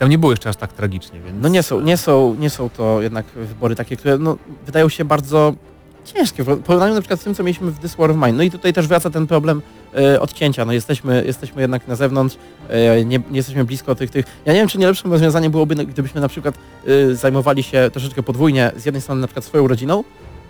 Tam 0.00 0.08
nie 0.08 0.18
było 0.18 0.32
jeszcze 0.32 0.48
aż 0.48 0.56
tak 0.56 0.72
tragicznie, 0.72 1.20
więc... 1.20 1.42
No 1.42 1.48
nie 1.48 1.62
są, 1.62 1.80
nie 1.80 1.96
są, 1.96 2.36
nie 2.38 2.50
są 2.50 2.70
to 2.70 3.02
jednak 3.02 3.26
wybory 3.26 3.76
takie, 3.76 3.96
które 3.96 4.18
no, 4.18 4.36
wydają 4.66 4.88
się 4.88 5.04
bardzo 5.04 5.54
ciężkie. 6.04 6.44
W 6.44 6.62
porównaniu 6.62 6.94
na 6.94 7.00
przykład 7.00 7.20
z 7.20 7.24
tym, 7.24 7.34
co 7.34 7.42
mieliśmy 7.42 7.70
w 7.70 7.78
This 7.78 7.94
War 7.94 8.10
of 8.10 8.16
Mine. 8.16 8.32
No 8.32 8.42
i 8.42 8.50
tutaj 8.50 8.72
też 8.72 8.86
wraca 8.86 9.10
ten 9.10 9.26
problem 9.26 9.62
e, 9.94 10.20
odcięcia. 10.20 10.64
No 10.64 10.72
jesteśmy, 10.72 11.24
jesteśmy 11.26 11.62
jednak 11.62 11.88
na 11.88 11.96
zewnątrz, 11.96 12.36
e, 12.68 13.04
nie, 13.04 13.18
nie, 13.18 13.36
jesteśmy 13.36 13.64
blisko 13.64 13.94
tych, 13.94 14.10
tych... 14.10 14.26
Ja 14.44 14.52
nie 14.52 14.58
wiem, 14.58 14.68
czy 14.68 14.78
nie 14.78 14.86
lepszym 14.86 15.12
rozwiązaniem 15.12 15.52
byłoby, 15.52 15.74
gdybyśmy 15.74 16.20
na 16.20 16.28
przykład 16.28 16.54
e, 16.86 17.14
zajmowali 17.14 17.62
się 17.62 17.90
troszeczkę 17.92 18.22
podwójnie, 18.22 18.72
z 18.76 18.84
jednej 18.84 19.02
strony 19.02 19.20
na 19.20 19.26
przykład 19.26 19.44
swoją 19.44 19.68
rodziną, 19.68 20.04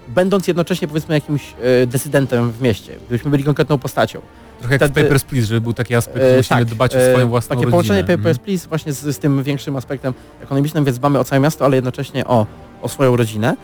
będąc 0.08 0.48
jednocześnie 0.48 0.88
powiedzmy 0.88 1.14
jakimś 1.14 1.54
e, 1.82 1.86
decydentem 1.86 2.52
w 2.52 2.62
mieście, 2.62 2.96
gdybyśmy 3.06 3.30
byli 3.30 3.44
konkretną 3.44 3.78
postacią. 3.78 4.20
Trochę 4.61 4.75
jak 4.75 4.83
Wtedy, 4.83 5.01
w 5.01 5.05
Papers, 5.05 5.25
Please, 5.25 5.46
żeby 5.46 5.61
był 5.61 5.73
taki 5.73 5.94
aspekt, 5.94 6.18
że 6.18 6.37
musimy 6.37 6.61
tak, 6.61 6.64
dbać 6.64 6.96
o 6.96 7.01
swoją 7.01 7.27
e, 7.27 7.27
własną 7.27 7.49
Takie 7.49 7.57
rodzinę. 7.57 7.70
połączenie 7.70 8.01
Papers, 8.01 8.18
mhm. 8.18 8.38
Please 8.38 8.68
właśnie 8.68 8.92
z, 8.92 9.16
z, 9.16 9.18
tym 9.18 9.42
większym 9.42 9.77
aspektem 9.77 10.14
ekonomicznym, 10.42 10.85
więc 10.85 10.99
dbamy 10.99 11.18
o 11.18 11.25
całe 11.25 11.40
miasto, 11.40 11.64
ale 11.64 11.77
jednocześnie 11.77 12.27
o, 12.27 12.46
o 12.83 12.88
swoją 12.88 13.16
rodzinę. 13.16 13.57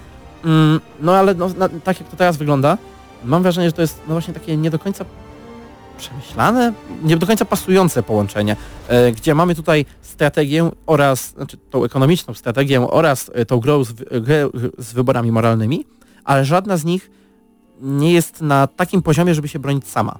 Mm, 0.44 0.80
no 1.00 1.16
ale 1.16 1.34
no, 1.34 1.48
na, 1.48 1.68
tak 1.68 2.00
jak 2.00 2.08
to 2.08 2.16
teraz 2.16 2.36
wygląda, 2.36 2.78
mam 3.24 3.42
wrażenie, 3.42 3.68
że 3.68 3.72
to 3.72 3.82
jest 3.82 4.00
no 4.08 4.14
właśnie 4.14 4.34
takie 4.34 4.56
nie 4.56 4.70
do 4.70 4.78
końca 4.78 5.04
przemyślane, 5.98 6.72
nie 7.02 7.16
do 7.16 7.26
końca 7.26 7.44
pasujące 7.44 8.02
połączenie, 8.02 8.56
e, 8.88 9.12
gdzie 9.12 9.34
mamy 9.34 9.54
tutaj 9.54 9.86
strategię 10.02 10.70
oraz, 10.86 11.30
znaczy 11.30 11.56
tą 11.70 11.84
ekonomiczną 11.84 12.34
strategię 12.34 12.90
oraz 12.90 13.30
e, 13.34 13.46
tą 13.46 13.60
grę 13.60 13.84
z, 13.84 13.92
grę 14.24 14.48
z 14.78 14.92
wyborami 14.92 15.32
moralnymi, 15.32 15.86
ale 16.24 16.44
żadna 16.44 16.76
z 16.76 16.84
nich 16.84 17.10
nie 17.80 18.12
jest 18.12 18.40
na 18.40 18.66
takim 18.66 19.02
poziomie, 19.02 19.34
żeby 19.34 19.48
się 19.48 19.58
bronić 19.58 19.88
sama. 19.88 20.18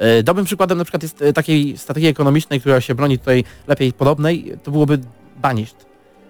E, 0.00 0.22
dobrym 0.22 0.46
przykładem 0.46 0.78
na 0.78 0.84
przykład 0.84 1.02
jest 1.02 1.22
e, 1.22 1.32
takiej 1.32 1.78
strategii 1.78 2.08
ekonomicznej, 2.08 2.60
która 2.60 2.80
się 2.80 2.94
broni 2.94 3.18
tutaj 3.18 3.44
lepiej 3.66 3.92
podobnej, 3.92 4.52
to 4.62 4.70
byłoby 4.70 4.98
Banished. 5.36 5.86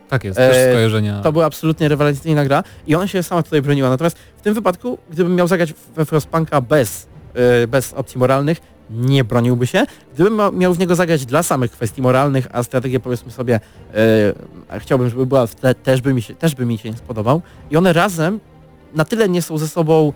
Tak 0.08 0.24
jest, 0.24 0.36
też 0.36 0.56
e, 0.56 0.70
skojarzenia. 0.70 1.20
To 1.20 1.32
była 1.32 1.44
absolutnie 1.44 1.88
rewelacyjna 1.88 2.44
gra 2.44 2.62
i 2.86 2.94
ona 2.94 3.06
się 3.06 3.22
sama 3.22 3.42
tutaj 3.42 3.62
broniła. 3.62 3.88
Natomiast 3.90 4.18
w 4.36 4.42
tym 4.42 4.54
wypadku, 4.54 4.98
gdybym 5.10 5.34
miał 5.34 5.48
zagrać 5.48 5.74
we 5.96 6.04
Frostpunka 6.04 6.60
bez, 6.60 7.06
e, 7.34 7.66
bez 7.66 7.94
opcji 7.94 8.18
moralnych, 8.18 8.58
nie 8.90 9.24
broniłby 9.24 9.66
się. 9.66 9.84
Gdybym 10.14 10.58
miał 10.58 10.74
w 10.74 10.78
niego 10.78 10.94
zagrać 10.94 11.26
dla 11.26 11.42
samych 11.42 11.70
kwestii 11.70 12.02
moralnych, 12.02 12.48
a 12.52 12.62
strategię 12.62 13.00
powiedzmy 13.00 13.32
sobie, 13.32 13.60
e, 14.70 14.78
chciałbym, 14.78 15.10
żeby 15.10 15.26
była, 15.26 15.46
te, 15.46 15.74
też, 15.74 16.00
by 16.00 16.14
mi 16.14 16.22
się, 16.22 16.34
też 16.34 16.54
by 16.54 16.66
mi 16.66 16.78
się 16.78 16.90
nie 16.90 16.96
spodobał. 16.96 17.42
I 17.70 17.76
one 17.76 17.92
razem 17.92 18.40
na 18.94 19.04
tyle 19.04 19.28
nie 19.28 19.42
są 19.42 19.58
ze 19.58 19.68
sobą 19.68 20.12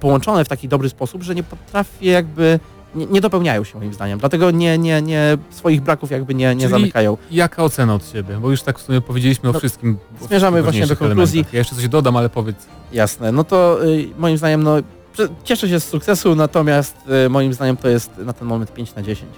połączone 0.00 0.44
w 0.44 0.48
taki 0.48 0.68
dobry 0.68 0.88
sposób, 0.88 1.22
że 1.22 1.34
nie 1.34 1.42
potrafię 1.42 2.10
jakby, 2.10 2.60
nie, 2.96 3.06
nie 3.06 3.20
dopełniają 3.20 3.64
się 3.64 3.78
moim 3.78 3.94
zdaniem, 3.94 4.18
dlatego 4.18 4.50
nie, 4.50 4.78
nie, 4.78 5.02
nie 5.02 5.38
swoich 5.50 5.80
braków 5.80 6.10
jakby 6.10 6.34
nie, 6.34 6.54
nie 6.54 6.60
Czyli 6.60 6.70
zamykają. 6.70 7.16
Jaka 7.30 7.64
ocena 7.64 7.94
od 7.94 8.12
Ciebie? 8.12 8.38
Bo 8.40 8.50
już 8.50 8.62
tak 8.62 8.78
w 8.78 8.82
sumie 8.82 9.00
powiedzieliśmy 9.00 9.48
o 9.48 9.52
No, 9.52 9.58
wszystkim. 9.58 9.98
o 10.24 10.26
zmierzamy 10.26 10.62
właśnie 10.62 10.86
do 10.86 10.96
konkluzji. 10.96 11.38
elementach. 11.38 11.54
Ja 11.54 11.58
jeszcze 11.58 11.74
coś 11.76 11.88
dodam, 11.88 12.16
ale 12.16 12.28
powiedz. 12.28 12.56
Jasne, 12.92 13.32
no 13.32 13.44
to 13.44 13.84
y, 13.86 14.08
moim 14.18 14.38
zdaniem, 14.38 14.62
no 14.62 14.76
cieszę 15.44 15.68
się 15.68 15.80
z 15.80 15.84
sukcesu, 15.88 16.34
natomiast 16.34 16.96
y, 17.26 17.28
moim 17.28 17.54
zdaniem 17.54 17.76
to 17.76 17.88
jest 17.88 18.10
na 18.18 18.32
ten 18.32 18.48
moment 18.48 18.74
5 18.74 18.94
na 18.94 19.02
10 19.02 19.30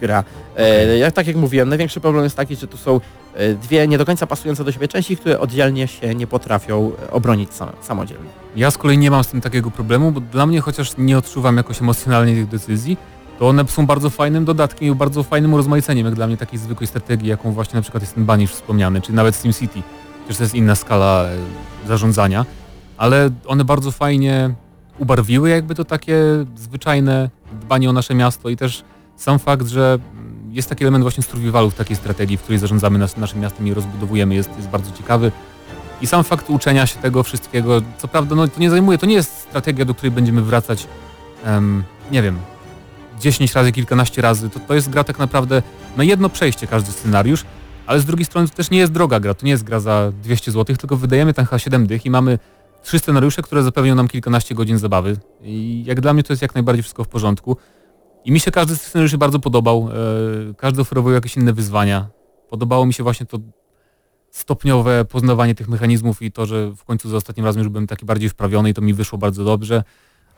gra. 0.00 0.24
E, 0.56 0.98
jak, 0.98 1.14
tak 1.14 1.26
jak 1.26 1.36
mówiłem, 1.36 1.68
największy 1.68 2.00
problem 2.00 2.24
jest 2.24 2.36
taki, 2.36 2.56
że 2.56 2.66
tu 2.66 2.76
są 2.76 3.00
dwie 3.62 3.88
nie 3.88 3.98
do 3.98 4.06
końca 4.06 4.26
pasujące 4.26 4.64
do 4.64 4.72
siebie 4.72 4.88
części, 4.88 5.16
które 5.16 5.40
oddzielnie 5.40 5.88
się 5.88 6.14
nie 6.14 6.26
potrafią 6.26 6.92
e, 7.02 7.10
obronić 7.10 7.54
sam, 7.54 7.68
samodzielnie. 7.80 8.30
Ja 8.56 8.70
z 8.70 8.78
kolei 8.78 8.98
nie 8.98 9.10
mam 9.10 9.24
z 9.24 9.28
tym 9.28 9.40
takiego 9.40 9.70
problemu, 9.70 10.12
bo 10.12 10.20
dla 10.20 10.46
mnie 10.46 10.60
chociaż 10.60 10.96
nie 10.98 11.18
odczuwam 11.18 11.56
jakoś 11.56 11.80
emocjonalnie 11.80 12.34
tych 12.34 12.48
decyzji, 12.48 12.96
to 13.38 13.48
one 13.48 13.68
są 13.68 13.86
bardzo 13.86 14.10
fajnym 14.10 14.44
dodatkiem 14.44 14.88
i 14.88 14.94
bardzo 14.94 15.22
fajnym 15.22 15.54
urozmaiceniem, 15.54 16.06
jak 16.06 16.14
dla 16.14 16.26
mnie 16.26 16.36
takiej 16.36 16.58
zwykłej 16.58 16.86
strategii, 16.86 17.28
jaką 17.28 17.52
właśnie 17.52 17.76
na 17.76 17.82
przykład 17.82 18.02
jest 18.02 18.14
ten 18.14 18.24
Banish 18.24 18.50
wspomniany, 18.50 19.00
czy 19.00 19.12
nawet 19.12 19.36
SimCity. 19.36 19.82
Przecież 20.18 20.36
to 20.36 20.42
jest 20.42 20.54
inna 20.54 20.74
skala 20.74 21.24
e, 21.24 21.88
zarządzania, 21.88 22.46
ale 22.96 23.30
one 23.46 23.64
bardzo 23.64 23.90
fajnie 23.90 24.54
ubarwiły 24.98 25.50
jakby 25.50 25.74
to 25.74 25.84
takie 25.84 26.16
zwyczajne 26.56 27.30
dbanie 27.60 27.90
o 27.90 27.92
nasze 27.92 28.14
miasto 28.14 28.48
i 28.48 28.56
też 28.56 28.84
sam 29.16 29.38
fakt, 29.38 29.66
że 29.66 29.98
jest 30.52 30.68
taki 30.68 30.84
element 30.84 31.04
właśnie 31.04 31.22
survivalu 31.22 31.70
w 31.70 31.74
takiej 31.74 31.96
strategii, 31.96 32.36
w 32.36 32.42
której 32.42 32.58
zarządzamy 32.58 32.98
nas, 32.98 33.16
naszym 33.16 33.40
miastem 33.40 33.66
i 33.66 33.74
rozbudowujemy, 33.74 34.34
jest, 34.34 34.50
jest 34.56 34.68
bardzo 34.68 34.90
ciekawy. 34.92 35.32
I 36.00 36.06
sam 36.06 36.24
fakt 36.24 36.50
uczenia 36.50 36.86
się 36.86 36.98
tego 36.98 37.22
wszystkiego, 37.22 37.82
co 37.98 38.08
prawda, 38.08 38.34
no 38.34 38.48
to 38.48 38.60
nie 38.60 38.70
zajmuje, 38.70 38.98
to 38.98 39.06
nie 39.06 39.14
jest 39.14 39.36
strategia, 39.36 39.84
do 39.84 39.94
której 39.94 40.10
będziemy 40.10 40.42
wracać, 40.42 40.86
em, 41.44 41.84
nie 42.10 42.22
wiem, 42.22 42.38
10 43.20 43.54
razy, 43.54 43.72
kilkanaście 43.72 44.22
razy. 44.22 44.50
To, 44.50 44.60
to 44.60 44.74
jest 44.74 44.90
gra 44.90 45.04
tak 45.04 45.18
naprawdę 45.18 45.62
na 45.96 46.04
jedno 46.04 46.28
przejście 46.28 46.66
każdy 46.66 46.92
scenariusz, 46.92 47.44
ale 47.86 48.00
z 48.00 48.04
drugiej 48.04 48.24
strony 48.24 48.48
to 48.48 48.54
też 48.54 48.70
nie 48.70 48.78
jest 48.78 48.92
droga 48.92 49.20
gra, 49.20 49.34
to 49.34 49.46
nie 49.46 49.52
jest 49.52 49.64
gra 49.64 49.80
za 49.80 50.12
200 50.22 50.52
zł, 50.52 50.76
tylko 50.76 50.96
wydajemy 50.96 51.34
tam 51.34 51.46
chyba 51.46 51.58
7 51.58 51.86
dych 51.86 52.06
i 52.06 52.10
mamy 52.10 52.38
trzy 52.82 52.98
scenariusze, 52.98 53.42
które 53.42 53.62
zapewnią 53.62 53.94
nam 53.94 54.08
kilkanaście 54.08 54.54
godzin 54.54 54.78
zabawy. 54.78 55.16
I 55.42 55.84
jak 55.86 56.00
dla 56.00 56.12
mnie 56.12 56.22
to 56.22 56.32
jest 56.32 56.42
jak 56.42 56.54
najbardziej 56.54 56.82
wszystko 56.82 57.04
w 57.04 57.08
porządku. 57.08 57.56
I 58.24 58.32
mi 58.32 58.40
się 58.40 58.50
każdy 58.50 58.76
z 58.76 58.78
tych 58.78 58.88
scenariuszy 58.88 59.18
bardzo 59.18 59.38
podobał. 59.38 59.88
E, 60.50 60.54
każdy 60.54 60.80
oferował 60.80 61.12
jakieś 61.12 61.36
inne 61.36 61.52
wyzwania. 61.52 62.08
Podobało 62.50 62.86
mi 62.86 62.94
się 62.94 63.02
właśnie 63.02 63.26
to 63.26 63.38
stopniowe 64.30 65.04
poznawanie 65.04 65.54
tych 65.54 65.68
mechanizmów 65.68 66.22
i 66.22 66.32
to, 66.32 66.46
że 66.46 66.70
w 66.76 66.84
końcu 66.84 67.08
za 67.08 67.16
ostatnim 67.16 67.46
razem 67.46 67.62
już 67.62 67.68
byłem 67.68 67.86
taki 67.86 68.06
bardziej 68.06 68.28
wprawiony 68.28 68.70
i 68.70 68.74
to 68.74 68.82
mi 68.82 68.94
wyszło 68.94 69.18
bardzo 69.18 69.44
dobrze. 69.44 69.84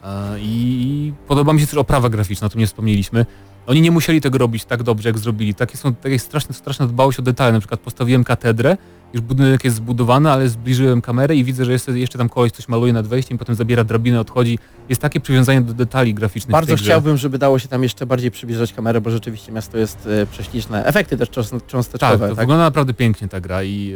E, 0.04 0.36
I 0.40 1.12
podoba 1.28 1.52
mi 1.52 1.60
się 1.60 1.66
też 1.66 1.76
oprawa 1.76 2.08
graficzna, 2.08 2.46
o 2.46 2.50
tym 2.50 2.60
nie 2.60 2.66
wspomnieliśmy. 2.66 3.26
Oni 3.66 3.80
nie 3.80 3.90
musieli 3.90 4.20
tego 4.20 4.38
robić 4.38 4.64
tak 4.64 4.82
dobrze, 4.82 5.08
jak 5.08 5.18
zrobili. 5.18 5.54
Takie 5.54 5.76
są 5.76 5.94
takie 5.94 6.18
straszne, 6.18 6.86
dbałość 6.88 7.18
o 7.18 7.22
detale. 7.22 7.52
Na 7.52 7.58
przykład 7.58 7.80
postawiłem 7.80 8.24
katedrę, 8.24 8.76
już 9.14 9.22
budynek 9.22 9.64
jest 9.64 9.76
zbudowany, 9.76 10.30
ale 10.30 10.48
zbliżyłem 10.48 11.02
kamerę 11.02 11.36
i 11.36 11.44
widzę, 11.44 11.64
że 11.64 11.72
jest, 11.72 11.88
jeszcze 11.88 12.18
tam 12.18 12.28
koleś 12.28 12.52
coś 12.52 12.68
maluje 12.68 12.92
nad 12.92 13.06
wejściem, 13.06 13.38
potem 13.38 13.54
zabiera 13.54 13.84
drabinę, 13.84 14.20
odchodzi. 14.20 14.58
Jest 14.88 15.00
takie 15.02 15.20
przywiązanie 15.20 15.60
do 15.60 15.74
detali 15.74 16.14
graficznych. 16.14 16.52
Bardzo 16.52 16.76
chciałbym, 16.76 17.16
żeby 17.16 17.38
dało 17.38 17.58
się 17.58 17.68
tam 17.68 17.82
jeszcze 17.82 18.06
bardziej 18.06 18.30
przybliżać 18.30 18.72
kamerę, 18.72 19.00
bo 19.00 19.10
rzeczywiście 19.10 19.52
miasto 19.52 19.78
jest 19.78 20.08
e, 20.22 20.26
prześliczne. 20.26 20.84
Efekty 20.84 21.16
też 21.16 21.28
Tak, 21.28 21.44
cząsteczkowe, 21.66 22.18
to 22.28 22.34
tak? 22.34 22.44
wygląda 22.44 22.64
naprawdę 22.64 22.94
pięknie 22.94 23.28
ta 23.28 23.40
gra 23.40 23.62
i 23.62 23.92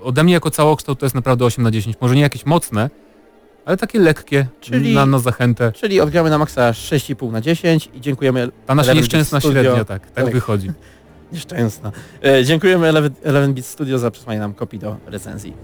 y, 0.00 0.04
ode 0.04 0.24
mnie 0.24 0.32
jako 0.32 0.50
całokształt 0.50 0.98
to 0.98 1.06
jest 1.06 1.14
naprawdę 1.14 1.44
8 1.44 1.64
na 1.64 1.70
10. 1.70 1.96
Może 2.00 2.14
nie 2.14 2.22
jakieś 2.22 2.46
mocne, 2.46 2.90
ale 3.64 3.76
takie 3.76 3.98
lekkie, 3.98 4.46
Czyli- 4.60 4.94
na, 4.94 5.06
na 5.06 5.18
zachętę. 5.18 5.72
Czyli 5.72 6.00
odgramy 6.00 6.30
na 6.30 6.38
maksa 6.38 6.70
6,5 6.70 7.32
na 7.32 7.40
10 7.40 7.88
i 7.94 8.00
dziękujemy 8.00 8.48
Ta 8.66 8.74
nasza 8.74 8.92
nieszczęsna 8.92 9.40
średnia, 9.40 9.84
tak, 9.84 10.10
tak 10.10 10.24
Tak. 10.24 10.34
wychodzi. 10.34 10.70
Nieszczęsna. 11.32 11.92
E, 12.24 12.44
dziękujemy 12.44 12.88
Eleven, 13.22 13.54
Beat 13.54 13.66
Studio 13.66 13.98
za 13.98 14.10
przesłanie 14.10 14.40
nam 14.40 14.54
kopii 14.54 14.78
do 14.78 14.96
recenzji. 15.06 15.54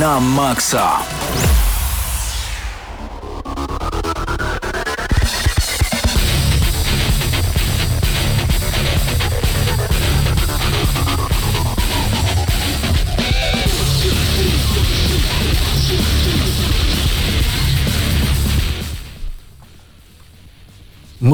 Na 0.00 0.16
maksa. 0.20 1.09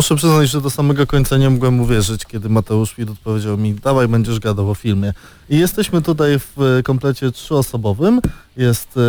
Muszę 0.06 0.16
przyznać, 0.16 0.50
że 0.50 0.60
do 0.60 0.70
samego 0.70 1.06
końca 1.06 1.36
nie 1.36 1.50
mogłem 1.50 1.80
uwierzyć, 1.80 2.24
kiedy 2.26 2.48
Mateusz 2.48 2.94
Widut 2.96 3.18
powiedział 3.18 3.58
mi, 3.58 3.74
dawaj, 3.74 4.08
będziesz 4.08 4.40
gadał 4.40 4.70
o 4.70 4.74
filmie. 4.74 5.14
I 5.50 5.58
jesteśmy 5.58 6.02
tutaj 6.02 6.38
w 6.38 6.62
e, 6.62 6.82
komplecie 6.82 7.32
trzyosobowym. 7.32 8.20
Jest 8.56 8.96
e, 8.96 9.00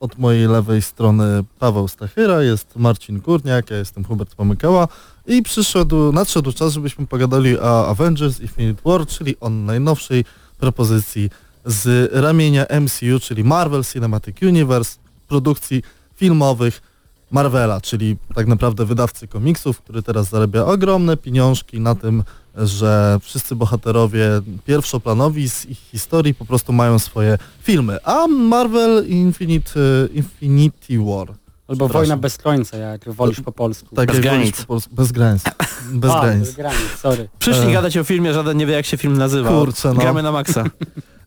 od 0.00 0.18
mojej 0.18 0.48
lewej 0.48 0.82
strony 0.82 1.44
Paweł 1.58 1.88
Stachyra, 1.88 2.42
jest 2.42 2.76
Marcin 2.76 3.20
Górniak, 3.20 3.70
ja 3.70 3.76
jestem 3.76 4.04
Hubert 4.04 4.34
Pomykała 4.34 4.88
i 5.26 5.42
przyszedł, 5.42 6.12
nadszedł 6.12 6.52
czas, 6.52 6.72
żebyśmy 6.72 7.06
pogadali 7.06 7.58
o 7.58 7.88
Avengers 7.88 8.40
Infinite 8.40 8.82
War, 8.84 9.06
czyli 9.06 9.40
o 9.40 9.48
najnowszej 9.50 10.24
propozycji 10.58 11.30
z 11.66 12.12
ramienia 12.12 12.66
MCU, 12.80 13.20
czyli 13.20 13.44
Marvel 13.44 13.84
Cinematic 13.84 14.42
Universe, 14.42 14.98
produkcji 15.28 15.82
filmowych, 16.14 16.82
Marvela, 17.30 17.80
czyli 17.80 18.16
tak 18.34 18.46
naprawdę 18.46 18.84
wydawcy 18.84 19.28
komiksów, 19.28 19.80
który 19.80 20.02
teraz 20.02 20.28
zarabia 20.28 20.64
ogromne 20.64 21.16
pieniążki 21.16 21.80
na 21.80 21.94
tym, 21.94 22.22
że 22.56 23.18
wszyscy 23.22 23.56
bohaterowie 23.56 24.28
pierwszoplanowi 24.66 25.50
z 25.50 25.64
ich 25.66 25.78
historii 25.78 26.34
po 26.34 26.44
prostu 26.44 26.72
mają 26.72 26.98
swoje 26.98 27.38
filmy, 27.62 27.98
a 28.04 28.26
Marvel 28.26 29.08
Infinite, 29.08 29.80
Infinity 30.14 30.98
War 30.98 31.34
Albo. 31.68 31.88
Wojna 31.88 32.16
bez 32.16 32.38
końca, 32.38 32.76
jak 32.76 33.12
wolisz 33.12 33.40
po 33.40 33.52
polsku. 33.52 33.96
tak 33.96 34.06
Bez 34.06 34.16
jak 34.16 34.22
granic. 34.22 34.60
po 34.60 34.66
polsku, 34.66 34.94
bez 34.94 35.12
granic. 35.12 35.42
Bez 35.92 36.10
A, 36.10 36.20
granic. 36.20 36.40
bez 36.46 36.54
granic, 36.56 36.98
sorry. 37.00 37.28
Przyszli 37.38 37.68
E. 37.68 37.72
gadać 37.72 37.96
o 37.98 38.04
filmie, 38.04 38.32
żaden 38.34 38.56
nie 38.56 38.66
wie 38.66 38.74
jak 38.74 38.86
się 38.86 38.96
film 38.96 39.16
nazywa. 39.18 39.50
Kurczę, 39.50 39.88
no. 39.88 40.00
Gramy 40.00 40.22
na 40.22 40.32
maksa. 40.32 40.64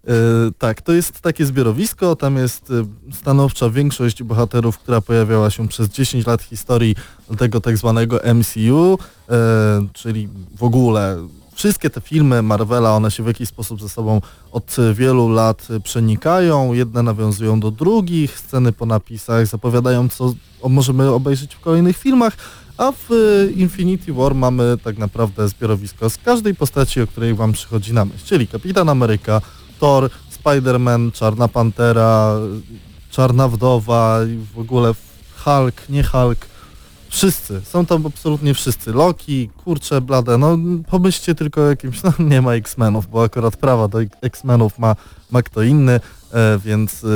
E, 0.07 0.11
tak, 0.57 0.81
to 0.81 0.93
jest 0.93 1.21
takie 1.21 1.45
zbiorowisko, 1.45 2.15
tam 2.15 2.37
jest 2.37 2.71
e, 2.71 3.13
stanowcza 3.13 3.69
większość 3.69 4.23
bohaterów, 4.23 4.77
która 4.77 5.01
pojawiała 5.01 5.49
się 5.49 5.67
przez 5.67 5.89
10 5.89 6.25
lat 6.25 6.41
historii 6.41 6.95
tego 7.37 7.61
tak 7.61 7.77
zwanego 7.77 8.19
MCU, 8.35 8.97
e, 9.29 9.35
czyli 9.93 10.29
w 10.57 10.63
ogóle 10.63 11.17
wszystkie 11.53 11.89
te 11.89 12.01
filmy 12.01 12.41
Marvela, 12.41 12.95
one 12.95 13.11
się 13.11 13.23
w 13.23 13.27
jakiś 13.27 13.49
sposób 13.49 13.81
ze 13.81 13.89
sobą 13.89 14.21
od 14.51 14.75
wielu 14.93 15.29
lat 15.29 15.67
przenikają, 15.83 16.73
jedne 16.73 17.03
nawiązują 17.03 17.59
do 17.59 17.71
drugich, 17.71 18.39
sceny 18.39 18.71
po 18.71 18.85
napisach 18.85 19.47
zapowiadają, 19.47 20.09
co 20.09 20.33
możemy 20.69 21.11
obejrzeć 21.11 21.55
w 21.55 21.59
kolejnych 21.59 21.97
filmach, 21.97 22.33
a 22.77 22.91
w 22.91 23.09
Infinity 23.55 24.13
War 24.13 24.35
mamy 24.35 24.77
tak 24.83 24.97
naprawdę 24.97 25.49
zbiorowisko 25.49 26.09
z 26.09 26.17
każdej 26.17 26.55
postaci, 26.55 27.01
o 27.01 27.07
której 27.07 27.33
wam 27.33 27.51
przychodzi 27.51 27.93
na 27.93 28.05
myśl, 28.05 28.25
czyli 28.25 28.47
Kapitan 28.47 28.89
Ameryka, 28.89 29.41
Thor, 29.79 30.09
Spider-Man, 30.43 31.11
Czarna 31.11 31.47
Pantera, 31.47 32.35
Czarna 33.11 33.47
Wdowa 33.47 34.19
i 34.23 34.37
w 34.55 34.59
ogóle 34.59 34.93
Hulk, 35.43 35.89
nie 35.89 36.03
Hulk. 36.03 36.37
Wszyscy, 37.09 37.61
są 37.63 37.85
tam 37.85 38.05
absolutnie 38.05 38.53
wszyscy. 38.53 38.91
Loki, 38.91 39.49
kurcze, 39.63 40.01
blade, 40.01 40.37
no 40.37 40.57
pomyślcie 40.89 41.35
tylko 41.35 41.61
jakimś, 41.61 42.03
no 42.03 42.13
nie 42.19 42.41
ma 42.41 42.53
X-Menów, 42.53 43.09
bo 43.09 43.23
akurat 43.23 43.57
prawa 43.57 43.87
do 43.87 43.99
X-Menów 44.21 44.79
ma, 44.79 44.95
ma 45.31 45.43
kto 45.43 45.61
inny, 45.61 45.99
e, 46.33 46.59
więc 46.65 47.03
e, 47.03 47.07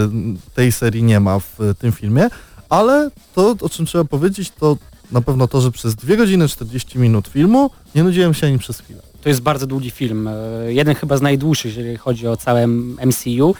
tej 0.53 0.71
serii 0.71 1.03
nie 1.03 1.19
ma 1.19 1.39
w 1.39 1.61
e, 1.61 1.75
tym 1.75 1.91
filmie, 1.91 2.29
ale 2.69 3.09
to, 3.35 3.55
o 3.61 3.69
czym 3.69 3.85
trzeba 3.85 4.05
powiedzieć, 4.05 4.51
to 4.51 4.77
na 5.11 5.21
pewno 5.21 5.47
to, 5.47 5.61
że 5.61 5.71
przez 5.71 5.95
2 5.95 6.15
godziny 6.15 6.47
40 6.47 6.99
minut 6.99 7.27
filmu 7.27 7.69
nie 7.95 8.03
nudziłem 8.03 8.33
się 8.33 8.47
ani 8.47 8.59
przez 8.59 8.79
chwilę. 8.79 9.12
To 9.23 9.29
jest 9.29 9.41
bardzo 9.41 9.67
długi 9.67 9.91
film. 9.91 10.27
E, 10.27 10.33
Jeden 10.73 10.95
chyba 10.95 11.17
z 11.17 11.21
najdłuższych, 11.21 11.77
jeżeli 11.77 11.97
chodzi 11.97 12.27
o 12.27 12.37
całe 12.37 12.67
MCU. 12.67 13.55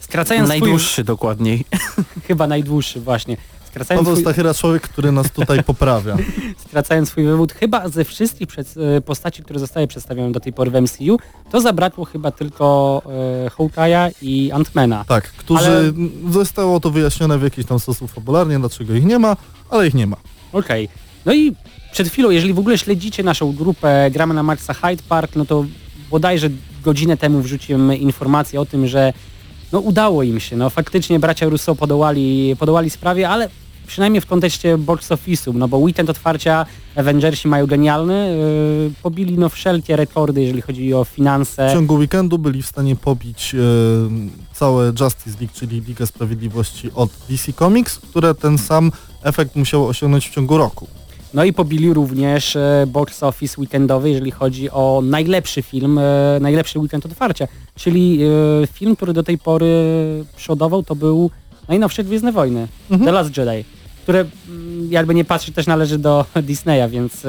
Skracając 0.00 0.48
swój, 0.48 0.60
Najdłuższy 0.60 1.04
dokładniej. 1.04 1.64
chyba 2.28 2.46
najdłuższy 2.46 3.00
właśnie. 3.00 3.36
Skracając 3.66 4.04
Paweł 4.04 4.16
swój, 4.16 4.24
Stachyra, 4.24 4.54
człowiek, 4.54 4.82
który 4.82 5.12
nas 5.12 5.30
tutaj 5.32 5.64
poprawia. 5.72 6.16
skracając 6.68 7.08
swój 7.08 7.24
wywód, 7.24 7.52
chyba 7.52 7.88
ze 7.88 8.04
wszystkich 8.04 8.48
przed, 8.48 8.74
e, 8.96 9.00
postaci, 9.00 9.42
które 9.42 9.60
zostały 9.60 9.86
przedstawione 9.86 10.32
do 10.32 10.40
tej 10.40 10.52
pory 10.52 10.70
w 10.70 10.74
MCU, 10.82 11.18
to 11.50 11.60
zabrakło 11.60 12.04
chyba 12.04 12.30
tylko 12.30 13.02
e, 13.46 13.50
Hawkeye'a 13.50 14.10
i 14.22 14.52
Antmana. 14.52 15.04
Tak, 15.08 15.24
którzy 15.32 15.64
Ale- 15.66 15.92
zostało 16.30 16.80
to 16.80 16.90
wyjaśnione 16.90 17.38
w 17.38 17.42
jakiś 17.42 17.66
tam 17.66 17.80
sposób 17.80 18.10
fabularnie, 18.12 18.58
dlaczego 18.58 18.94
ich 18.94 19.04
nie 19.04 19.18
ma, 19.18 19.36
ale 19.70 19.86
ich 19.86 19.94
nie 19.94 20.06
ma. 20.06 20.16
Okej. 20.52 20.88
No 21.26 21.32
i 21.34 21.52
przed 21.92 22.08
chwilą, 22.08 22.30
jeżeli 22.30 22.54
w 22.54 22.58
ogóle 22.58 22.78
śledzicie 22.78 23.22
naszą 23.22 23.52
grupę 23.52 24.10
Gramy 24.10 24.34
na 24.34 24.42
Maxa 24.42 24.74
Hyde 24.74 25.02
Park, 25.08 25.36
no 25.36 25.44
to 25.44 25.64
bodajże 26.10 26.50
godzinę 26.82 27.16
temu 27.16 27.40
wrzuciłem 27.40 27.94
informację 27.94 28.60
o 28.60 28.66
tym, 28.66 28.86
że 28.86 29.12
no 29.72 29.78
udało 29.78 30.22
im 30.22 30.40
się. 30.40 30.56
No 30.56 30.70
faktycznie 30.70 31.20
bracia 31.20 31.48
Russo 31.48 31.74
podołali, 31.74 32.56
podołali 32.58 32.90
sprawie, 32.90 33.28
ale 33.28 33.48
przynajmniej 33.86 34.20
w 34.20 34.26
kontekście 34.26 34.78
box 34.78 35.10
office'u, 35.10 35.54
no 35.54 35.68
bo 35.68 35.78
weekend 35.78 36.10
otwarcia 36.10 36.66
Avengersi 36.96 37.48
mają 37.48 37.66
genialny, 37.66 38.36
yy, 38.84 38.92
pobili 39.02 39.38
no 39.38 39.48
wszelkie 39.48 39.96
rekordy, 39.96 40.42
jeżeli 40.42 40.62
chodzi 40.62 40.94
o 40.94 41.04
W 41.04 41.08
finanse. 41.08 41.70
ciągu 41.72 41.94
weekendu 41.94 42.38
byli 42.38 42.62
w 42.62 42.66
stanie 42.66 42.96
pobić 42.96 43.54
e, 43.54 43.58
całe 44.54 44.92
Justice 45.00 45.36
League, 45.40 45.54
czyli 45.54 45.80
Ligę 45.80 46.06
Sprawiedliwości 46.06 46.90
od 46.94 47.10
DC 47.28 47.52
Comics, 47.52 47.98
które 47.98 48.34
ten 48.34 48.58
sam 48.58 48.92
efekt 49.22 49.56
musiało 49.56 49.88
osiągnąć 49.88 50.28
w 50.28 50.34
ciągu 50.34 50.58
roku. 50.58 50.99
No 51.34 51.44
i 51.44 51.52
pobili 51.52 51.94
również 51.94 52.56
e, 52.56 52.84
box 52.86 53.22
office 53.22 53.60
weekendowy, 53.60 54.10
jeżeli 54.10 54.30
chodzi 54.30 54.70
o 54.70 55.02
najlepszy 55.04 55.62
film, 55.62 55.98
e, 55.98 56.38
najlepszy 56.40 56.78
weekend 56.78 57.06
otwarcia. 57.06 57.48
Czyli 57.74 58.20
e, 58.62 58.66
film, 58.66 58.96
który 58.96 59.12
do 59.12 59.22
tej 59.22 59.38
pory 59.38 59.74
przodował, 60.36 60.82
to 60.82 60.94
był 60.96 61.30
najnowsze 61.68 62.04
Gwiezdne 62.04 62.32
Wojny, 62.32 62.68
Mhm. 62.90 63.06
The 63.06 63.12
Last 63.12 63.36
Jedi, 63.36 63.64
które 64.02 64.24
mm, 64.48 64.92
jakby 64.92 65.14
nie 65.14 65.24
patrzeć 65.24 65.54
też 65.54 65.66
należy 65.66 65.98
do 65.98 66.24
Disneya, 66.42 66.88
więc 66.90 67.26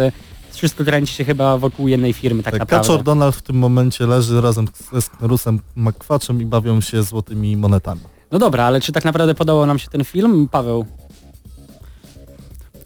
wszystko 0.52 0.84
kręci 0.84 1.14
się 1.14 1.24
chyba 1.26 1.58
wokół 1.58 1.88
jednej 1.88 2.14
firmy 2.14 2.44
tak, 2.44 2.54
Tak, 2.54 2.60
naprawdę. 2.60 2.88
Kaczor 2.88 3.04
Donald 3.04 3.36
w 3.36 3.42
tym 3.42 3.56
momencie 3.56 4.08
leży 4.08 4.42
razem 4.42 4.68
ze 4.94 5.02
Sknerusem 5.02 5.60
McQuatchem 5.76 6.42
i 6.42 6.46
bawią 6.46 6.82
się 6.82 7.04
złotymi 7.04 7.58
monetami. 7.58 8.02
No 8.32 8.40
dobra, 8.40 8.64
ale 8.64 8.82
czy 8.82 8.92
tak 8.92 9.06
naprawdę 9.06 9.36
podobał 9.36 9.66
nam 9.66 9.80
się 9.80 9.90
ten 9.90 10.04
film? 10.04 10.48
Paweł, 10.52 10.86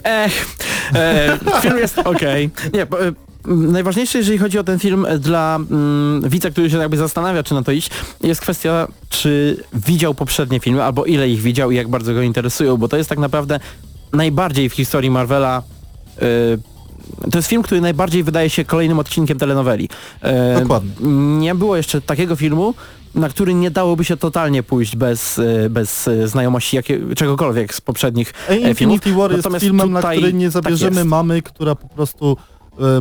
Ech, 0.05 0.55
e, 0.95 1.37
film 1.61 1.77
jest 1.77 1.97
okej. 1.97 2.49
Nie, 2.73 2.85
bo, 2.85 3.05
e, 3.07 3.11
najważniejsze, 3.47 4.17
jeżeli 4.17 4.37
chodzi 4.37 4.59
o 4.59 4.63
ten 4.63 4.79
film 4.79 5.07
dla 5.19 5.55
mm, 5.55 6.29
widza, 6.29 6.49
który 6.49 6.69
się 6.69 6.77
jakby 6.77 6.97
zastanawia, 6.97 7.43
czy 7.43 7.53
na 7.53 7.63
to 7.63 7.71
iść, 7.71 7.89
jest 8.23 8.41
kwestia, 8.41 8.87
czy 9.09 9.63
widział 9.73 10.13
poprzednie 10.13 10.59
filmy, 10.59 10.83
albo 10.83 11.05
ile 11.05 11.29
ich 11.29 11.41
widział 11.41 11.71
i 11.71 11.75
jak 11.75 11.87
bardzo 11.87 12.13
go 12.13 12.21
interesują, 12.21 12.77
bo 12.77 12.87
to 12.87 12.97
jest 12.97 13.09
tak 13.09 13.19
naprawdę 13.19 13.59
najbardziej 14.13 14.69
w 14.69 14.73
historii 14.73 15.11
Marvela 15.11 15.63
e, 16.21 16.75
to 17.31 17.37
jest 17.37 17.47
film, 17.47 17.63
który 17.63 17.81
najbardziej 17.81 18.23
wydaje 18.23 18.49
się 18.49 18.65
kolejnym 18.65 18.99
odcinkiem 18.99 19.39
telenoweli. 19.39 19.89
E, 20.21 20.59
Dokładnie. 20.61 20.91
Nie 21.39 21.55
było 21.55 21.77
jeszcze 21.77 22.01
takiego 22.01 22.35
filmu, 22.35 22.73
na 23.15 23.29
który 23.29 23.53
nie 23.53 23.71
dałoby 23.71 24.05
się 24.05 24.17
totalnie 24.17 24.63
pójść 24.63 24.95
bez, 24.95 25.39
e, 25.39 25.69
bez 25.69 26.07
e, 26.07 26.27
znajomości 26.27 26.75
jakie, 26.75 26.99
czegokolwiek 27.15 27.73
z 27.73 27.81
poprzednich 27.81 28.33
e, 28.47 28.53
filmów. 28.55 28.69
Infinity 28.69 29.13
War 29.13 29.31
jest 29.31 29.43
Natomiast 29.43 29.65
filmem, 29.65 29.91
na 29.91 30.01
który 30.01 30.33
nie 30.33 30.45
tak 30.45 30.51
zabierzemy 30.53 30.95
jest. 30.95 31.07
mamy, 31.07 31.41
która 31.41 31.75
po 31.75 31.87
prostu 31.87 32.37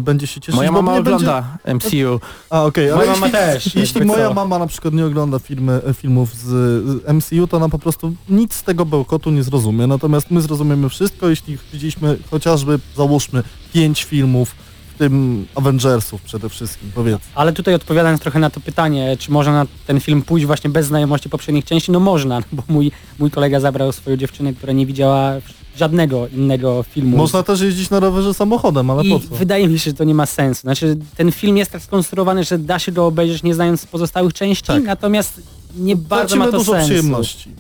będzie 0.01 0.27
się 0.27 0.41
cieszyć. 0.41 0.57
Moja 0.57 0.73
bo 0.73 0.83
mama 0.83 0.99
nie 0.99 1.03
będzie- 1.03 1.17
ogląda 1.17 1.59
MCU. 1.75 2.21
A 2.51 2.65
okej, 2.65 2.91
ale 2.91 2.97
Moja 3.07 3.13
jeśli, 3.13 3.31
też, 3.31 3.75
jeśli 3.75 4.05
moja 4.05 4.29
co. 4.29 4.35
mama 4.35 4.59
na 4.59 4.67
przykład 4.67 4.95
nie 4.95 5.07
ogląda 5.07 5.39
filmy, 5.39 5.81
filmów 5.95 6.35
z, 6.35 6.45
z 6.45 7.09
MCU, 7.15 7.47
to 7.47 7.57
ona 7.57 7.69
po 7.69 7.79
prostu 7.79 8.15
nic 8.29 8.55
z 8.55 8.63
tego 8.63 8.87
bełkotu 8.87 9.31
nie 9.31 9.43
zrozumie. 9.43 9.87
Natomiast 9.87 10.31
my 10.31 10.41
zrozumiemy 10.41 10.89
wszystko, 10.89 11.29
jeśli 11.29 11.59
widzieliśmy 11.73 12.17
chociażby, 12.31 12.79
załóżmy, 12.97 13.43
pięć 13.73 14.05
filmów, 14.05 14.55
w 14.95 14.99
tym 14.99 15.47
Avengersów 15.55 16.23
przede 16.23 16.49
wszystkim, 16.49 16.91
powiedzmy. 16.95 17.25
Ale 17.35 17.53
tutaj 17.53 17.75
odpowiadając 17.75 18.21
trochę 18.21 18.39
na 18.39 18.51
to 18.51 18.61
pytanie, 18.61 19.17
czy 19.19 19.31
można 19.31 19.53
na 19.53 19.67
ten 19.87 20.01
film 20.01 20.23
pójść 20.23 20.47
właśnie 20.47 20.71
bez 20.71 20.87
znajomości 20.87 21.29
poprzednich 21.29 21.65
części, 21.65 21.93
no 21.93 22.01
można, 22.01 22.41
bo 22.53 22.63
mój, 22.69 22.91
mój 23.19 23.31
kolega 23.31 23.61
zabrał 23.61 23.93
swoją 23.93 24.17
dziewczynę, 24.17 24.53
która 24.55 24.73
nie 24.73 24.87
widziała 24.87 25.33
żadnego 25.77 26.29
innego 26.29 26.83
filmu. 26.83 27.17
Można 27.17 27.43
też 27.43 27.61
jeździć 27.61 27.91
na 27.91 28.01
rowerze 28.01 28.35
samochodem, 28.35 28.91
ale 28.91 29.05
I 29.05 29.11
po 29.11 29.21
co? 29.21 29.35
wydaje 29.35 29.69
mi 29.69 29.79
się, 29.79 29.91
że 29.91 29.97
to 29.97 30.05
nie 30.05 30.15
ma 30.15 30.27
sensu. 30.27 30.61
Znaczy 30.61 30.97
ten 31.17 31.33
film 31.33 31.57
jest 31.57 31.71
tak 31.71 31.83
skonstruowany, 31.83 32.45
że 32.45 32.59
da 32.59 32.79
się 32.79 32.93
go 32.93 33.07
obejrzeć 33.07 33.43
nie 33.43 33.55
znając 33.55 33.87
pozostałych 33.87 34.33
części, 34.35 34.65
Tak. 34.67 34.83
natomiast 34.85 35.41
nie 35.77 35.97
bardzo 35.97 36.27
Tracimy 36.27 36.45
ma 36.47 36.53
to 36.53 36.59
dużo 36.59 36.73
sensu. 36.73 36.87
przyjemności. 36.87 37.51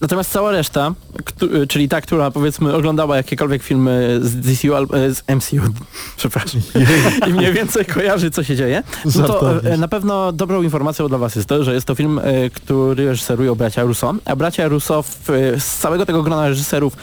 Natomiast 0.00 0.30
cała 0.32 0.50
reszta, 0.52 0.92
któ- 1.24 1.66
czyli 1.66 1.88
ta, 1.88 2.00
która 2.00 2.30
powiedzmy 2.30 2.74
oglądała 2.74 3.16
jakiekolwiek 3.16 3.62
filmy 3.62 4.18
z 4.22 4.36
DCU 4.36 4.74
e, 4.74 5.14
z 5.14 5.22
MCU, 5.28 5.56
przepraszam, 6.16 6.60
i 7.28 7.32
mniej 7.32 7.52
więcej 7.52 7.84
kojarzy 7.84 8.30
co 8.30 8.44
się 8.44 8.56
dzieje, 8.56 8.82
no 9.04 9.10
to 9.28 9.64
e, 9.64 9.76
na 9.76 9.88
pewno 9.88 10.32
dobrą 10.32 10.62
informacją 10.62 11.08
dla 11.08 11.18
Was 11.18 11.36
jest 11.36 11.48
to, 11.48 11.64
że 11.64 11.74
jest 11.74 11.86
to 11.86 11.94
film, 11.94 12.20
który 12.54 13.06
reżyserują 13.06 13.54
bracia 13.54 13.82
Russo, 13.82 14.14
a 14.24 14.36
bracia 14.36 14.68
Russo 14.68 15.02
w, 15.02 15.24
z 15.58 15.76
całego 15.78 16.06
tego 16.06 16.22
grona 16.22 16.48
reżyserów 16.48 16.96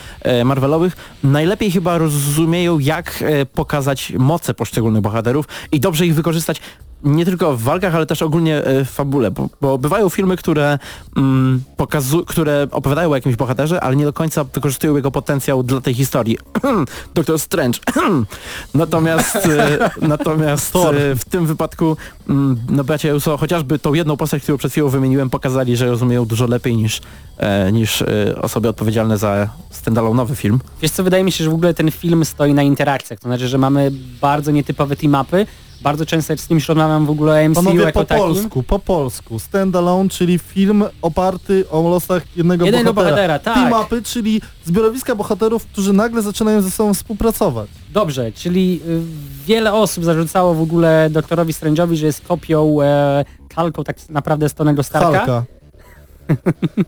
Marvelowych 0.45 0.95
najlepiej 1.23 1.71
chyba 1.71 1.97
rozumieją 1.97 2.79
jak 2.79 3.23
pokazać 3.53 4.13
moce 4.17 4.53
poszczególnych 4.53 5.01
bohaterów 5.01 5.45
i 5.71 5.79
dobrze 5.79 6.05
ich 6.05 6.15
wykorzystać 6.15 6.61
nie 7.03 7.25
tylko 7.25 7.57
w 7.57 7.61
walkach, 7.61 7.95
ale 7.95 8.05
też 8.05 8.21
ogólnie 8.21 8.63
e, 8.63 8.85
w 8.85 8.89
fabule, 8.89 9.31
bo, 9.31 9.49
bo 9.61 9.77
bywają 9.77 10.09
filmy, 10.09 10.37
które, 10.37 10.79
mm, 11.17 11.63
pokazu- 11.77 12.25
które 12.25 12.67
opowiadają 12.71 13.11
o 13.11 13.15
jakimś 13.15 13.35
bohaterze, 13.35 13.81
ale 13.83 13.95
nie 13.95 14.05
do 14.05 14.13
końca 14.13 14.43
wykorzystują 14.43 14.95
jego 14.95 15.11
potencjał 15.11 15.63
dla 15.63 15.81
tej 15.81 15.93
historii. 15.93 16.37
Doktor 17.15 17.39
Strange. 17.39 17.79
natomiast 18.73 19.35
e, 19.35 19.89
natomiast 20.07 20.75
e, 20.75 21.15
w 21.15 21.25
tym 21.25 21.45
wypadku 21.45 21.97
mm, 22.29 22.57
no 22.69 22.83
bracia 22.83 23.13
Russo 23.13 23.37
chociażby 23.37 23.79
tą 23.79 23.93
jedną 23.93 24.17
postać, 24.17 24.43
którą 24.43 24.57
przed 24.57 24.71
chwilą 24.71 24.89
wymieniłem, 24.89 25.29
pokazali, 25.29 25.77
że 25.77 25.85
rozumieją 25.85 26.25
dużo 26.25 26.47
lepiej 26.47 26.77
niż, 26.77 27.01
e, 27.37 27.71
niż 27.71 28.01
e, 28.01 28.41
osoby 28.41 28.69
odpowiedzialne 28.69 29.17
za 29.17 29.49
standalone'owy 29.85 30.35
film. 30.35 30.59
Wiesz 30.81 30.91
co, 30.91 31.03
wydaje 31.03 31.23
mi 31.23 31.31
się, 31.31 31.43
że 31.43 31.49
w 31.49 31.53
ogóle 31.53 31.73
ten 31.73 31.91
film 31.91 32.25
stoi 32.25 32.53
na 32.53 32.63
interakcjach, 32.63 33.19
to 33.19 33.29
znaczy, 33.29 33.47
że 33.47 33.57
mamy 33.57 33.91
bardzo 34.21 34.51
nietypowe 34.51 34.95
team-upy, 34.95 35.45
Bardzo 35.83 36.05
często 36.05 36.37
z 36.37 36.47
kimś 36.47 36.67
rozmawiam 36.69 37.05
w 37.05 37.09
ogóle 37.09 37.45
o 37.45 37.49
MCU 37.49 37.55
Panowie, 37.55 37.79
jako 37.81 37.99
po 37.99 38.05
takim. 38.05 38.23
polsku, 38.25 38.63
po 38.63 38.79
polsku. 38.79 39.39
Standalone, 39.39 40.09
czyli 40.09 40.39
film 40.39 40.83
oparty 41.01 41.69
o 41.69 41.81
losach 41.89 42.23
jednego 42.37 42.65
Jednego 42.65 42.93
bohatera. 42.93 43.15
bohatera, 43.15 43.39
tak. 43.39 43.57
Team-upy, 43.71 44.03
czyli 44.03 44.41
zbiorowiska 44.65 45.15
bohaterów, 45.15 45.65
którzy 45.65 45.93
nagle 45.93 46.21
zaczynają 46.21 46.61
ze 46.61 46.71
sobą 46.71 46.93
współpracować. 46.93 47.69
Dobrze, 47.89 48.31
czyli 48.31 48.81
y, 48.87 49.01
wiele 49.45 49.73
osób 49.73 50.03
zarzucało 50.03 50.53
w 50.53 50.61
ogóle 50.61 51.09
doktorowi 51.11 51.53
Strange'owi, 51.53 51.95
że 51.95 52.05
jest 52.05 52.21
kopią, 52.27 52.81
e, 52.81 53.25
kalką 53.49 53.83
tak 53.83 54.09
naprawdę 54.09 54.49
z 54.49 54.53
Tonego 54.53 54.83
Starka. 54.83 55.11
Halka. 55.11 55.43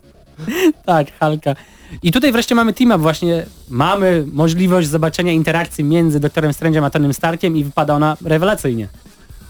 Tak, 0.86 1.12
Halka. 1.18 1.54
I 2.02 2.12
tutaj 2.12 2.32
wreszcie 2.32 2.54
mamy 2.54 2.72
team 2.72 2.90
up, 2.90 2.98
właśnie 2.98 3.46
mamy 3.70 4.24
możliwość 4.32 4.88
zobaczenia 4.88 5.32
interakcji 5.32 5.84
między 5.84 6.20
doktorem 6.20 6.52
Strange'em 6.52 6.84
a 6.84 6.90
Tonym 6.90 7.14
Starkiem 7.14 7.56
i 7.56 7.64
wypada 7.64 7.94
ona 7.94 8.16
rewelacyjnie. 8.24 8.88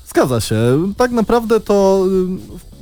Zgadza 0.08 0.40
się. 0.40 0.56
Tak 0.96 1.10
naprawdę 1.10 1.60
to 1.60 2.06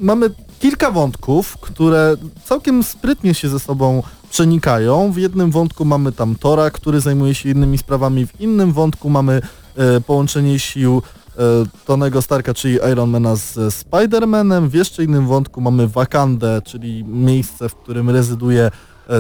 y, 0.01 0.05
mamy 0.05 0.31
kilka 0.61 0.91
wątków, 0.91 1.57
które 1.57 2.17
całkiem 2.45 2.83
sprytnie 2.83 3.35
się 3.35 3.49
ze 3.49 3.61
sobą 3.61 4.03
przenikają. 4.31 5.13
W 5.13 5.17
jednym 5.17 5.51
wątku 5.51 5.85
mamy 5.85 6.13
tam 6.13 6.35
Tora, 6.35 6.71
który 6.71 7.01
zajmuje 7.01 7.35
się 7.35 7.49
innymi 7.49 7.79
sprawami, 7.79 8.27
w 8.27 8.41
innym 8.41 8.73
wątku 8.73 9.11
mamy 9.11 9.43
e, 9.77 10.01
połączenie 10.01 10.59
sił 10.59 11.03
e, 11.37 11.41
Tonego 11.85 12.23
Starka, 12.23 12.55
czyli 12.55 12.79
Ironmana 12.93 13.37
z 13.37 13.55
Spider-Manem. 13.57 14.69
W 14.69 14.75
jeszcze 14.75 15.05
innym 15.05 15.27
wątku 15.27 15.61
mamy 15.61 15.89
Wakandę, 15.89 16.63
czyli 16.65 17.05
miejsce, 17.05 17.69
w 17.69 17.75
którym 17.75 18.11
rezyduje 18.11 18.71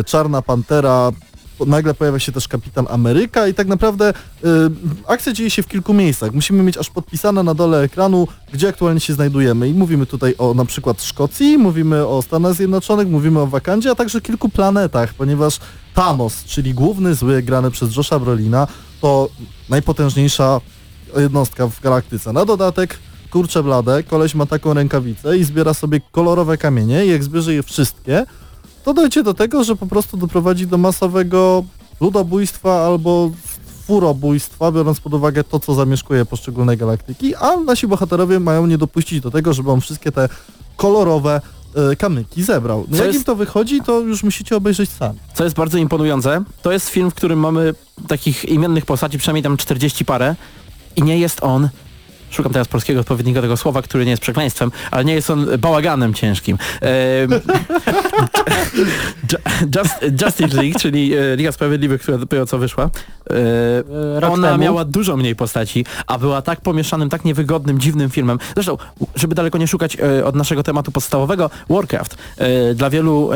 Czarna 0.07 0.43
Pantera. 0.43 1.11
Nagle 1.67 1.95
pojawia 1.95 2.19
się 2.19 2.33
też 2.33 2.49
Kapitan 2.49 2.87
Ameryka 2.91 3.49
i 3.49 3.55
tak 3.55 3.67
naprawdę 3.67 4.11
y, 4.11 4.15
akcja 5.07 5.33
dzieje 5.33 5.51
się 5.51 5.63
w 5.63 5.69
kilku 5.69 5.95
miejscach. 5.95 6.33
Musimy 6.33 6.63
mieć 6.63 6.79
aż 6.79 6.91
podpisane 6.91 7.43
na 7.43 7.55
dole 7.55 7.83
ekranu, 7.83 8.29
gdzie 8.53 8.69
aktualnie 8.69 9.01
się 9.01 9.15
znajdujemy. 9.15 9.69
I 9.69 9.75
mówimy 9.75 10.07
tutaj 10.07 10.35
o 10.39 10.55
na 10.55 10.65
przykład 10.65 11.03
Szkocji, 11.03 11.59
mówimy 11.59 12.07
o 12.07 12.23
Stanach 12.23 12.55
Zjednoczonych, 12.55 13.09
mówimy 13.09 13.41
o 13.41 13.47
Wakandzie, 13.47 13.91
a 13.91 13.95
także 13.95 14.21
kilku 14.21 14.49
planetach, 14.49 15.15
ponieważ 15.15 15.59
Thanos, 15.95 16.45
czyli 16.45 16.75
główny 16.75 17.15
zły 17.15 17.43
grany 17.43 17.71
przez 17.71 17.97
Josha 17.97 18.19
Brolina, 18.19 18.67
to 19.01 19.29
najpotężniejsza 19.69 20.61
jednostka 21.17 21.69
w 21.69 21.81
galaktyce. 21.81 22.33
Na 22.33 22.45
dodatek 22.45 22.99
kurcze 23.31 23.63
blade, 23.63 24.03
koleś 24.03 24.35
ma 24.35 24.47
taką 24.47 24.75
rękawicę 24.75 25.39
i 25.39 25.45
zbiera 25.45 25.75
sobie 25.75 26.01
kolorowe 26.13 26.59
kamienie 26.59 27.07
i 27.07 27.11
jak 27.11 27.25
zbierze 27.25 27.55
je 27.55 27.63
wszystkie, 27.63 28.27
to 28.85 28.95
dojdzie 28.95 29.23
do 29.23 29.35
tego, 29.35 29.65
że 29.65 29.77
po 29.77 29.87
prostu 29.87 30.17
doprowadzi 30.17 30.67
do 30.67 30.79
masowego 30.79 31.65
ludobójstwa 32.01 32.87
albo 32.87 33.31
furobójstwa, 33.87 34.73
biorąc 34.73 35.01
pod 35.01 35.15
uwagę 35.15 35.45
to, 35.45 35.61
co 35.61 35.75
zamieszkuje 35.75 36.25
poszczególne 36.25 36.77
galaktyki, 36.77 37.35
a 37.35 37.57
nasi 37.57 37.87
bohaterowie 37.87 38.41
mają 38.41 38.67
nie 38.67 38.79
dopuścić 38.79 39.21
do 39.21 39.31
tego, 39.31 39.53
żeby 39.55 39.71
on 39.71 39.81
wszystkie 39.81 40.13
te 40.13 40.29
kolorowe 40.77 41.41
e, 41.93 41.97
kamyki 41.97 42.43
zebrał. 42.43 42.85
No 42.89 42.97
jak 42.97 43.07
jest- 43.07 43.19
im 43.19 43.25
to 43.25 43.37
wychodzi, 43.37 43.81
to 43.81 44.01
już 44.01 44.23
musicie 44.23 44.57
obejrzeć 44.57 44.91
sami. 44.91 45.19
Co 45.35 45.45
jest 45.45 45.57
bardzo 45.57 45.79
imponujące, 45.79 46.45
to 46.63 46.73
jest 46.73 46.89
film, 46.89 47.11
w 47.11 47.15
którym 47.15 47.39
mamy 47.39 47.75
takich 48.09 48.45
imiennych 48.45 48.87
postaci, 48.87 49.19
przynajmniej 49.19 49.43
tam 49.43 49.57
40 49.57 50.05
parę 50.05 50.37
i 50.97 51.03
nie 51.03 51.19
jest 51.19 51.39
on 51.43 51.69
Szukam 52.35 52.53
teraz 52.53 52.69
polskiego 52.69 53.01
odpowiednika 53.01 53.41
tego 53.41 53.57
słowa, 53.57 53.83
który 53.83 54.05
nie 54.05 54.11
jest 54.11 54.23
przekleństwem, 54.23 54.71
ale 54.91 55.05
nie 55.05 55.15
jest 55.15 55.31
on 55.31 55.47
bałaganem 55.59 56.15
ciężkim. 56.15 56.59
Just, 59.77 60.23
Justice 60.23 60.57
League, 60.63 60.79
czyli 60.79 61.15
e, 61.15 61.37
Liga 61.37 61.53
Sprawiedliwych, 61.53 62.03
która 62.03 62.19
dopiero 62.19 62.47
co 62.47 62.59
wyszła, 62.59 62.85
e, 62.85 64.21
Rok 64.21 64.33
ona 64.33 64.49
temu. 64.49 64.63
miała 64.63 64.85
dużo 64.85 65.17
mniej 65.17 65.37
postaci, 65.37 65.85
a 66.07 66.19
była 66.19 66.43
tak 66.43 66.61
pomieszanym, 66.61 67.09
tak 67.09 67.25
niewygodnym, 67.25 67.81
dziwnym 67.81 68.11
filmem. 68.11 68.39
Zresztą, 68.55 68.77
żeby 69.15 69.35
daleko 69.35 69.59
nie 69.59 69.67
szukać 69.67 69.97
e, 69.97 70.25
od 70.25 70.35
naszego 70.35 70.63
tematu 70.63 70.93
podstawowego, 70.93 71.51
Warcraft. 71.71 72.17
Dla 72.75 72.91
wielu 72.91 73.31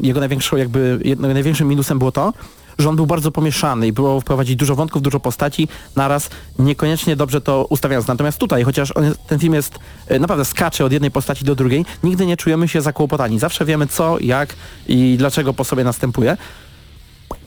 jego 0.00 0.20
największą, 0.20 0.56
jakby, 0.56 0.98
jedno, 1.04 1.28
największym 1.28 1.68
minusem 1.68 1.98
było 1.98 2.12
to, 2.12 2.32
że 2.78 2.88
on 2.88 2.96
był 2.96 3.06
bardzo 3.06 3.30
pomieszany 3.30 3.86
i 3.86 3.92
było 3.92 4.20
wprowadzić 4.20 4.56
dużo 4.56 4.74
wątków, 4.74 5.02
dużo 5.02 5.20
postaci 5.20 5.68
naraz, 5.96 6.30
niekoniecznie 6.58 7.16
dobrze 7.16 7.40
to 7.40 7.66
ustawiając. 7.70 8.06
Natomiast 8.06 8.38
tutaj, 8.38 8.62
chociaż 8.64 8.96
on, 8.96 9.04
ten 9.26 9.38
film 9.38 9.54
jest 9.54 9.78
e, 10.08 10.18
naprawdę 10.18 10.44
skacze 10.44 10.84
od 10.84 10.92
jednej 10.92 11.10
postaci 11.10 11.44
do 11.44 11.54
drugiej, 11.54 11.84
nigdy 12.04 12.26
nie 12.26 12.36
czujemy 12.36 12.68
się 12.68 12.80
zakłopotani. 12.82 13.38
Zawsze 13.38 13.64
wiemy 13.64 13.86
co, 13.86 14.16
jak 14.20 14.54
i 14.88 15.14
dlaczego 15.18 15.54
po 15.54 15.64
sobie 15.64 15.84
następuje. 15.84 16.36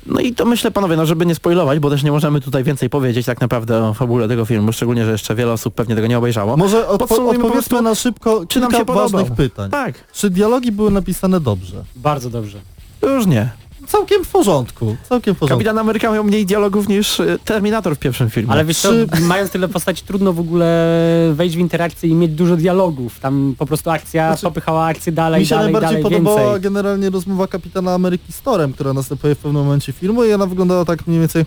No 0.05 0.19
i 0.19 0.33
to 0.33 0.45
myślę, 0.45 0.71
panowie, 0.71 0.95
no 0.97 1.05
żeby 1.05 1.25
nie 1.25 1.35
spoilować, 1.35 1.79
bo 1.79 1.89
też 1.89 2.03
nie 2.03 2.11
możemy 2.11 2.41
tutaj 2.41 2.63
więcej 2.63 2.89
powiedzieć 2.89 3.25
tak 3.25 3.41
naprawdę 3.41 3.83
o 3.83 3.93
fabule 3.93 4.27
tego 4.27 4.45
filmu, 4.45 4.73
szczególnie, 4.73 5.05
że 5.05 5.11
jeszcze 5.11 5.35
wiele 5.35 5.51
osób 5.51 5.73
pewnie 5.75 5.95
tego 5.95 6.07
nie 6.07 6.17
obejrzało. 6.17 6.57
Może 6.57 6.83
odpo- 6.83 7.01
odpowiedzmy 7.03 7.51
prostu, 7.51 7.81
na 7.81 7.95
szybko 7.95 8.45
czy 8.47 8.59
nam 8.59 8.71
się 8.71 8.77
podobał. 8.85 9.09
ważnych 9.09 9.31
pytań. 9.37 9.71
Tak, 9.71 10.11
Czy 10.13 10.29
dialogi 10.29 10.71
były 10.71 10.91
napisane 10.91 11.39
dobrze? 11.39 11.83
Bardzo 11.95 12.29
dobrze. 12.29 12.57
już 13.03 13.25
nie. 13.25 13.49
Całkiem 13.87 14.25
w 14.25 14.29
porządku. 14.29 14.95
Całkiem 15.09 15.35
w 15.35 15.37
porządku. 15.37 15.57
Kapitan 15.57 15.77
Ameryka 15.77 16.11
miał 16.11 16.23
mniej 16.23 16.45
dialogów 16.45 16.87
niż 16.87 17.19
e, 17.19 17.39
Terminator 17.45 17.95
w 17.95 17.99
pierwszym 17.99 18.29
filmie. 18.29 18.51
Ale 18.51 18.65
wiesz 18.65 18.77
co, 18.81 18.89
mając 19.21 19.51
tyle 19.51 19.67
postaci, 19.67 20.03
trudno 20.03 20.33
w 20.33 20.39
ogóle 20.39 20.89
wejść 21.33 21.55
w 21.55 21.59
interakcję 21.59 22.09
i 22.09 22.13
mieć 22.13 22.31
dużo 22.31 22.55
dialogów. 22.55 23.19
Tam 23.19 23.55
po 23.57 23.65
prostu 23.65 23.89
akcja 23.89 24.27
Znaczy, 24.27 24.43
popychała 24.43 24.85
akcję 24.85 25.11
dalej, 25.11 25.39
Mi 25.41 25.47
się 25.47 25.55
dalej, 25.55 25.73
najbardziej 25.73 26.01
dalej, 26.03 26.03
podobała 26.03 26.41
więcej. 26.43 26.61
generalnie 26.61 27.09
rozmowa 27.09 27.47
Kapitana 27.47 27.93
Ameryki 27.93 28.33
z 28.33 28.41
Torem, 28.41 28.73
która 28.73 28.93
następuje 28.93 29.35
w 29.35 29.37
pewnym 29.37 29.63
momencie 29.63 29.93
filmu 29.93 30.23
i 30.23 30.33
ona 30.33 30.45
wyglądała 30.45 30.85
tak 30.85 31.07
mniej 31.07 31.19
więcej 31.19 31.45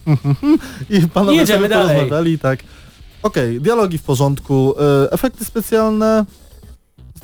i 0.90 1.08
panowie 1.08 1.36
Jedziemy 1.36 1.58
sobie 1.58 1.68
dalej. 1.68 1.96
porozmawiali 1.96 2.32
i 2.32 2.38
tak. 2.38 2.58
Okej, 3.22 3.60
dialogi 3.60 3.98
w 3.98 4.02
porządku, 4.02 4.74
e, 5.04 5.12
efekty 5.12 5.44
specjalne 5.44 6.24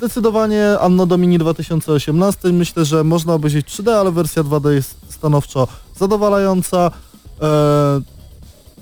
zdecydowanie 0.03 0.79
Anno 0.79 1.05
Domini 1.05 1.37
2018 1.37 2.49
myślę, 2.49 2.85
że 2.85 3.03
można 3.03 3.33
obejrzeć 3.33 3.67
3D, 3.67 3.91
ale 3.91 4.11
wersja 4.11 4.43
2D 4.43 4.69
jest 4.69 4.95
stanowczo 5.09 5.67
zadowalająca. 5.95 6.91
E, 7.41 8.01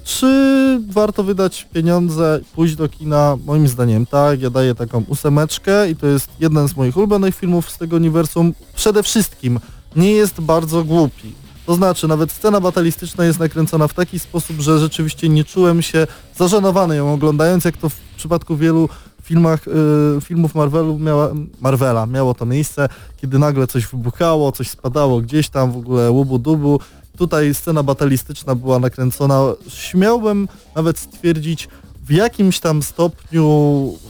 czy 0.03 0.81
warto 0.89 1.23
wydać 1.23 1.67
pieniądze, 1.73 2.39
pójść 2.55 2.75
do 2.75 2.89
kina? 2.89 3.37
Moim 3.45 3.67
zdaniem 3.67 4.05
tak, 4.05 4.41
ja 4.41 4.49
daję 4.49 4.75
taką 4.75 5.03
ósemeczkę 5.07 5.89
i 5.89 5.95
to 5.95 6.07
jest 6.07 6.29
jeden 6.39 6.67
z 6.67 6.75
moich 6.75 6.97
ulubionych 6.97 7.35
filmów 7.35 7.69
z 7.69 7.77
tego 7.77 7.95
uniwersum. 7.95 8.53
Przede 8.75 9.03
wszystkim 9.03 9.59
nie 9.95 10.11
jest 10.11 10.41
bardzo 10.41 10.83
głupi. 10.83 11.33
To 11.65 11.75
znaczy, 11.75 12.07
nawet 12.07 12.31
scena 12.31 12.61
batalistyczna 12.61 13.25
jest 13.25 13.39
nakręcona 13.39 13.87
w 13.87 13.93
taki 13.93 14.19
sposób, 14.19 14.59
że 14.59 14.79
rzeczywiście 14.79 15.29
nie 15.29 15.43
czułem 15.43 15.81
się 15.81 16.07
zażenowany 16.37 16.95
ją 16.95 17.13
oglądając, 17.13 17.65
jak 17.65 17.77
to 17.77 17.89
w 17.89 17.95
przypadku 18.17 18.57
wielu 18.57 18.89
filmach, 19.31 19.67
y, 19.67 20.21
filmów 20.21 20.55
Marvelu 20.55 20.99
miała, 20.99 21.31
Marvela 21.61 22.05
miało 22.05 22.33
to 22.33 22.45
miejsce, 22.45 22.89
kiedy 23.17 23.39
nagle 23.39 23.67
coś 23.67 23.87
wybuchało, 23.87 24.51
coś 24.51 24.69
spadało 24.69 25.21
gdzieś 25.21 25.49
tam, 25.49 25.71
w 25.71 25.77
ogóle 25.77 26.11
łubu 26.11 26.39
dubu. 26.39 26.79
Tutaj 27.17 27.53
scena 27.53 27.83
batalistyczna 27.83 28.55
była 28.55 28.79
nakręcona, 28.79 29.41
śmiałbym 29.67 30.47
nawet 30.75 30.97
stwierdzić, 30.97 31.67
w 32.03 32.11
jakimś 32.11 32.59
tam 32.59 32.83
stopniu 32.83 33.43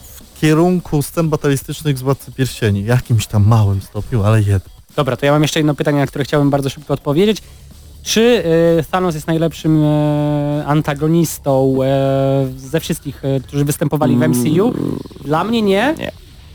w 0.02 0.40
kierunku 0.40 1.02
scen 1.02 1.28
batalistycznych 1.28 1.98
z 1.98 2.02
Władcy 2.02 2.32
Pierścieni. 2.32 2.84
Jakimś 2.84 3.26
tam 3.26 3.46
małym 3.46 3.82
stopniu, 3.82 4.22
ale 4.22 4.38
jednak. 4.38 4.72
Dobra, 4.96 5.16
to 5.16 5.26
ja 5.26 5.32
mam 5.32 5.42
jeszcze 5.42 5.60
jedno 5.60 5.74
pytanie, 5.74 5.98
na 5.98 6.06
które 6.06 6.24
chciałbym 6.24 6.50
bardzo 6.50 6.70
szybko 6.70 6.94
odpowiedzieć. 6.94 7.42
Czy 8.02 8.42
e, 8.78 8.82
Thanos 8.90 9.14
jest 9.14 9.26
najlepszym 9.26 9.82
e, 9.84 10.64
antagonistą 10.66 11.78
e, 11.82 12.48
ze 12.56 12.80
wszystkich, 12.80 13.22
którzy 13.48 13.64
występowali 13.64 14.16
w 14.16 14.28
MCU? 14.28 14.72
Dla 15.24 15.44
mnie 15.44 15.62
nie, 15.62 15.94
Nie. 15.98 16.12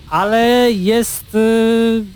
ale 0.09 0.71
jest 0.71 1.35
e, 1.35 1.39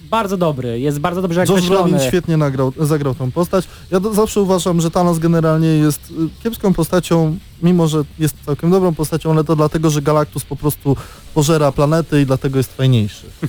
bardzo 0.09 0.37
dobry, 0.37 0.79
jest 0.79 0.99
bardzo 0.99 1.21
dobrze 1.21 1.39
Josh 1.41 1.49
określony. 1.49 1.89
Brolin 1.89 2.07
świetnie 2.07 2.37
nagrał, 2.37 2.73
zagrał 2.79 3.15
tą 3.15 3.31
postać. 3.31 3.65
Ja 3.91 3.99
do, 3.99 4.13
zawsze 4.13 4.41
uważam, 4.41 4.81
że 4.81 4.91
Thanos 4.91 5.19
generalnie 5.19 5.67
jest 5.67 6.11
y, 6.11 6.43
kiepską 6.43 6.73
postacią, 6.73 7.37
mimo 7.63 7.87
że 7.87 8.03
jest 8.19 8.35
całkiem 8.45 8.71
dobrą 8.71 8.93
postacią, 8.93 9.31
ale 9.31 9.43
to 9.43 9.55
dlatego, 9.55 9.89
że 9.89 10.01
Galactus 10.01 10.43
po 10.45 10.55
prostu 10.55 10.95
pożera 11.33 11.71
planety 11.71 12.21
i 12.21 12.25
dlatego 12.25 12.57
jest 12.57 12.73
fajniejszy. 12.77 13.25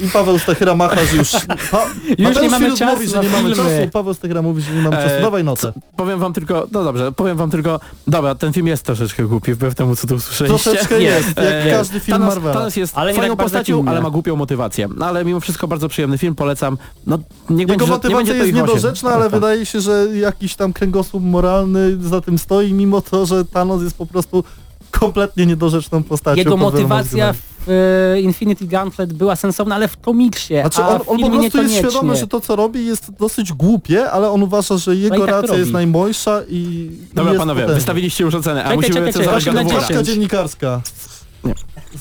I 0.00 0.08
Paweł 0.08 0.38
Stachyra 0.38 0.74
macha, 0.74 1.04
że 1.04 1.16
już... 1.16 1.30
Pa, 1.70 1.86
Mateusz 2.18 2.42
nie 2.42 2.48
mamy 2.50 2.76
czasu 2.76 2.84
mówi, 2.94 3.08
że 3.08 3.20
nie 3.20 3.28
mamy 3.28 3.54
filmy. 3.54 3.78
czasu, 3.80 3.90
Paweł 3.92 4.14
Stachyra 4.14 4.42
mówi, 4.42 4.62
że 4.62 4.72
nie 4.74 4.82
mamy 4.82 4.96
czasu. 4.96 5.14
E, 5.14 5.22
Dawaj 5.22 5.44
notę. 5.44 5.72
Powiem 5.96 6.18
wam 6.18 6.32
tylko, 6.32 6.66
no 6.72 6.84
dobrze, 6.84 7.12
powiem 7.12 7.36
wam 7.36 7.50
tylko, 7.50 7.80
dobra, 8.06 8.34
ten 8.34 8.52
film 8.52 8.66
jest 8.66 8.82
troszeczkę 8.82 9.22
głupi, 9.24 9.54
wbrew 9.54 9.74
temu, 9.74 9.96
co 9.96 10.06
tu 10.06 10.14
usłyszeliście. 10.14 10.62
Troszeczkę 10.70 11.02
jest, 11.02 11.28
jak 11.28 11.38
E, 11.38 11.70
każdy 11.70 12.00
film 12.00 12.18
Thanos, 12.18 12.34
Marvela. 12.34 12.54
Thanos 12.54 12.76
jest 12.76 12.98
Ale 12.98 13.14
fajną 13.14 13.36
tak 13.36 13.44
postacią, 13.46 13.84
ale 13.88 14.00
ma 14.00 14.10
głupią 14.10 14.36
motywację. 14.36 14.88
No, 14.96 15.06
ale 15.06 15.24
mimo 15.24 15.40
wszystko 15.40 15.68
bardzo 15.68 15.88
przyjemny 15.88 16.18
film, 16.18 16.34
polecam. 16.34 16.78
No, 17.06 17.18
niech 17.50 17.68
Jego 17.68 17.68
będzie, 17.68 17.86
że- 17.86 17.90
nie 17.90 17.96
motywacja 17.96 18.16
będzie 18.16 18.34
jest 18.34 18.52
niedorzeczna, 18.54 19.10
ale 19.10 19.24
Tak. 19.24 19.32
wydaje 19.34 19.66
się, 19.66 19.80
że 19.80 20.06
jakiś 20.20 20.54
tam 20.54 20.72
kręgosłup 20.72 21.22
moralny 21.24 21.96
za 22.08 22.20
tym 22.20 22.38
stoi, 22.38 22.72
mimo 22.72 23.00
to, 23.00 23.26
że 23.26 23.44
Thanos 23.44 23.82
jest 23.82 23.96
po 23.96 24.06
prostu 24.06 24.44
kompletnie 24.90 25.46
niedorzeczną 25.46 26.02
postacią. 26.02 26.38
Jego 26.38 26.56
motywacja 26.56 27.34
e, 27.68 28.20
Infinity 28.20 28.66
Gauntlet 28.66 29.12
była 29.12 29.36
sensowna, 29.36 29.74
ale 29.74 29.88
w 29.88 29.96
komiksie, 29.96 30.54
Znaczy 30.60 30.82
a 30.82 30.88
on, 30.88 31.00
on 31.06 31.20
po 31.20 31.30
prostu 31.40 31.62
jest 31.62 31.74
świadomy, 31.74 32.16
że 32.16 32.26
to 32.26 32.40
co 32.40 32.56
robi 32.56 32.86
jest 32.86 33.10
dosyć 33.10 33.52
głupie, 33.52 34.10
ale 34.10 34.30
on 34.30 34.42
uważa, 34.42 34.76
że 34.78 34.90
No 34.90 34.94
jego 34.96 35.16
tak 35.16 35.26
to 35.26 35.32
racja 35.32 35.48
robi. 35.48 35.60
jest 35.60 35.72
najmojsza 35.72 36.40
i 36.48 36.90
Dobra 37.14 37.32
jest 37.32 37.38
panowie, 37.40 37.60
potężny. 37.60 37.74
wystawiliście 37.80 38.24
już 38.24 38.34
ocenę, 38.34 38.60
a 38.64 38.68
Czekaj, 38.68 38.76
musimy 38.76 39.12
czekaj, 39.12 39.42
czekaj, 39.42 39.76
osiem 39.76 40.04
dziennikarska. 40.04 40.80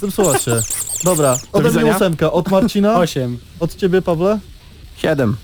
Zepsuła 0.02 0.38
się. 0.40 0.62
Dobra, 1.04 1.38
ode 1.54 1.72
mnie 1.72 1.86
ósemka. 1.96 2.32
Od 2.32 2.50
Marcina? 2.52 2.96
8. 3.00 3.38
Od 3.60 3.76
ciebie, 3.76 4.02
Pawle? 4.02 4.40
Siedem. 4.98 5.36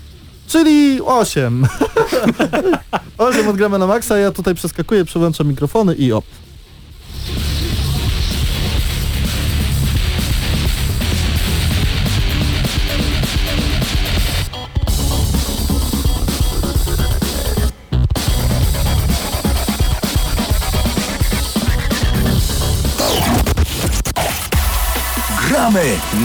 Czyli 0.46 1.00
8. 1.02 1.66
8 3.18 3.48
odgramy 3.48 3.78
na 3.78 3.86
maksa, 3.86 4.18
ja 4.18 4.30
tutaj 4.30 4.54
przeskakuję, 4.54 5.04
przełączam 5.04 5.46
mikrofony 5.48 5.94
i 5.94 6.12
op. 6.12 6.24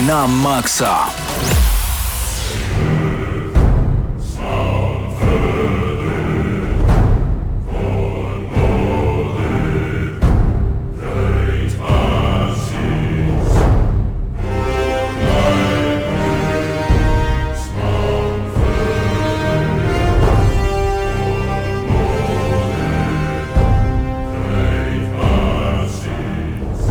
na 0.06 0.26
maksa. 0.26 1.12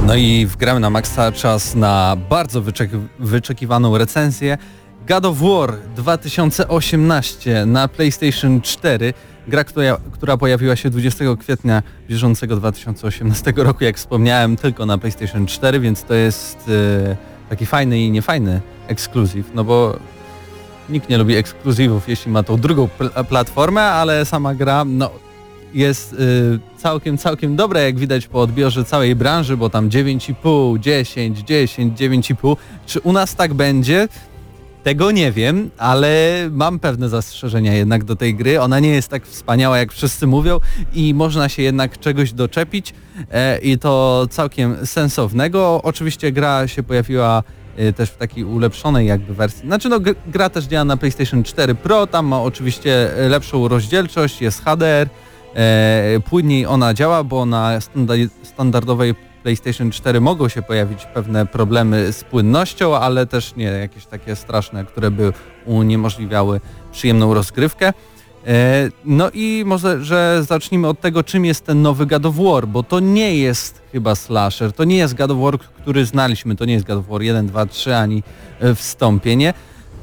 No 0.10 0.16
i 0.16 0.46
wgramy 0.46 0.80
na 0.80 0.90
maksa 0.90 1.32
czas 1.32 1.76
na 1.76 2.18
bardzo 2.30 2.62
wyczek 2.62 2.92
wyczekiwaną 3.20 3.98
recenzję 3.98 4.58
God 5.08 5.26
of 5.26 5.38
War 5.38 5.74
2018 5.96 7.66
na 7.66 7.88
PlayStation 7.88 8.62
4. 8.62 9.14
Gra, 9.48 9.64
która, 9.64 9.98
która 10.12 10.38
pojawiła 10.38 10.76
się 10.76 10.90
20 10.90 11.26
kwietnia 11.40 11.84
bieżącego 12.08 12.56
2018 12.56 13.54
roku, 13.56 13.84
jak 13.84 13.98
wspomniałem, 13.98 14.58
tylko 14.58 14.86
na 14.86 14.98
PlayStation 14.98 15.46
4, 15.46 15.80
więc 15.80 16.04
to 16.04 16.14
jest 16.14 16.70
e, 16.70 17.16
taki 17.50 17.66
fajny 17.66 18.00
i 18.00 18.12
niefajny 18.12 18.62
ekskluzyw, 18.88 19.52
no 19.54 19.64
bo 19.64 20.00
nikt 20.90 21.10
nie 21.10 21.18
lubi 21.18 21.36
ekskluzywów, 21.36 22.10
jeśli 22.10 22.32
ma 22.32 22.44
tą 22.44 22.58
drugą 22.58 22.88
pl 22.88 23.26
platformę, 23.26 23.82
ale 23.82 24.26
sama 24.26 24.56
gra, 24.56 24.86
no 24.86 25.10
jest 25.74 26.14
y, 26.14 26.60
całkiem, 26.78 27.18
całkiem 27.18 27.56
dobra, 27.56 27.82
jak 27.82 28.00
widać 28.00 28.28
po 28.28 28.42
odbiorze 28.42 28.86
całej 28.86 29.16
branży, 29.16 29.58
bo 29.58 29.70
tam 29.70 29.90
9,5, 29.90 30.80
10, 30.80 31.40
10, 31.40 32.00
9,5. 32.00 32.56
Czy 32.86 33.00
u 33.00 33.14
nas 33.14 33.36
tak 33.36 33.54
będzie? 33.54 34.08
Tego 34.84 35.12
nie 35.12 35.32
wiem, 35.32 35.70
ale 35.78 36.34
mam 36.52 36.80
pewne 36.80 37.10
zastrzeżenia 37.10 37.74
jednak 37.74 38.04
do 38.04 38.16
tej 38.16 38.36
gry. 38.36 38.62
Ona 38.62 38.80
nie 38.80 38.90
jest 38.90 39.10
tak 39.10 39.26
wspaniała, 39.26 39.78
jak 39.78 39.92
wszyscy 39.92 40.28
mówią 40.28 40.60
i 40.94 41.14
można 41.14 41.50
się 41.50 41.62
jednak 41.62 42.00
czegoś 42.00 42.34
doczepić 42.34 42.94
e, 43.32 43.60
i 43.60 43.78
to 43.78 44.26
całkiem 44.30 44.86
sensownego. 44.86 45.82
Oczywiście 45.84 46.32
gra 46.32 46.68
się 46.68 46.84
pojawiła 46.84 47.44
e, 47.78 47.94
też 47.94 48.10
w 48.10 48.18
takiej 48.18 48.44
ulepszonej 48.44 49.08
jakby 49.08 49.34
wersji. 49.34 49.68
Znaczy 49.68 49.90
no 49.90 50.00
gr- 50.00 50.16
gra 50.28 50.50
też 50.50 50.66
działa 50.66 50.86
na 50.86 50.98
PlayStation 50.98 51.44
4 51.44 51.76
Pro, 51.76 52.08
tam 52.08 52.26
ma 52.26 52.42
oczywiście 52.42 53.10
lepszą 53.30 53.68
rozdzielczość, 53.68 54.42
jest 54.42 54.64
HDR, 54.64 55.10
e, 55.56 56.20
płynniej 56.30 56.66
ona 56.66 56.94
działa, 56.94 57.24
bo 57.24 57.46
na 57.46 57.80
standa- 57.80 58.30
standardowej 58.44 59.16
PlayStation 59.44 59.92
4 59.92 60.22
mogą 60.22 60.50
się 60.50 60.62
pojawić 60.62 61.06
pewne 61.06 61.46
problemy 61.46 62.14
z 62.14 62.24
płynnością, 62.24 62.96
ale 62.98 63.26
też 63.26 63.56
nie 63.56 63.66
jakieś 63.66 64.06
takie 64.06 64.36
straszne, 64.36 64.86
które 64.86 65.12
by 65.12 65.34
uniemożliwiały 65.66 66.62
przyjemną 66.92 67.34
rozgrywkę. 67.34 67.94
E, 68.48 68.90
No 69.06 69.30
i 69.34 69.64
może, 69.66 70.04
że 70.06 70.44
zacznijmy 70.48 70.88
od 70.88 71.02
tego, 71.02 71.24
czym 71.24 71.46
jest 71.46 71.66
ten 71.66 71.82
nowy 71.82 72.06
God 72.06 72.26
of 72.26 72.36
War, 72.36 72.68
bo 72.68 72.84
to 72.84 73.00
nie 73.00 73.36
jest 73.36 73.82
chyba 73.92 74.16
slasher, 74.16 74.74
to 74.74 74.84
nie 74.84 74.98
jest 74.98 75.16
God 75.16 75.32
of 75.32 75.38
War, 75.38 75.60
który 75.60 76.06
znaliśmy, 76.06 76.56
to 76.56 76.66
nie 76.66 76.74
jest 76.74 76.86
God 76.86 76.98
of 76.98 77.08
War 77.08 77.22
1, 77.22 77.48
2, 77.48 77.66
3 77.66 77.96
ani 77.96 78.24
e, 78.60 78.76
wstąpienie. 78.76 79.54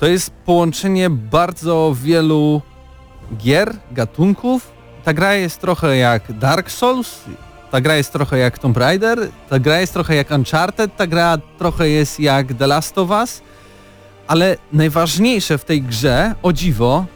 To 0.00 0.06
jest 0.06 0.30
połączenie 0.30 1.10
bardzo 1.10 1.96
wielu 2.02 2.62
gier, 3.38 3.72
gatunków. 3.90 4.75
Ta 5.06 5.12
gra 5.12 5.34
jest 5.34 5.60
trochę 5.60 5.96
jak 5.96 6.32
Dark 6.32 6.70
Souls, 6.70 7.20
ta 7.70 7.80
gra 7.80 7.96
jest 7.96 8.12
trochę 8.12 8.38
jak 8.38 8.58
Tomb 8.58 8.76
Raider, 8.76 9.18
ta 9.48 9.58
gra 9.58 9.80
jest 9.80 9.92
trochę 9.92 10.14
jak 10.14 10.30
Uncharted, 10.30 10.96
ta 10.96 11.06
gra 11.06 11.38
trochę 11.58 11.88
jest 11.88 12.20
jak 12.20 12.54
The 12.54 12.66
Last 12.66 12.98
of 12.98 13.10
Us, 13.10 13.42
ale 14.26 14.56
najważniejsze 14.72 15.58
w 15.58 15.64
tej 15.64 15.82
grze, 15.82 16.34
o 16.42 16.52
dziwo, 16.52 17.06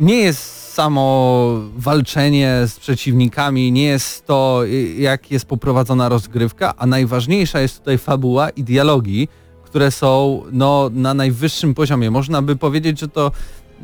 nie 0.00 0.16
jest 0.16 0.72
samo 0.72 1.46
walczenie 1.76 2.62
z 2.66 2.78
przeciwnikami, 2.78 3.72
nie 3.72 3.84
jest 3.84 4.26
to 4.26 4.60
jak 4.98 5.30
jest 5.30 5.46
poprowadzona 5.46 6.08
rozgrywka, 6.08 6.74
a 6.76 6.86
najważniejsza 6.86 7.60
jest 7.60 7.78
tutaj 7.78 7.98
fabuła 7.98 8.50
i 8.50 8.64
dialogi, 8.64 9.28
które 9.64 9.90
są 9.90 10.42
no, 10.52 10.90
na 10.92 11.14
najwyższym 11.14 11.74
poziomie. 11.74 12.10
Można 12.10 12.42
by 12.42 12.56
powiedzieć, 12.56 13.00
że 13.00 13.08
to 13.08 13.32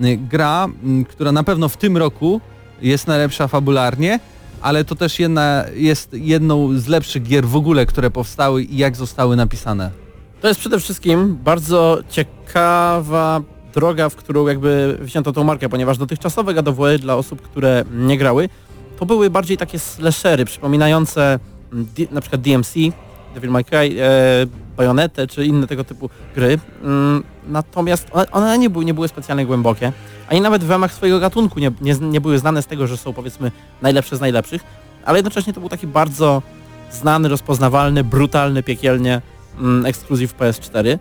y, 0.05 0.17
gra, 0.17 0.69
y, 1.01 1.05
która 1.05 1.33
na 1.33 1.45
pewno 1.45 1.69
w 1.69 1.77
tym 1.77 1.97
roku 1.97 2.41
jest 2.83 3.07
najlepsza 3.07 3.49
fabularnie, 3.49 4.21
ale 4.63 4.85
to 4.85 4.95
też 4.95 5.19
jedna, 5.19 5.65
jest 5.75 6.13
jedną 6.13 6.79
z 6.79 6.87
lepszych 6.87 7.23
gier 7.23 7.47
w 7.47 7.57
ogóle, 7.57 7.87
które 7.87 8.11
powstały 8.11 8.63
i 8.63 8.77
jak 8.77 8.97
zostały 8.97 9.37
napisane. 9.37 9.91
To 10.41 10.49
jest 10.49 10.61
przede 10.61 10.81
wszystkim 10.81 11.39
bardzo 11.45 11.99
ciekawa 12.11 13.41
droga, 13.75 14.09
w 14.09 14.17
którą 14.17 14.47
jakby 14.47 14.99
wzięto 15.01 15.33
tą 15.33 15.45
markę, 15.45 15.69
ponieważ 15.69 15.99
dotychczasowe 15.99 16.55
God 16.55 16.69
dla 17.01 17.17
osób, 17.17 17.43
które 17.43 17.85
nie 17.95 18.19
grały, 18.19 18.49
to 18.99 19.07
były 19.07 19.31
bardziej 19.31 19.57
takie 19.57 19.79
slashery 19.79 20.45
przypominające 20.45 21.39
mm, 21.73 21.87
D- 21.97 22.07
na 22.11 22.21
przykład 22.21 22.41
DMC, 22.43 22.75
Devil 23.35 23.51
May 23.51 23.65
Cry, 23.65 23.79
e, 23.79 24.47
Bayonetę 24.77 25.27
czy 25.27 25.47
inne 25.47 25.67
tego 25.67 25.85
typu 25.85 26.11
gry. 26.35 26.59
Mm, 26.83 27.23
natomiast 27.49 28.09
one, 28.13 28.31
one 28.31 28.59
nie, 28.59 28.71
były, 28.71 28.85
nie 28.85 28.95
były 28.95 29.09
specjalnie 29.09 29.47
głębokie, 29.47 29.93
ani 30.33 30.41
nawet 30.41 30.65
w 30.65 30.71
ramach 30.71 30.93
swojego 30.93 31.21
gatunku 31.21 31.61
nie, 31.61 31.71
nie, 31.81 31.95
nie 31.95 32.21
były 32.21 32.39
znane 32.39 32.63
z 32.63 32.67
tego, 32.67 32.87
że 32.87 32.97
są 32.97 33.13
powiedzmy 33.13 33.53
najlepsze 33.83 34.17
z 34.17 34.21
najlepszych, 34.21 34.63
ale 35.05 35.19
jednocześnie 35.19 35.53
to 35.53 35.61
był 35.61 35.69
taki 35.69 35.87
bardzo 35.87 36.43
znany, 36.91 37.29
rozpoznawalny, 37.29 38.05
brutalny, 38.05 38.63
piekielnie 38.63 39.23
mm, 39.59 39.87
ekskluzyw 39.87 40.37
PS4. 40.37 40.99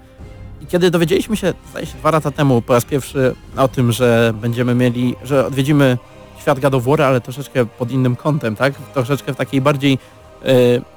I 0.61 0.65
kiedy 0.65 0.91
dowiedzieliśmy 0.91 1.37
się, 1.37 1.53
zdaje 1.69 1.85
się, 1.85 1.97
dwa 1.97 2.11
lata 2.11 2.31
temu 2.31 2.61
po 2.61 2.73
raz 2.73 2.85
pierwszy 2.85 3.35
o 3.57 3.67
tym, 3.67 3.91
że 3.91 4.33
będziemy 4.41 4.75
mieli, 4.75 5.15
że 5.23 5.47
odwiedzimy 5.47 5.97
świat 6.41 6.59
War, 6.59 7.01
ale 7.01 7.21
troszeczkę 7.21 7.65
pod 7.65 7.91
innym 7.91 8.15
kątem, 8.15 8.55
tak? 8.55 8.73
Troszeczkę 8.93 9.33
w 9.33 9.37
takiej 9.37 9.61
bardziej 9.61 9.93
e, 9.93 10.47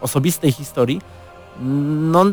osobistej 0.00 0.52
historii, 0.52 1.00
no 2.10 2.24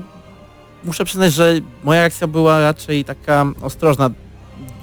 muszę 0.83 1.05
przyznać, 1.05 1.33
że 1.33 1.53
moja 1.83 1.99
reakcja 1.99 2.27
była 2.27 2.61
raczej 2.61 3.05
taka 3.05 3.45
ostrożna. 3.61 4.09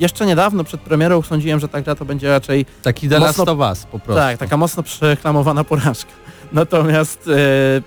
Jeszcze 0.01 0.27
niedawno 0.27 0.65
przed 0.65 0.81
premierą 0.81 1.23
sądziłem, 1.23 1.61
że 1.61 1.69
ta 1.69 1.81
gra 1.81 1.95
to 1.95 2.05
będzie 2.05 2.29
raczej 2.29 2.67
Taki 2.83 3.09
The 3.09 3.19
Mocno- 3.21 3.69
Us 3.71 3.87
po 3.87 3.99
prostu. 3.99 4.15
tak, 4.21 4.39
taka 4.39 4.57
mocno 4.57 4.83
przereklamowana 4.83 5.65
porażka. 5.65 6.11
Natomiast 6.53 7.29
e, 7.29 7.83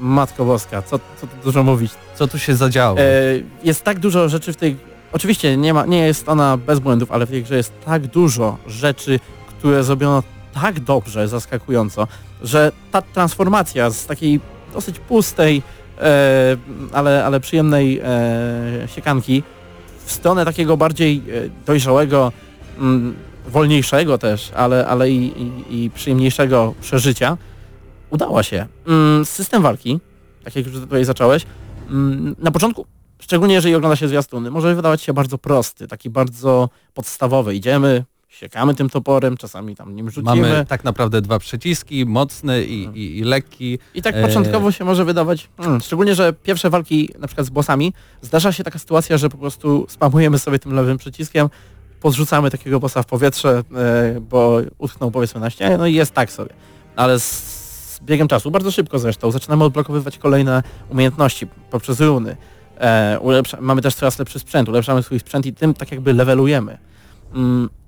Matko 0.00 0.44
Boska, 0.44 0.82
co, 0.82 0.98
co 0.98 1.26
tu 1.26 1.36
dużo 1.44 1.62
mówić. 1.62 1.92
Co 2.14 2.28
tu 2.28 2.38
się 2.38 2.56
zadziało? 2.56 2.98
E, 2.98 3.02
jest 3.64 3.84
tak 3.84 3.98
dużo 3.98 4.28
rzeczy 4.28 4.52
w 4.52 4.56
tej... 4.56 4.76
Oczywiście 5.12 5.56
nie, 5.56 5.74
ma, 5.74 5.86
nie 5.86 6.06
jest 6.06 6.28
ona 6.28 6.56
bez 6.56 6.78
błędów, 6.78 7.12
ale 7.12 7.26
w 7.26 7.30
tej 7.30 7.42
grze 7.42 7.56
jest 7.56 7.72
tak 7.84 8.06
dużo 8.06 8.56
rzeczy, 8.66 9.20
które 9.58 9.84
zrobiono 9.84 10.22
tak 10.54 10.80
dobrze, 10.80 11.28
zaskakująco, 11.28 12.08
że 12.42 12.72
ta 12.92 13.02
transformacja 13.02 13.90
z 13.90 14.06
takiej 14.06 14.40
dosyć 14.74 14.98
pustej, 14.98 15.62
e, 16.00 16.56
ale, 16.92 17.24
ale 17.24 17.40
przyjemnej 17.40 18.00
e, 18.04 18.88
siekanki 18.94 19.42
w 20.06 20.12
stronę 20.12 20.44
takiego 20.44 20.76
bardziej 20.76 21.16
e, 21.16 21.22
dojrzałego, 21.66 22.32
mm, 22.78 23.14
wolniejszego 23.48 24.18
też, 24.18 24.52
ale, 24.54 24.86
ale 24.86 25.10
i, 25.10 25.42
i, 25.42 25.84
i 25.84 25.90
przyjemniejszego 25.90 26.74
przeżycia, 26.80 27.36
udała 28.10 28.42
się. 28.42 28.66
Mm, 28.86 29.24
system 29.24 29.62
walki, 29.62 30.00
tak 30.44 30.56
jak 30.56 30.66
już 30.66 30.74
tutaj 30.74 31.04
zacząłeś, 31.04 31.46
mm, 31.90 32.36
na 32.38 32.50
początku, 32.50 32.86
szczególnie 33.18 33.54
jeżeli 33.54 33.74
ogląda 33.74 33.96
się 33.96 34.08
zwiastuny, 34.08 34.50
może 34.50 34.74
wydawać 34.74 35.02
się 35.02 35.12
bardzo 35.12 35.38
prosty, 35.38 35.88
taki 35.88 36.10
bardzo 36.10 36.68
podstawowy. 36.94 37.54
Idziemy, 37.54 38.04
siekamy 38.36 38.74
tym 38.74 38.90
toporem, 38.90 39.36
czasami 39.36 39.76
tam 39.76 39.96
nim 39.96 40.10
rzucimy. 40.10 40.36
Mamy 40.36 40.66
tak 40.68 40.84
naprawdę 40.84 41.20
dwa 41.20 41.38
przyciski, 41.38 42.06
mocny 42.06 42.64
i, 42.64 42.88
i, 42.94 43.18
i 43.18 43.24
lekki. 43.24 43.78
I 43.94 44.02
tak 44.02 44.14
E, 44.14 44.22
początkowo 44.22 44.72
się 44.72 44.84
może 44.84 45.04
wydawać, 45.04 45.48
hmm, 45.58 45.80
szczególnie, 45.80 46.14
że 46.14 46.32
pierwsze 46.32 46.70
walki 46.70 47.08
na 47.18 47.26
przykład 47.26 47.46
z 47.46 47.50
bossami, 47.50 47.92
zdarza 48.22 48.52
się 48.52 48.64
taka 48.64 48.78
sytuacja, 48.78 49.18
że 49.18 49.28
po 49.28 49.38
prostu 49.38 49.86
spamujemy 49.88 50.38
sobie 50.38 50.58
tym 50.58 50.74
lewym 50.74 50.98
przyciskiem, 50.98 51.48
podrzucamy 52.00 52.50
takiego 52.50 52.80
bossa 52.80 53.02
w 53.02 53.06
powietrze, 53.06 53.62
e, 53.74 54.20
bo 54.20 54.58
utknął 54.78 55.10
powiedzmy 55.10 55.40
na 55.40 55.50
ścianie, 55.50 55.78
no 55.78 55.86
i 55.86 55.94
jest 55.94 56.12
tak 56.12 56.32
sobie. 56.32 56.50
Ale 56.96 57.20
z, 57.20 58.00
biegiem 58.02 58.28
czasu, 58.28 58.50
bardzo 58.50 58.70
szybko 58.70 58.98
zresztą, 58.98 59.30
zaczynamy 59.30 59.64
odblokowywać 59.64 60.18
kolejne 60.18 60.62
umiejętności 60.88 61.46
poprzez 61.70 62.00
runy. 62.00 62.36
E, 62.80 63.20
mamy 63.60 63.82
też 63.82 63.94
coraz 63.94 64.18
lepszy 64.18 64.38
sprzęt, 64.38 64.68
ulepszamy 64.68 65.02
swój 65.02 65.20
sprzęt 65.20 65.46
i 65.46 65.52
tym 65.52 65.74
tak 65.74 65.90
jakby 65.92 66.12
levelujemy. 66.12 66.78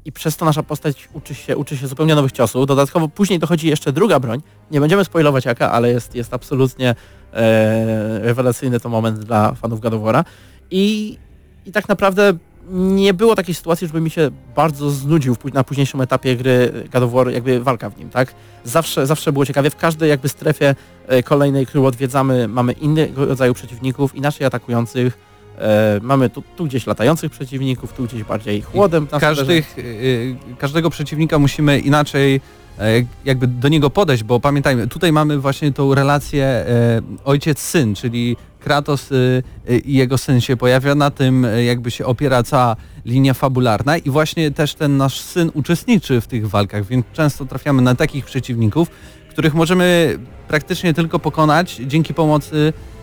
I 0.08 0.12
przez 0.12 0.36
to 0.36 0.44
nasza 0.44 0.62
postać 0.62 1.08
uczy 1.12 1.34
się, 1.34 1.56
uczy 1.56 1.76
się 1.76 1.88
zupełnie 1.88 2.14
nowych 2.14 2.32
ciosów. 2.32 2.66
Dodatkowo 2.66 3.08
później 3.08 3.38
dochodzi 3.38 3.68
jeszcze 3.68 3.92
druga 3.92 4.20
broń. 4.20 4.42
Nie 4.70 4.80
będziemy 4.80 5.04
spoilować 5.04 5.44
jaka, 5.44 5.72
ale 5.72 5.90
jest, 5.90 6.14
jest 6.14 6.34
absolutnie 6.34 6.94
e, 7.32 8.18
rewelacyjny 8.18 8.80
to 8.80 8.88
moment 8.88 9.18
dla 9.18 9.54
fanów 9.54 9.80
War'a. 9.80 10.24
I, 10.70 11.18
I 11.66 11.72
tak 11.72 11.88
naprawdę 11.88 12.32
nie 12.70 13.14
było 13.14 13.34
takiej 13.34 13.54
sytuacji, 13.54 13.86
żeby 13.86 14.00
mi 14.00 14.10
się 14.10 14.30
bardzo 14.56 14.90
znudził 14.90 15.36
na 15.52 15.64
późniejszym 15.64 16.00
etapie 16.00 16.36
gry 16.36 16.72
God 16.92 17.02
of 17.02 17.12
War, 17.12 17.30
jakby 17.30 17.60
walka 17.60 17.90
w 17.90 17.98
nim, 17.98 18.10
tak? 18.10 18.34
Zawsze, 18.64 19.06
zawsze 19.06 19.32
było 19.32 19.46
ciekawie. 19.46 19.70
W 19.70 19.76
każdej 19.76 20.10
jakby 20.10 20.28
strefie 20.28 20.74
e, 21.06 21.22
kolejnej, 21.22 21.66
którą 21.66 21.84
odwiedzamy, 21.84 22.48
mamy 22.48 22.72
innego 22.72 23.26
rodzaju 23.26 23.54
przeciwników, 23.54 24.14
inaczej 24.14 24.46
atakujących. 24.46 25.27
E, 25.58 26.00
mamy 26.02 26.30
tu, 26.30 26.42
tu 26.56 26.64
gdzieś 26.64 26.86
latających 26.86 27.32
przeciwników, 27.32 27.92
tu 27.92 28.04
gdzieś 28.04 28.24
bardziej 28.24 28.62
chłodem. 28.62 29.06
Każdych, 29.06 29.78
y, 29.78 30.36
każdego 30.58 30.90
przeciwnika 30.90 31.38
musimy 31.38 31.78
inaczej 31.78 32.40
e, 32.78 33.04
jakby 33.24 33.46
do 33.46 33.68
niego 33.68 33.90
podejść, 33.90 34.22
bo 34.22 34.40
pamiętajmy, 34.40 34.88
tutaj 34.88 35.12
mamy 35.12 35.38
właśnie 35.38 35.72
tą 35.72 35.94
relację 35.94 36.44
e, 36.44 37.02
ojciec-syn, 37.24 37.94
czyli 37.94 38.36
Kratos 38.60 39.12
y, 39.12 39.42
i 39.84 39.94
jego 39.94 40.18
syn 40.18 40.40
się 40.40 40.56
pojawia, 40.56 40.94
na 40.94 41.10
tym 41.10 41.46
jakby 41.66 41.90
się 41.90 42.06
opiera 42.06 42.42
cała 42.42 42.76
linia 43.04 43.34
fabularna 43.34 43.98
i 43.98 44.10
właśnie 44.10 44.50
też 44.50 44.74
ten 44.74 44.96
nasz 44.96 45.20
syn 45.20 45.50
uczestniczy 45.54 46.20
w 46.20 46.26
tych 46.26 46.48
walkach, 46.48 46.86
więc 46.86 47.06
często 47.12 47.46
trafiamy 47.46 47.82
na 47.82 47.94
takich 47.94 48.24
przeciwników, 48.24 48.88
których 49.30 49.54
możemy 49.54 50.18
praktycznie 50.48 50.94
tylko 50.94 51.18
pokonać 51.18 51.80
dzięki 51.86 52.14
pomocy 52.14 52.72
e, 52.72 52.97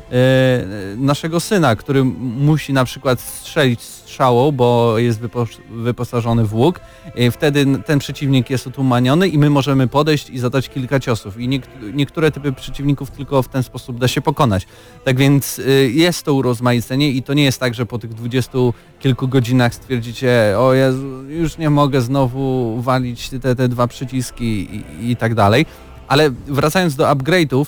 naszego 0.97 1.39
syna, 1.39 1.76
który 1.76 2.03
musi 2.20 2.74
na 2.74 2.86
przykład 2.86 3.22
strzelić 3.22 3.82
strzałą, 3.82 4.51
bo 4.51 4.97
jest 4.97 5.22
wypo- 5.22 5.57
wyposażony 5.70 6.45
w 6.45 6.53
łuk. 6.53 6.80
E, 7.16 7.32
Wtedy 7.32 7.66
ten 7.86 7.99
przeciwnik 7.99 8.49
jest 8.49 8.68
otumaniony 8.68 9.28
i 9.28 9.38
my 9.38 9.49
możemy 9.49 9.88
podejść 9.88 10.30
i 10.30 10.39
zadać 10.39 10.70
kilka 10.70 10.99
ciosów. 10.99 11.39
I 11.39 11.47
niek- 11.49 11.68
niektóre 11.93 12.32
typy 12.32 12.51
przeciwników 12.53 13.11
tylko 13.11 13.41
w 13.43 13.47
ten 13.47 13.63
sposób 13.63 13.99
da 13.99 14.07
się 14.07 14.22
pokonać. 14.22 14.68
Tak 15.03 15.18
więc 15.18 15.59
y, 15.59 15.91
jest 15.93 16.24
to 16.24 16.34
urozmaicenie 16.34 17.09
i 17.11 17.24
to 17.24 17.34
nie 17.34 17.43
jest 17.43 17.59
tak, 17.59 17.74
że 17.74 17.86
po 17.86 17.99
tych 17.99 18.13
dwudziestu 18.13 18.74
kilku 18.99 19.28
godzinach 19.28 19.74
stwierdzicie, 19.76 20.55
o 20.57 20.74
Jezu, 20.74 21.24
już 21.30 21.57
nie 21.57 21.70
mogę 21.70 22.01
znowu 22.01 22.76
walić 22.82 23.30
te, 23.30 23.55
te 23.55 23.68
dwa 23.68 23.88
przyciski 23.88 24.68
i, 25.01 25.11
i 25.11 25.16
tak 25.16 25.36
dalej. 25.36 25.66
Ale 26.07 26.30
wracając 26.47 26.95
do 26.95 27.03
upgrade'ów, 27.05 27.66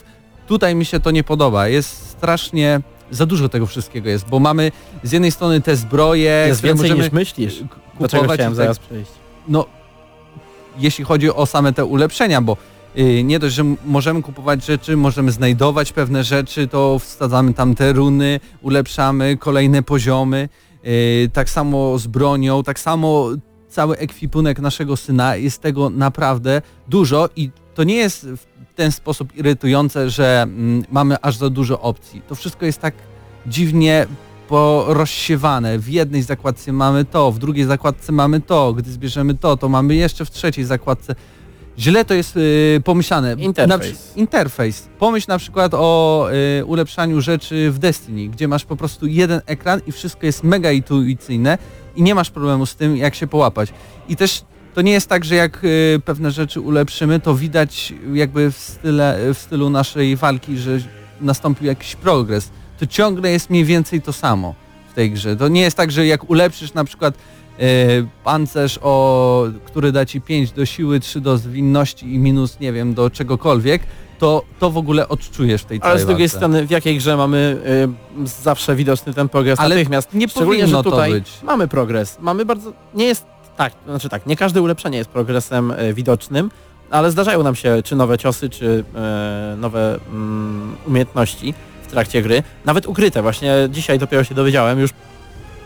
tutaj 0.48 0.76
mi 0.76 0.86
się 0.86 1.00
to 1.00 1.12
nie 1.12 1.24
podoba. 1.24 1.68
Jest 1.68 2.10
strasznie 2.10 2.82
za 3.12 3.26
dużo 3.26 3.50
tego 3.50 3.66
wszystkiego 3.66 4.10
jest, 4.10 4.30
bo 4.30 4.40
mamy 4.40 4.72
z 5.04 5.12
jednej 5.12 5.32
strony 5.32 5.62
te 5.62 5.76
zbroje, 5.76 6.46
Jest 6.48 6.60
które 6.60 6.74
więcej 6.74 6.90
możemy 6.90 7.04
niż 7.04 7.12
myślisz. 7.14 7.64
kupować 7.98 8.12
chciałem 8.12 8.52
tak 8.52 8.56
zaraz 8.56 8.80
przejść. 8.80 9.12
no, 9.48 9.66
jeśli 10.80 11.06
chodzi 11.06 11.32
o 11.32 11.46
same 11.46 11.74
te 11.74 11.86
ulepszenia, 11.86 12.42
bo 12.42 12.58
y, 12.98 13.24
nie 13.24 13.40
dość, 13.40 13.56
że 13.56 13.64
możemy 13.86 14.22
kupować 14.22 14.66
rzeczy, 14.66 14.98
możemy 14.98 15.32
znajdować 15.32 15.94
pewne 15.94 16.24
rzeczy, 16.24 16.68
to 16.68 17.00
wsadzamy 17.00 17.54
tam 17.54 17.76
te 17.76 17.94
runy, 17.94 18.40
ulepszamy 18.62 19.38
kolejne 19.38 19.84
poziomy, 19.84 20.50
y, 20.86 21.30
tak 21.34 21.50
samo 21.50 21.98
z 22.00 22.08
bronią, 22.08 22.64
tak 22.64 22.80
samo 22.80 23.30
cały 23.70 23.98
ekwipunek 23.98 24.60
naszego 24.60 24.98
syna, 24.98 25.36
jest 25.36 25.62
tego 25.62 25.90
naprawdę 25.90 26.62
dużo 26.88 27.30
i 27.36 27.50
to 27.76 27.84
nie 27.84 27.96
jest 27.96 28.26
w 28.28 28.57
ten 28.78 28.92
sposób 28.92 29.36
irytujące, 29.36 30.10
że 30.10 30.42
mm, 30.42 30.84
mamy 30.92 31.16
aż 31.22 31.36
za 31.36 31.50
dużo 31.50 31.82
opcji. 31.82 32.22
To 32.28 32.36
wszystko 32.36 32.66
jest 32.66 32.82
tak 32.82 32.94
dziwnie 33.48 34.08
porozsiewane. 34.48 35.80
W 35.80 35.90
jednej 35.90 36.24
zakładce 36.24 36.74
mamy 36.74 37.06
to, 37.06 37.32
w 37.32 37.40
drugiej 37.40 37.66
zakładce 37.66 38.12
mamy 38.12 38.42
to, 38.42 38.74
gdy 38.74 38.92
zbierzemy 38.92 39.36
to, 39.36 39.58
to 39.58 39.70
mamy 39.70 39.96
jeszcze 39.96 40.26
w 40.26 40.32
trzeciej 40.32 40.66
zakładce. 40.66 41.16
Źle 41.80 42.06
to 42.06 42.14
jest 42.14 42.38
y, 42.38 42.82
pomyślane. 42.86 43.34
Interfejs. 43.34 44.16
Na, 44.16 44.22
interfejs. 44.22 44.88
Pomyśl 45.00 45.26
na 45.30 45.38
przykład 45.38 45.74
o 45.74 46.28
y, 46.60 46.66
ulepszaniu 46.66 47.22
rzeczy 47.22 47.72
w 47.72 47.80
Destiny, 47.80 48.28
gdzie 48.28 48.48
masz 48.48 48.66
po 48.66 48.76
prostu 48.76 49.08
jeden 49.08 49.42
ekran 49.46 49.82
i 49.88 49.92
wszystko 49.92 50.26
jest 50.26 50.44
mega 50.44 50.72
intuicyjne 50.72 51.58
i 51.96 52.04
nie 52.04 52.16
masz 52.16 52.30
problemu 52.32 52.66
z 52.66 52.76
tym, 52.76 52.98
jak 52.98 53.16
się 53.16 53.28
połapać. 53.28 53.74
I 54.10 54.16
też 54.16 54.44
to 54.78 54.82
nie 54.82 54.92
jest 54.92 55.10
tak, 55.10 55.26
że 55.26 55.36
jak 55.36 55.64
y, 55.64 56.02
pewne 56.06 56.32
rzeczy 56.32 56.62
ulepszymy, 56.62 57.20
to 57.20 57.36
widać 57.36 57.94
jakby 58.14 58.52
w, 58.52 58.58
style, 58.58 59.34
w 59.34 59.38
stylu 59.38 59.70
naszej 59.70 60.16
walki, 60.16 60.58
że 60.58 60.80
nastąpił 61.22 61.68
jakiś 61.68 61.96
progres. 61.96 62.50
To 62.80 62.88
ciągle 62.88 63.32
jest 63.32 63.50
mniej 63.50 63.66
więcej 63.66 64.02
to 64.02 64.14
samo 64.14 64.56
w 64.92 64.94
tej 64.94 65.12
grze. 65.12 65.36
To 65.36 65.48
nie 65.48 65.62
jest 65.62 65.78
tak, 65.78 65.92
że 65.92 66.06
jak 66.06 66.30
ulepszysz 66.30 66.74
na 66.74 66.84
przykład 66.84 67.16
e, 67.60 67.64
pancerz, 68.24 68.80
o, 68.82 69.44
który 69.66 69.92
da 69.92 70.06
ci 70.06 70.22
5 70.22 70.52
do 70.52 70.66
siły, 70.66 71.00
3 71.00 71.22
do 71.22 71.38
zwinności 71.38 72.14
i 72.14 72.20
minus, 72.20 72.60
nie 72.60 72.74
wiem, 72.74 72.94
do 72.94 73.10
czegokolwiek, 73.10 73.82
to 74.20 74.44
to 74.60 74.72
w 74.72 74.78
ogóle 74.78 75.08
odczujesz 75.10 75.62
w 75.62 75.66
tej 75.66 75.80
Ale 75.82 75.92
całej 75.92 76.04
z 76.04 76.06
drugiej 76.06 76.28
walce. 76.28 76.38
strony, 76.38 76.68
w 76.68 76.72
jakiej 76.72 76.98
grze 76.98 77.18
mamy 77.18 77.58
y, 78.24 78.28
zawsze 78.28 78.76
widoczny 78.76 79.14
ten 79.14 79.30
progres 79.30 79.60
Ale 79.60 79.76
natychmiast? 79.76 80.14
nie 80.14 80.28
powinno 80.28 80.68
że 80.68 80.74
to 80.74 80.84
tutaj 80.84 81.12
być. 81.12 81.32
mamy 81.44 81.68
progres. 81.68 82.18
Mamy 82.22 82.46
bardzo... 82.46 82.74
Nie 82.94 83.06
jest 83.06 83.26
tak, 83.58 83.74
znaczy 83.86 84.10
tak, 84.10 84.26
nie 84.26 84.36
każde 84.36 84.62
ulepszenie 84.62 84.98
jest 84.98 85.10
progresem 85.10 85.72
y, 85.72 85.94
widocznym, 85.94 86.52
ale 86.90 87.12
zdarzają 87.12 87.44
nam 87.44 87.56
się 87.56 87.82
czy 87.84 87.96
nowe 87.96 88.18
ciosy, 88.18 88.50
czy 88.50 88.66
y, 88.66 89.58
nowe 89.58 90.00
mm, 90.10 90.76
umiejętności 90.88 91.54
w 91.84 91.92
trakcie 91.92 92.22
gry. 92.22 92.44
Nawet 92.66 92.88
ukryte. 92.88 93.22
Właśnie 93.22 93.54
dzisiaj 93.70 94.00
dopiero 94.00 94.24
się 94.24 94.36
dowiedziałem, 94.36 94.80
już 94.80 94.92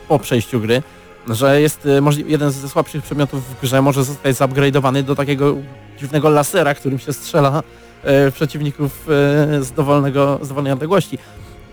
po 0.08 0.20
przejściu 0.20 0.60
gry, 0.60 0.84
że 1.28 1.62
jest 1.62 1.88
możli- 2.02 2.26
jeden 2.28 2.52
ze 2.52 2.70
słabszych 2.70 3.04
przedmiotów 3.04 3.44
w 3.46 3.62
grze 3.62 3.82
może 3.82 4.04
zostać 4.04 4.36
zupgrade'owany 4.36 5.04
do 5.04 5.16
takiego 5.16 5.56
dziwnego 6.00 6.30
lasera, 6.30 6.76
którym 6.76 7.00
się 7.00 7.14
strzela 7.14 7.64
e, 8.04 8.32
przeciwników 8.32 9.08
e, 9.10 9.64
z, 9.64 9.72
dowolnego, 9.72 10.40
z 10.42 10.48
dowolnej 10.48 10.74
odległości. 10.74 11.18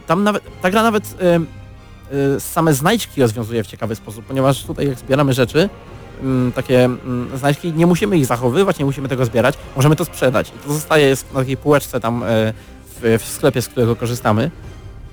Tam 0.06 0.24
nawet, 0.24 0.42
ta 0.62 0.70
gra 0.70 0.82
nawet 0.82 1.04
e, 1.20 1.40
e, 2.36 2.40
same 2.40 2.74
znajdźki 2.74 3.22
rozwiązuje 3.22 3.64
w 3.64 3.66
ciekawy 3.66 3.94
sposób, 3.94 4.24
ponieważ 4.24 4.64
tutaj 4.64 4.88
jak 4.88 4.98
zbieramy 4.98 5.32
rzeczy, 5.32 5.68
takie 6.54 6.84
mm, 6.84 7.38
znajdźki, 7.38 7.72
nie 7.72 7.86
musimy 7.86 8.16
ich 8.18 8.26
zachowywać, 8.26 8.78
nie 8.78 8.84
musimy 8.84 9.08
tego 9.08 9.24
zbierać, 9.24 9.54
możemy 9.76 9.96
to 9.96 10.04
sprzedać. 10.04 10.48
I 10.48 10.66
to 10.66 10.72
zostaje 10.72 11.16
na 11.34 11.40
takiej 11.40 11.56
półeczce 11.56 12.00
tam 12.00 12.22
e, 12.22 12.26
w, 13.02 13.18
w 13.22 13.24
sklepie, 13.28 13.62
z 13.62 13.68
którego 13.68 13.96
korzystamy. 13.96 14.50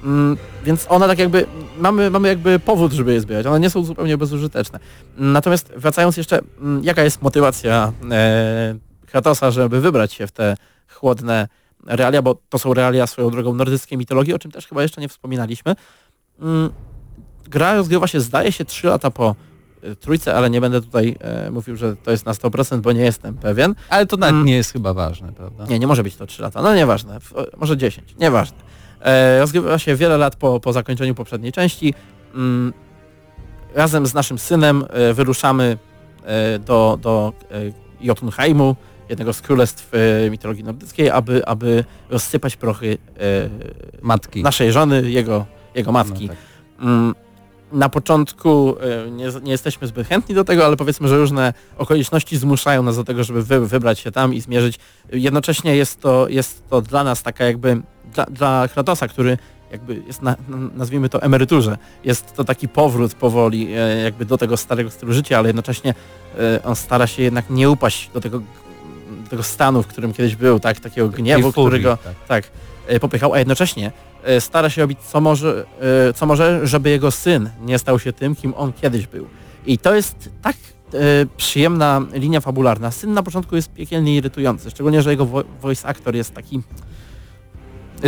Mm, 0.03 0.37
Więc 0.65 0.85
one 0.89 1.07
tak 1.07 1.19
jakby, 1.19 1.45
mamy, 1.79 2.09
mamy 2.09 2.27
jakby 2.27 2.59
powód, 2.59 2.93
żeby 2.93 3.13
je 3.13 3.21
zbierać. 3.21 3.45
One 3.45 3.59
nie 3.59 3.69
są 3.69 3.83
zupełnie 3.83 4.17
bezużyteczne. 4.17 4.79
Mm, 5.17 5.31
Natomiast 5.33 5.73
wracając 5.77 6.17
jeszcze, 6.17 6.39
mm, 6.61 6.83
jaka 6.83 7.03
jest 7.03 7.21
motywacja 7.21 7.91
e, 8.11 8.75
Kratosa, 9.05 9.51
żeby 9.51 9.81
wybrać 9.81 10.13
się 10.13 10.27
w 10.27 10.31
te 10.31 10.57
chłodne 10.93 11.47
realia, 11.85 12.21
bo 12.21 12.35
to 12.49 12.59
są 12.59 12.73
realia 12.73 13.07
swoją 13.07 13.29
drogą 13.29 13.53
nordyckiej 13.53 13.97
mitologii, 13.97 14.33
o 14.33 14.39
czym 14.39 14.51
też 14.51 14.67
chyba 14.67 14.81
jeszcze 14.81 15.01
nie 15.01 15.09
wspominaliśmy. 15.09 15.75
Mm, 16.41 16.69
Gra 17.49 17.75
rozgrywa 17.75 18.07
się, 18.07 18.19
zdaje 18.21 18.51
się, 18.51 18.65
3 18.65 18.87
lata 18.87 19.11
po 19.11 19.35
trójce, 19.99 20.35
ale 20.35 20.49
nie 20.49 20.61
będę 20.61 20.81
tutaj 20.81 21.15
e, 21.21 21.51
mówił, 21.51 21.75
że 21.75 21.95
to 21.95 22.11
jest 22.11 22.25
na 22.25 22.31
100%, 22.33 22.79
bo 22.81 22.91
nie 22.91 23.01
jestem 23.01 23.37
pewien. 23.37 23.75
Ale 23.89 24.05
to 24.05 24.17
nawet 24.17 24.33
Mm. 24.33 24.45
nie 24.45 24.55
jest 24.55 24.71
chyba 24.73 24.93
ważne, 24.93 25.31
prawda? 25.33 25.65
Nie, 25.65 25.79
nie 25.79 25.87
może 25.87 26.03
być 26.03 26.15
to 26.15 26.25
3 26.27 26.41
lata. 26.41 26.61
No 26.61 26.75
nieważne, 26.75 27.19
w- 27.19 27.33
może 27.57 27.77
10, 27.77 28.15
nieważne. 28.19 28.57
E, 29.01 29.39
rozgrywa 29.39 29.79
się 29.79 29.95
wiele 29.95 30.17
lat 30.17 30.35
po, 30.35 30.59
po 30.59 30.73
zakończeniu 30.73 31.15
poprzedniej 31.15 31.51
części. 31.51 31.93
Mm, 32.35 32.73
razem 33.75 34.05
z 34.07 34.13
naszym 34.13 34.39
synem 34.39 34.85
e, 34.89 35.13
wyruszamy 35.13 35.77
e, 36.25 36.59
do, 36.59 36.97
do 37.01 37.33
e, 37.51 37.55
Jotunheimu, 38.01 38.75
jednego 39.09 39.33
z 39.33 39.41
królestw 39.41 39.91
e, 40.25 40.29
mitologii 40.29 40.63
nordyckiej, 40.63 41.09
aby, 41.09 41.45
aby 41.45 41.83
rozsypać 42.09 42.55
prochy 42.55 42.97
Matki. 44.01 44.43
naszej 44.43 44.71
żony, 44.71 45.11
jego, 45.11 45.45
jego 45.75 45.91
matki. 45.91 46.27
No 46.27 46.33
tak. 46.33 47.24
Na 47.71 47.89
początku 47.89 48.75
e, 48.79 49.11
nie, 49.11 49.27
nie 49.43 49.51
jesteśmy 49.51 49.87
zbyt 49.87 50.07
chętni 50.07 50.35
do 50.35 50.43
tego, 50.43 50.65
ale 50.65 50.77
powiedzmy, 50.77 51.07
że 51.07 51.17
różne 51.17 51.53
okoliczności 51.77 52.37
zmuszają 52.37 52.83
nas 52.83 52.95
do 52.95 53.03
tego, 53.03 53.23
żeby 53.23 53.43
wy, 53.43 53.67
wybrać 53.67 53.99
się 53.99 54.11
tam 54.11 54.33
i 54.33 54.41
zmierzyć. 54.41 54.79
Jednocześnie 55.11 55.75
jest 55.75 56.01
to, 56.01 56.27
jest 56.29 56.69
to 56.69 56.81
dla 56.81 57.03
nas 57.03 57.23
taka 57.23 57.45
jakby, 57.45 57.81
dla, 58.13 58.25
dla 58.25 58.67
Kratosa, 58.67 59.07
który 59.07 59.37
jakby 59.71 60.01
jest 60.07 60.21
na, 60.21 60.35
na, 60.49 60.57
nazwijmy 60.57 61.09
to 61.09 61.21
emeryturze. 61.21 61.77
Jest 62.03 62.35
to 62.35 62.43
taki 62.43 62.67
powrót 62.67 63.13
powoli 63.13 63.73
e, 63.73 64.01
jakby 64.03 64.25
do 64.25 64.37
tego 64.37 64.57
starego 64.57 64.89
stylu 64.89 65.13
życia, 65.13 65.37
ale 65.37 65.49
jednocześnie 65.49 65.93
e, 66.39 66.63
on 66.63 66.75
stara 66.75 67.07
się 67.07 67.23
jednak 67.23 67.49
nie 67.49 67.69
upaść 67.69 68.09
do 68.13 68.21
tego, 68.21 68.39
do 69.23 69.29
tego 69.29 69.43
stanu, 69.43 69.83
w 69.83 69.87
którym 69.87 70.13
kiedyś 70.13 70.35
był, 70.35 70.59
tak? 70.59 70.79
Takiego 70.79 71.09
gniewu, 71.09 71.51
furii, 71.51 71.79
którego 71.79 71.97
tak. 72.27 72.43
tak, 72.87 72.99
popychał, 73.01 73.33
a 73.33 73.39
jednocześnie 73.39 73.91
stara 74.39 74.69
się 74.69 74.81
robić 74.81 74.99
co 74.99 75.21
może, 75.21 75.65
e, 76.09 76.13
co 76.13 76.25
może, 76.25 76.67
żeby 76.67 76.89
jego 76.89 77.11
syn 77.11 77.49
nie 77.61 77.79
stał 77.79 77.99
się 77.99 78.13
tym, 78.13 78.35
kim 78.35 78.53
on 78.57 78.73
kiedyś 78.73 79.07
był. 79.07 79.27
I 79.65 79.77
to 79.77 79.95
jest 79.95 80.29
tak 80.41 80.55
e, 80.93 80.97
przyjemna 81.37 82.01
linia 82.13 82.41
fabularna. 82.41 82.91
Syn 82.91 83.13
na 83.13 83.23
początku 83.23 83.55
jest 83.55 83.73
piekielnie 83.73 84.15
irytujący, 84.15 84.69
szczególnie, 84.69 85.01
że 85.01 85.11
jego 85.11 85.25
vo 85.25 85.43
voice 85.61 85.87
actor 85.87 86.15
jest 86.15 86.33
taki 86.33 86.61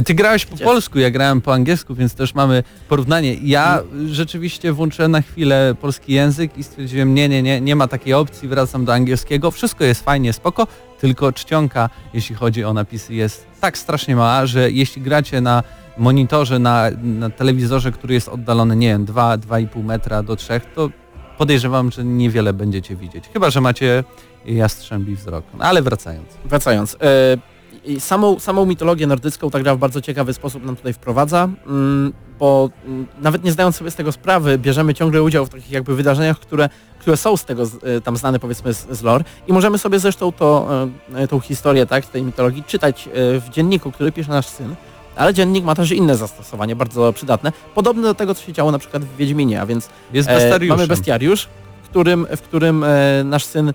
Ty 0.06 0.14
grałeś 0.14 0.46
po 0.46 0.58
polsku, 0.58 1.00
ja 1.00 1.12
grałem 1.12 1.42
po 1.42 1.54
angielsku, 1.54 1.96
więc 1.96 2.14
też 2.14 2.36
mamy 2.36 2.64
porównanie. 2.90 3.34
Ja 3.34 3.80
Mm. 3.80 4.14
rzeczywiście 4.14 4.74
włączyłem 4.74 5.12
na 5.12 5.22
chwilę 5.22 5.76
polski 5.82 6.14
język 6.14 6.58
i 6.58 6.64
stwierdziłem, 6.64 7.14
nie, 7.14 7.30
nie, 7.30 7.44
nie, 7.44 7.62
nie 7.62 7.76
ma 7.76 7.88
takiej 7.88 8.14
opcji, 8.14 8.48
wracam 8.48 8.86
do 8.86 8.94
angielskiego. 8.94 9.52
Wszystko 9.52 9.84
jest 9.84 10.04
fajnie, 10.04 10.34
spoko, 10.34 10.68
tylko 11.00 11.32
czcionka, 11.32 11.90
jeśli 12.14 12.36
chodzi 12.36 12.64
o 12.64 12.74
napisy, 12.74 13.14
jest 13.14 13.46
tak 13.62 13.78
strasznie 13.78 14.16
mała, 14.16 14.46
że 14.46 14.72
jeśli 14.72 15.02
gracie 15.02 15.42
na 15.42 15.64
monitorze, 15.98 16.60
na, 16.60 16.86
na 17.04 17.30
telewizorze, 17.30 17.92
który 17.92 18.14
jest 18.14 18.30
oddalony, 18.30 18.76
nie 18.76 18.88
wiem, 18.88 19.06
2-2,5 19.06 19.84
metra 19.84 20.24
do 20.24 20.36
3, 20.36 20.62
to 20.76 20.90
podejrzewam, 21.38 21.92
że 21.92 22.04
niewiele 22.06 22.54
będziecie 22.54 22.96
widzieć. 22.96 23.24
Chyba, 23.34 23.50
że 23.50 23.62
macie 23.62 24.04
jastrzębi 24.46 25.16
wzrok. 25.16 25.46
No, 25.60 25.66
ale 25.66 25.82
wracając. 25.82 26.28
Wracając, 26.46 26.98
e, 27.02 28.00
samą, 28.00 28.40
samą 28.40 28.66
mitologię 28.66 29.08
nordycką 29.08 29.50
ta 29.50 29.60
gra 29.60 29.76
w 29.76 29.78
bardzo 29.78 30.02
ciekawy 30.02 30.34
sposób 30.34 30.66
nam 30.66 30.76
tutaj 30.76 30.94
wprowadza, 30.94 31.50
mm, 31.68 32.14
bo 32.40 32.70
mm, 32.86 33.08
nawet 33.22 33.44
nie 33.44 33.52
zdając 33.52 33.76
sobie 33.76 33.92
z 33.92 33.96
tego 33.96 34.12
sprawy, 34.12 34.58
bierzemy 34.58 34.94
ciągle 34.94 35.24
udział 35.24 35.46
w 35.46 35.50
takich 35.50 35.72
jakby 35.72 35.96
wydarzeniach, 35.96 36.40
które, 36.40 36.70
które 37.00 37.18
są 37.18 37.38
z 37.38 37.46
tego 37.46 37.66
z- 37.66 37.84
e, 37.84 38.02
tam 38.02 38.18
znane 38.18 38.40
powiedzmy 38.40 38.74
z, 38.74 38.88
z 38.92 39.02
lore 39.04 39.24
i 39.48 39.54
możemy 39.54 39.78
sobie 39.78 40.00
zresztą 40.00 40.32
to, 40.32 40.68
e, 41.16 41.28
tą 41.28 41.40
historię 41.40 41.86
tak, 41.86 42.06
tej 42.06 42.24
mitologii 42.24 42.64
czytać 42.64 43.10
w 43.14 43.46
dzienniku, 43.52 43.92
który 43.92 44.12
pisze 44.12 44.32
nasz 44.32 44.48
syn. 44.48 44.76
Ale 45.18 45.34
dziennik 45.34 45.66
ma 45.66 45.76
też 45.76 45.92
inne 45.92 46.18
zastosowanie, 46.18 46.76
bardzo 46.76 47.14
przydatne, 47.14 47.52
podobne 47.76 48.02
do 48.02 48.14
tego, 48.14 48.36
co 48.36 48.44
się 48.44 48.54
działo 48.54 48.72
na 48.72 48.80
przykład 48.80 49.06
w 49.06 49.16
Wiedźminie, 49.16 49.62
a 49.62 49.66
więc 49.66 49.90
Jest 50.14 50.30
E, 50.30 50.60
mamy 50.60 50.88
bestiariusz, 50.88 51.48
w 51.84 51.90
którym, 51.90 52.28
w 52.38 52.42
którym 52.42 52.84
e, 52.84 53.24
nasz 53.24 53.46
syn 53.46 53.70
e, 53.70 53.74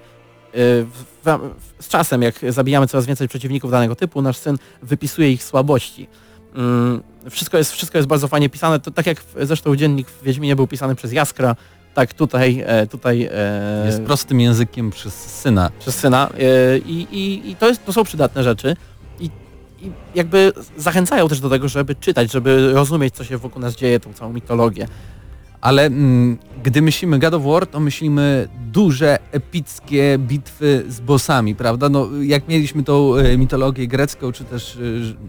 w, 0.53 1.05
w, 1.24 1.38
z 1.80 1.88
czasem, 1.88 2.22
jak 2.22 2.34
zabijamy 2.49 2.86
coraz 2.86 3.07
więcej 3.07 3.28
przeciwników 3.28 3.70
danego 3.70 3.97
typu, 3.97 4.22
nasz 4.22 4.36
syn 4.36 4.59
wypisuje 4.82 5.32
ich 5.32 5.45
słabości. 5.45 6.09
Mm, 6.55 7.03
wszystko, 7.30 7.59
jest, 7.59 7.72
wszystko 7.72 7.99
jest 7.99 8.09
bardzo 8.09 8.28
fajnie 8.28 8.49
pisane, 8.49 8.80
to, 8.80 8.90
tak 8.90 9.07
jak 9.07 9.20
w, 9.20 9.34
zresztą 9.43 9.76
dziennik 9.76 10.09
w 10.09 10.22
Wiedźminie 10.22 10.57
był 10.57 10.66
pisany 10.66 10.95
przez 10.95 11.12
Jaskra, 11.12 11.57
tak 11.95 12.14
tutaj, 12.14 12.64
e, 12.66 12.86
tutaj 12.86 13.28
e, 13.32 13.86
Jest 13.86 14.03
prostym 14.03 14.40
językiem 14.40 14.90
przez 14.90 15.14
syna. 15.14 15.70
przez 15.78 15.95
syna 15.95 16.28
e, 16.38 16.78
i, 16.78 17.07
i, 17.11 17.51
i 17.51 17.57
to, 17.57 17.68
jest, 17.68 17.84
to 17.84 17.93
są 17.93 18.05
przydatne 18.05 18.43
rzeczy 18.43 18.76
i, 19.83 19.91
jakby 20.14 20.53
zachęcają 20.76 21.28
też 21.28 21.41
do 21.41 21.51
tego, 21.51 21.68
żeby 21.68 21.95
czytać, 21.95 22.33
żeby 22.33 22.72
rozumieć, 22.72 23.14
co 23.14 23.24
się 23.24 23.39
wokół 23.39 23.62
nas 23.62 23.76
dzieje, 23.76 24.01
tą 24.01 24.12
całą 24.12 24.33
mitologię. 24.33 24.89
Ale 25.61 25.87
mm, 25.87 26.39
gdy 26.62 26.83
myślimy 26.83 27.18
God 27.18 27.35
of 27.35 27.43
War, 27.45 27.66
to 27.66 27.80
myślimy 27.80 28.49
duże, 28.72 29.18
epickie 29.33 30.16
bitwy 30.18 30.85
z 30.89 31.01
bossami, 31.01 31.55
prawda? 31.55 31.89
No, 31.89 32.09
jak 32.22 32.49
mieliśmy 32.49 32.83
tą 32.85 33.14
e, 33.16 33.39
mitologię 33.39 33.87
grecką, 33.89 34.33
czy 34.33 34.45
też 34.45 34.76
e, 34.76 34.80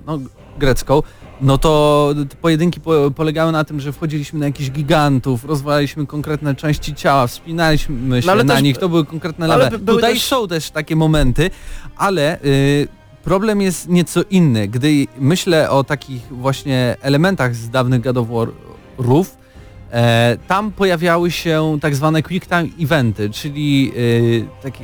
no, 0.08 0.20
grecką, 0.60 1.04
no 1.42 1.58
to 1.58 2.10
pojedynki 2.42 2.80
po, 2.80 3.12
polegały 3.12 3.52
na 3.52 3.64
tym, 3.64 3.80
że 3.80 3.92
wchodziliśmy 3.92 4.40
na 4.40 4.46
jakichś 4.46 4.70
gigantów, 4.72 5.46
rozwalaliśmy 5.46 6.06
konkretne 6.08 6.56
części 6.56 6.96
ciała, 6.96 7.28
wspinaliśmy 7.28 8.22
się 8.22 8.28
No, 8.28 8.36
na 8.44 8.54
też- 8.54 8.64
nich, 8.64 8.78
to 8.78 8.90
były 8.90 9.06
konkretne 9.06 9.48
levele. 9.48 9.72
by- 9.80 9.94
Tutaj 9.94 10.14
też- 10.14 10.24
są 10.24 10.48
też 10.48 10.72
takie 10.72 10.96
momenty, 10.96 11.50
ale 11.96 12.42
y, 12.44 12.88
problem 13.24 13.62
jest 13.62 13.90
nieco 13.90 14.22
inny. 14.30 14.68
Gdy 14.68 15.08
myślę 15.20 15.70
o 15.70 15.84
takich 15.84 16.22
właśnie 16.32 16.96
elementach 17.02 17.56
z 17.56 17.70
dawnych 17.70 18.02
God 18.02 18.18
of 18.18 18.28
War'ów, 18.28 19.26
E, 19.94 20.38
tam 20.48 20.72
pojawiały 20.72 21.32
się 21.32 21.78
tak 21.82 21.96
zwane 21.96 22.24
quick 22.24 22.48
time 22.48 22.68
eventy, 22.82 23.30
czyli 23.30 23.92
e, 24.60 24.64
taki... 24.64 24.84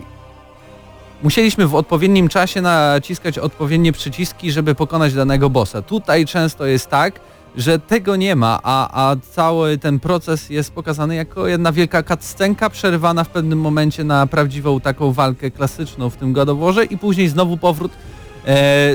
Musieliśmy 1.24 1.68
w 1.68 1.76
odpowiednim 1.76 2.30
czasie 2.30 2.62
naciskać 2.62 3.38
odpowiednie 3.40 3.92
przyciski, 3.92 4.52
żeby 4.52 4.76
pokonać 4.76 5.14
danego 5.14 5.50
bossa. 5.50 5.82
Tutaj 5.82 6.26
często 6.26 6.66
jest 6.66 6.88
tak, 6.88 7.20
że 7.56 7.80
tego 7.80 8.16
nie 8.16 8.36
ma, 8.36 8.60
a, 8.64 9.10
a 9.10 9.16
cały 9.32 9.78
ten 9.78 10.00
proces 10.00 10.50
jest 10.50 10.72
pokazany 10.72 11.16
jako 11.16 11.48
jedna 11.48 11.72
wielka 11.72 12.04
cutscenka 12.04 12.70
przerywana 12.70 13.24
w 13.24 13.30
pewnym 13.30 13.60
momencie 13.60 14.04
na 14.04 14.28
prawdziwą 14.28 14.80
taką 14.80 15.12
walkę 15.12 15.52
klasyczną 15.52 16.10
w 16.10 16.16
tym 16.16 16.34
Warze 16.34 16.86
i 16.86 16.98
później 16.98 17.30
znowu 17.30 17.58
powrót 17.58 17.92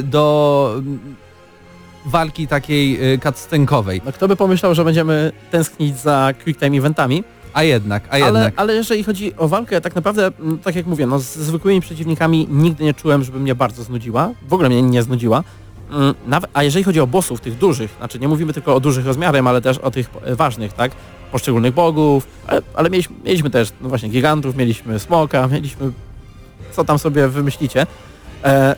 do 0.02 0.74
mm, 0.78 0.98
walki 2.06 2.48
takiej 2.48 3.14
e, 3.14 3.18
cutscenkowej. 3.18 4.02
No 4.04 4.12
kto 4.12 4.28
by 4.28 4.36
pomyślał, 4.36 4.74
że 4.74 4.84
będziemy 4.84 5.32
tęsknić 5.50 5.98
za 5.98 6.32
quick 6.44 6.60
time 6.60 6.76
eventami, 6.76 7.24
A 7.52 7.62
jednak, 7.62 8.02
a 8.08 8.10
ale, 8.10 8.24
jednak. 8.24 8.54
ale 8.56 8.74
jeżeli 8.74 9.04
chodzi 9.04 9.36
o 9.36 9.48
walkę, 9.48 9.80
tak 9.80 9.94
naprawdę, 9.94 10.26
mm, 10.40 10.58
tak 10.58 10.76
jak 10.76 10.86
mówię, 10.86 11.06
no 11.06 11.18
z 11.18 11.36
zwykłymi 11.36 11.80
przeciwnikami 11.80 12.46
nigdy 12.50 12.84
nie 12.84 12.94
czułem, 12.94 13.24
żeby 13.24 13.40
mnie 13.40 13.54
bardzo 13.54 13.82
znudziła. 13.82 14.30
W 14.48 14.52
ogóle 14.54 14.68
mnie 14.68 14.82
nie 14.82 15.02
znudziła. 15.02 15.44
Mm, 15.90 16.14
a 16.54 16.62
jeżeli 16.62 16.84
chodzi 16.84 17.00
o 17.00 17.06
bossów, 17.06 17.40
tych 17.40 17.58
dużych, 17.58 17.94
znaczy 17.98 18.18
nie 18.18 18.28
mówimy 18.28 18.52
tylko 18.52 18.74
o 18.74 18.80
dużych 18.80 19.06
rozmiarem, 19.06 19.46
ale 19.46 19.60
też 19.60 19.78
o 19.78 19.90
tych 19.90 20.10
e, 20.24 20.36
ważnych, 20.36 20.72
tak? 20.72 20.92
Poszczególnych 21.32 21.74
bogów, 21.74 22.26
ale, 22.46 22.62
ale 22.74 22.90
mieliśmy, 22.90 23.16
mieliśmy 23.24 23.50
też, 23.50 23.72
no 23.80 23.88
właśnie, 23.88 24.08
gigantów, 24.08 24.56
mieliśmy 24.56 24.98
smoka, 24.98 25.48
mieliśmy 25.48 25.92
co 26.72 26.84
tam 26.84 26.98
sobie 26.98 27.28
wymyślicie. 27.28 27.86
E, 28.44 28.76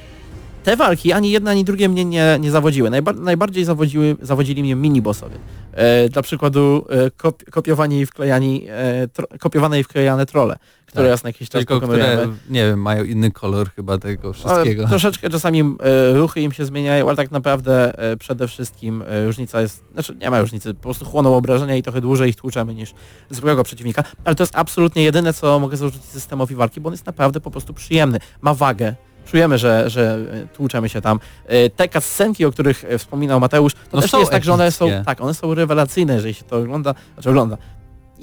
te 0.67 0.77
walki 0.77 1.13
ani 1.13 1.31
jedna, 1.31 1.51
ani 1.51 1.65
drugie 1.65 1.89
mnie 1.89 2.05
nie, 2.05 2.39
nie 2.41 2.51
zawodziły. 2.51 2.91
Najba 2.91 3.13
najbardziej 3.13 3.65
zawodziły, 3.65 4.17
zawodzili 4.23 4.63
mnie 4.63 4.77
minibossowie. 4.77 5.37
E, 5.73 6.09
dla 6.09 6.23
przykładu 6.23 6.87
e, 6.89 7.11
kop 7.11 7.51
kopiowanie 7.51 8.01
i 8.01 8.07
wklejani, 8.07 8.67
e, 8.69 9.39
kopiowane 9.39 9.81
i 9.81 9.85
wklejane 9.85 10.27
trole, 10.27 10.57
które 10.87 11.11
Tak. 11.11 11.25
na 11.25 11.29
jakiś 11.29 11.49
czas 11.49 11.59
Tylko 11.59 11.81
które, 11.81 12.29
nie 12.51 12.67
wiem, 12.67 12.83
mają 12.83 13.05
inny 13.05 13.31
kolor 13.31 13.71
chyba 13.71 13.99
tego 13.99 14.29
Ale 14.29 14.35
wszystkiego. 14.35 14.89
troszeczkę 14.89 15.31
czasami 15.31 15.61
e, 15.61 16.13
ruchy 16.13 16.41
im 16.41 16.53
się 16.53 16.65
zmieniają, 16.65 17.09
ale 17.09 17.17
tak 17.17 17.31
naprawdę 17.31 17.99
e, 17.99 18.17
przede 18.17 18.49
wszystkim 18.49 19.03
e, 19.07 19.27
różnica 19.27 19.61
jest, 19.61 19.85
znaczy 19.93 20.17
nie 20.21 20.31
ma 20.31 20.41
różnicy, 20.41 20.75
po 20.75 20.83
prostu 20.83 21.05
chłoną 21.05 21.37
obrażenia 21.37 21.77
i 21.77 21.83
trochę 21.83 22.01
dłużej 22.01 22.31
ich 22.31 22.37
tłuczemy 22.37 22.75
niż 22.75 22.95
zwykłego 23.31 23.65
przeciwnika, 23.65 24.05
ale 24.25 24.35
to 24.35 24.43
jest 24.43 24.57
absolutnie 24.57 25.03
jedyne, 25.03 25.33
co 25.33 25.59
mogę 25.59 25.77
zarzucić 25.77 26.05
systemowi 26.05 26.55
walki, 26.55 26.81
bo 26.81 26.89
on 26.89 26.93
jest 26.93 27.07
naprawdę 27.07 27.41
po 27.41 27.51
prostu 27.51 27.75
przyjemny, 27.75 28.19
ma 28.41 28.55
wagę. 28.55 28.95
Czujemy, 29.27 29.59
że, 29.59 29.91
że 29.91 30.19
tłuczemy 30.55 30.89
się 30.89 31.01
tam. 31.01 31.21
E, 31.47 31.71
Te 31.71 31.89
cutscenki, 31.89 32.45
o 32.45 32.53
których 32.53 32.85
e, 32.85 32.99
wspominał 32.99 33.41
Mateusz, 33.41 33.73
to 33.73 33.79
No 33.93 34.01
też 34.01 34.11
są 34.11 34.19
jest 34.19 34.31
tak, 34.31 34.45
że 34.45 34.53
one 34.53 34.73
są, 34.73 34.89
tak, 35.07 35.21
one 35.21 35.35
są 35.35 35.55
rewelacyjne, 35.55 36.15
jeżeli 36.15 36.35
się 36.35 36.45
to 36.45 36.57
ogląda, 36.57 36.95
znaczy 37.15 37.31
ogląda. 37.31 37.57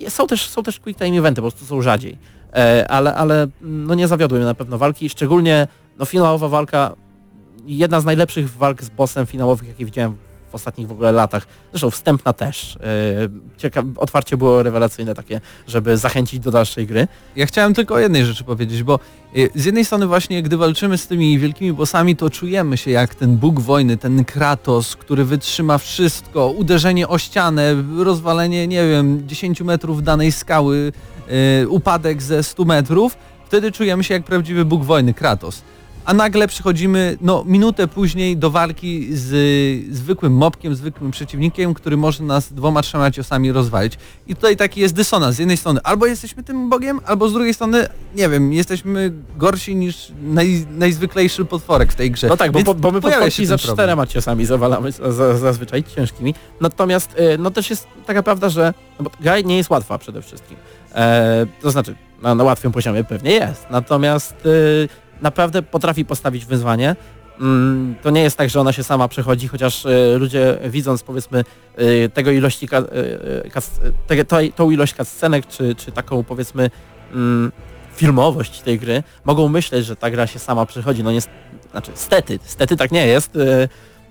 Są 0.10 0.28
też, 0.28 0.50
są 0.50 0.64
też 0.64 0.80
quick 0.80 1.00
time 1.00 1.18
eventy, 1.18 1.42
po 1.42 1.52
prostu 1.52 1.66
są 1.66 1.82
rzadziej. 1.82 2.18
E, 2.54 2.86
ale, 2.90 3.16
ale 3.16 3.36
mm, 3.36 3.88
no 3.88 3.94
nie 3.96 4.08
zawiodły 4.08 4.38
mnie 4.38 4.46
na 4.46 4.56
pewno 4.56 4.78
walki, 4.78 5.10
szczególnie 5.10 5.68
no 6.00 6.06
finałowa 6.06 6.48
walka, 6.48 6.96
jedna 7.66 8.02
z 8.02 8.06
najlepszych 8.06 8.58
walk 8.58 8.84
z 8.84 8.90
bossem 8.90 9.26
finałowych, 9.26 9.68
jakie 9.68 9.86
widziałem 9.86 10.18
w 10.54 10.56
ostatnich 10.56 10.88
w 10.88 10.92
ogóle 10.92 11.12
latach. 11.12 11.48
Zresztą 11.72 11.90
wstępna 11.90 12.34
też. 12.34 12.76
E, 12.76 12.80
Cieka 13.58 13.84
otwarcie 13.98 14.38
było 14.38 14.64
rewelacyjne 14.64 15.16
takie, 15.16 15.42
żeby 15.68 15.98
zachęcić 15.98 16.40
do 16.40 16.52
dalszej 16.52 16.88
gry. 16.88 17.08
Ja 17.36 17.46
chciałem 17.46 17.74
tylko 17.74 17.96
o 17.96 18.00
jednej 18.00 18.26
rzeczy 18.26 18.44
powiedzieć, 18.44 18.84
bo 18.84 19.00
y, 19.38 19.50
z 19.56 19.66
jednej 19.66 19.86
strony 19.86 20.08
właśnie 20.08 20.44
gdy 20.44 20.58
walczymy 20.58 20.98
z 20.98 21.08
tymi 21.08 21.40
wielkimi 21.40 21.74
bossami, 21.74 22.16
to 22.16 22.30
czujemy 22.30 22.78
się 22.78 22.92
jak 22.92 23.16
ten 23.16 23.38
Bóg 23.38 23.60
wojny, 23.60 23.98
ten 23.98 24.26
Kratos, 24.26 24.96
który 24.96 25.26
wytrzyma 25.26 25.78
wszystko, 25.78 26.48
uderzenie 26.48 27.08
o 27.08 27.18
ścianę, 27.18 27.76
rozwalenie, 27.98 28.68
nie 28.68 28.88
wiem, 28.90 29.28
10 29.28 29.62
metrów 29.62 30.04
danej 30.04 30.32
skały, 30.32 30.92
y, 31.64 31.70
upadek 31.70 32.22
ze 32.22 32.44
100 32.44 32.66
metrów, 32.66 33.18
wtedy 33.46 33.72
czujemy 33.72 34.04
się 34.04 34.14
jak 34.14 34.24
prawdziwy 34.24 34.66
Bóg 34.66 34.84
wojny, 34.84 35.14
Kratos. 35.14 35.62
A 36.06 36.14
nagle 36.14 36.48
przychodzimy, 36.48 37.18
no, 37.22 37.44
minutę 37.48 37.88
później 37.88 38.38
do 38.38 38.52
walki 38.52 39.08
z 39.12 39.96
zwykłym 39.96 40.34
mobkiem, 40.34 40.76
zwykłym 40.76 41.12
przeciwnikiem, 41.12 41.74
który 41.74 41.98
może 41.98 42.24
nas 42.24 42.54
dwoma, 42.54 42.82
trzema 42.82 43.12
ciosami 43.12 43.52
rozwalić. 43.52 43.98
I 44.28 44.36
tutaj 44.36 44.58
taki 44.58 44.82
jest 44.82 44.96
dysonans. 44.96 45.36
Z 45.36 45.40
jednej 45.40 45.58
strony 45.58 45.80
albo 45.84 46.06
jesteśmy 46.06 46.44
tym 46.44 46.70
Bogiem, 46.70 47.00
albo 47.06 47.30
z 47.30 47.34
drugiej 47.34 47.54
strony, 47.54 47.88
nie 48.16 48.30
wiem, 48.30 48.54
jesteśmy 48.54 49.12
gorsi 49.38 49.76
niż 49.76 50.12
naj, 50.24 50.66
najzwyklejszy 50.72 51.46
potworek 51.46 51.92
w 51.92 51.96
tej 51.96 52.12
grze. 52.12 52.28
No 52.28 52.38
tak, 52.38 52.52
bo, 52.52 52.60
Więc 52.60 52.66
po, 52.66 52.76
bo 52.76 52.92
my 52.92 53.02
potworki 53.02 53.32
się 53.32 53.46
za 53.46 53.58
problem. 53.58 53.76
czterema 53.76 54.08
ciosami 54.08 54.46
zawalamy 54.46 54.92
za, 54.92 55.12
za, 55.12 55.38
zazwyczaj 55.38 55.84
ciężkimi. 55.84 56.36
Natomiast 56.62 57.16
e, 57.16 57.38
no 57.38 57.52
też 57.52 57.70
jest 57.70 57.88
taka 58.06 58.24
prawda, 58.24 58.50
że 58.50 58.74
no 59.00 59.10
gra 59.20 59.40
nie 59.40 59.58
jest 59.58 59.70
łatwa 59.70 59.98
przede 59.98 60.22
wszystkim. 60.22 60.58
E, 60.96 61.46
to 61.62 61.72
znaczy, 61.72 61.96
no, 62.22 62.36
na 62.36 62.44
łatwym 62.44 62.72
poziomie 62.72 63.04
pewnie 63.04 63.32
jest. 63.32 63.66
Natomiast 63.70 64.36
e, 64.46 65.04
naprawdę 65.22 65.62
potrafi 65.62 66.06
postawić 66.06 66.46
wyzwanie 66.46 66.96
Mm, 67.40 67.96
To 68.02 68.10
nie 68.10 68.22
jest 68.24 68.38
tak, 68.38 68.50
że 68.50 68.62
ona 68.62 68.74
się 68.74 68.84
sama 68.84 69.08
przechodzi, 69.08 69.48
chociaż 69.48 69.86
e, 69.86 70.18
ludzie 70.18 70.58
widząc 70.70 71.04
powiedzmy 71.04 71.44
e, 71.76 72.10
tego 72.10 72.32
ilości 72.32 72.68
e, 74.10 74.52
tą 74.56 74.72
ilość 74.72 74.96
scenek, 75.04 75.48
czy, 75.48 75.76
czy 75.76 75.92
taką 75.92 76.24
powiedzmy 76.24 76.70
mm, 77.14 77.52
filmowość 77.96 78.62
tej 78.62 78.80
gry, 78.80 79.04
mogą 79.26 79.48
myśleć, 79.48 79.86
że 79.86 79.96
ta 79.96 80.12
gra 80.12 80.28
się 80.28 80.40
sama 80.40 80.66
przechodzi. 80.66 81.04
No 81.04 81.12
nie, 81.12 81.20
znaczy 81.72 81.92
stety, 81.94 82.40
stety 82.44 82.78
tak 82.78 82.92
nie 82.92 83.08
jest. 83.08 83.38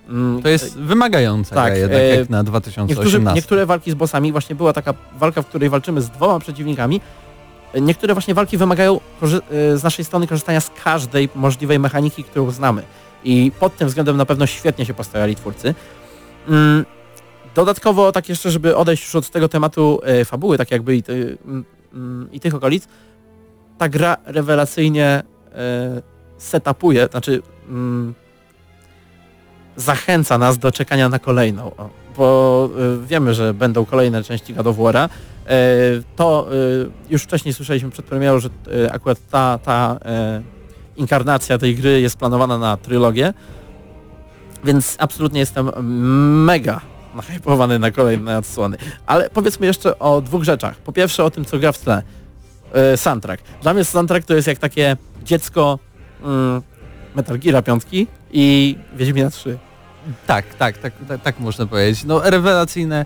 mm, 0.09 0.41
To 0.41 0.49
jest 0.49 0.79
wymagająca 0.79 1.55
Tak, 1.55 1.77
jednak 1.77 2.01
jak 2.17 2.29
na 2.29 2.43
2018. 2.43 2.95
Niektórzy, 2.95 3.35
niektóre 3.35 3.65
walki 3.65 3.91
z 3.91 3.95
bossami, 3.95 4.31
właśnie 4.31 4.55
była 4.55 4.73
taka 4.73 4.93
walka, 5.13 5.41
w 5.41 5.45
której 5.45 5.69
walczymy 5.69 6.01
z 6.01 6.09
dwoma 6.09 6.39
przeciwnikami. 6.39 7.01
Niektóre 7.81 8.13
właśnie 8.13 8.33
walki 8.33 8.57
wymagają 8.57 8.99
e, 9.21 9.77
z 9.77 9.83
naszej 9.83 10.05
strony 10.05 10.27
korzystania 10.27 10.61
z 10.61 10.71
każdej 10.83 11.29
możliwej 11.35 11.79
mechaniki, 11.79 12.23
którą 12.23 12.51
znamy. 12.51 12.83
I 13.23 13.51
pod 13.59 13.77
tym 13.77 13.87
względem 13.87 14.17
na 14.17 14.25
pewno 14.25 14.45
świetnie 14.45 14.85
się 14.85 14.93
postarali 14.93 15.35
twórcy. 15.35 15.75
Mm, 16.47 16.85
Dodatkowo, 17.55 18.11
tak 18.11 18.29
jeszcze, 18.29 18.51
żeby 18.51 18.75
odejść 18.75 19.03
już 19.03 19.15
od 19.15 19.29
tego 19.29 19.49
tematu 19.49 19.99
e, 20.03 20.25
fabuły, 20.25 20.57
tak 20.57 20.71
jakby 20.71 20.95
i, 20.95 21.03
ty, 21.03 21.37
mm, 21.93 22.31
i 22.31 22.39
tych 22.39 22.55
okolic, 22.55 22.87
ta 23.77 23.89
gra 23.89 24.17
rewelacyjnie 24.25 25.23
e, 25.55 26.01
setupuje, 26.37 27.07
znaczy 27.11 27.41
mm, 27.69 28.13
zachęca 29.75 30.37
nas 30.37 30.57
do 30.57 30.71
czekania 30.71 31.09
na 31.09 31.19
kolejną. 31.19 31.71
Bo 32.17 32.69
y, 33.03 33.07
wiemy, 33.07 33.33
że 33.33 33.53
będą 33.53 33.85
kolejne 33.85 34.23
części 34.23 34.53
God 34.53 34.67
of 34.67 34.77
War'a. 34.77 35.09
E, 35.45 35.55
to 36.15 36.47
y, 36.53 36.91
już 37.09 37.23
wcześniej 37.23 37.53
słyszeliśmy 37.53 37.89
przed 37.89 38.05
premierą, 38.05 38.39
że 38.39 38.49
y, 38.67 38.91
akurat 38.91 39.17
ta, 39.31 39.59
ta 39.63 39.97
e, 40.05 40.41
inkarnacja 40.95 41.57
tej 41.57 41.75
gry 41.75 42.01
jest 42.01 42.17
planowana 42.17 42.57
na 42.57 42.77
trylogię. 42.77 43.33
Więc 44.63 44.95
absolutnie 44.99 45.39
jestem 45.39 45.71
mega 46.45 46.81
nahypowany 47.15 47.79
na 47.79 47.91
kolejne 47.91 48.37
odsłony. 48.37 48.77
Ale 49.05 49.29
powiedzmy 49.29 49.67
jeszcze 49.67 49.99
o 49.99 50.21
dwóch 50.21 50.43
rzeczach. 50.43 50.77
Po 50.77 50.91
pierwsze 50.91 51.23
o 51.23 51.31
tym, 51.31 51.45
co 51.45 51.59
gra 51.59 51.71
w 51.71 51.77
tle. 51.77 52.03
E, 52.73 52.97
soundtrack. 52.97 53.43
Dla 53.61 53.73
mnie 53.73 53.83
soundtrack 53.83 54.27
to 54.27 54.35
jest 54.35 54.47
jak 54.47 54.57
takie 54.57 54.97
dziecko 55.23 55.79
mm, 56.23 56.61
Metal 57.15 57.39
Gear 57.39 57.63
5 57.63 57.83
i 58.31 58.77
Wiedźmina 58.95 59.29
3. 59.29 59.57
Tak, 60.27 60.53
tak, 60.53 60.77
tak, 60.77 60.93
tak, 61.07 61.21
tak 61.21 61.39
można 61.39 61.65
powiedzieć. 61.65 62.03
No 62.03 62.29
rewelacyjne 62.29 63.05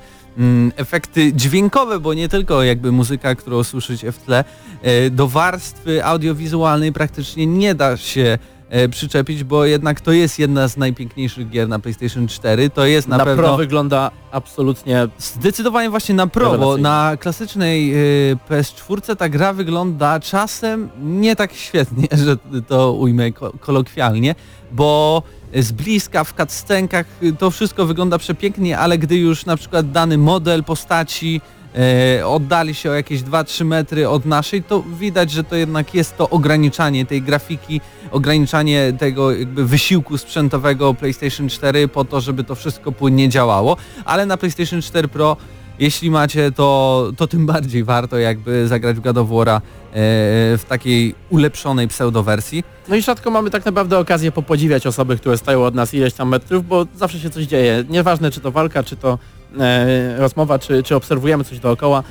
efekty 0.75 1.33
dźwiękowe, 1.33 1.99
bo 1.99 2.13
nie 2.13 2.29
tylko 2.29 2.63
jakby 2.63 2.91
muzyka, 2.91 3.35
którą 3.35 3.63
słyszycie 3.63 4.11
w 4.11 4.17
tle, 4.17 4.43
e, 4.81 5.09
do 5.09 5.27
warstwy 5.27 6.05
audiowizualnej 6.05 6.93
praktycznie 6.93 7.47
nie 7.47 7.75
da 7.75 7.97
się 7.97 8.38
e, 8.69 8.89
przyczepić, 8.89 9.43
bo 9.43 9.65
jednak 9.65 10.01
to 10.01 10.11
jest 10.11 10.39
jedna 10.39 10.67
z 10.67 10.77
najpiękniejszych 10.77 11.49
gier 11.49 11.69
na 11.69 11.79
PlayStation 11.79 12.27
4. 12.27 12.69
To 12.69 12.85
jest 12.85 13.07
na, 13.07 13.17
Na, 13.17 13.25
pewno 13.25 13.43
pro 13.43 13.57
wygląda 13.57 14.11
absolutnie 14.31 15.07
Zdecydowanie 15.17 15.89
właśnie 15.89 16.15
na 16.15 16.27
pro, 16.27 16.57
bo 16.57 16.77
na 16.77 17.17
klasycznej 17.19 17.95
y, 18.31 18.38
PS4 18.49 19.15
ta 19.15 19.29
gra 19.29 19.53
wygląda 19.53 20.19
czasem 20.19 20.89
nie 21.01 21.35
tak 21.35 21.53
świetnie, 21.53 22.07
że 22.25 22.38
to 22.67 22.93
ujmę 22.93 23.31
ko 23.31 23.53
kolokwialnie, 23.59 24.35
bo 24.71 25.23
z 25.53 25.71
bliska 25.71 26.23
w 26.23 26.33
cutscenkach 26.33 27.05
y, 27.23 27.33
to 27.33 27.51
wszystko 27.51 27.85
wygląda 27.85 28.17
przepięknie, 28.17 28.77
ale 28.77 28.97
gdy 28.97 29.17
już 29.17 29.45
na 29.45 29.57
przykład 29.57 29.91
dany 29.91 30.17
model 30.17 30.63
postaci 30.63 31.41
e, 32.19 32.27
oddali 32.27 32.75
się 32.75 32.91
o 32.91 32.93
jakieś 32.93 33.21
2-3 33.21 33.65
metry 33.65 34.09
od 34.09 34.25
naszej, 34.25 34.63
to 34.63 34.83
widać, 34.99 35.31
że 35.31 35.43
to 35.43 35.55
jednak 35.55 35.93
jest 35.93 36.17
to 36.17 36.29
ograniczanie 36.29 37.05
tej 37.05 37.21
grafiki, 37.21 37.81
ograniczanie 38.11 38.93
tego 38.99 39.31
jakby 39.31 39.65
wysiłku 39.65 40.17
sprzętowego 40.17 40.93
PlayStation 40.93 41.49
4 41.49 41.87
po 41.87 42.05
to, 42.05 42.21
żeby 42.21 42.43
to 42.43 42.55
wszystko 42.55 42.91
płynnie 42.91 43.29
działało, 43.29 43.77
ale 44.05 44.25
na 44.25 44.37
PlayStation 44.37 44.81
4 44.81 45.07
Pro 45.07 45.37
jeśli 45.80 46.11
macie, 46.11 46.51
to, 46.51 47.11
to 47.17 47.28
tym 47.28 47.45
bardziej 47.53 47.84
warto 47.84 48.17
jakby 48.17 48.67
zagrać 48.67 48.97
w 48.97 48.99
God 48.99 49.17
of 49.17 49.30
War'a 49.30 49.57
e, 49.57 49.61
w 50.57 50.65
takiej 50.67 51.15
ulepszonej 51.30 51.88
pseudowersji. 51.88 52.63
No 52.88 52.95
i 52.95 53.01
rzadko 53.01 53.32
mamy 53.32 53.49
tak 53.49 53.65
naprawdę 53.65 53.99
okazję 53.99 54.32
popodziwiać 54.32 54.88
osoby, 54.88 55.17
które 55.17 55.38
stają 55.38 55.63
od 55.63 55.75
nas 55.75 55.93
ileś 55.93 56.13
tam 56.13 56.30
metrów, 56.30 56.67
bo 56.67 56.86
zawsze 56.95 57.19
się 57.19 57.30
coś 57.30 57.45
dzieje. 57.45 57.84
Nieważne 57.89 58.32
czy 58.32 58.39
to 58.39 58.51
walka, 58.51 58.84
czy 58.84 58.95
to 58.95 59.19
e, 59.59 60.17
rozmowa, 60.17 60.59
czy, 60.59 60.84
czy 60.84 60.95
obserwujemy 60.95 61.43
coś 61.43 61.59
dookoła. 61.59 62.03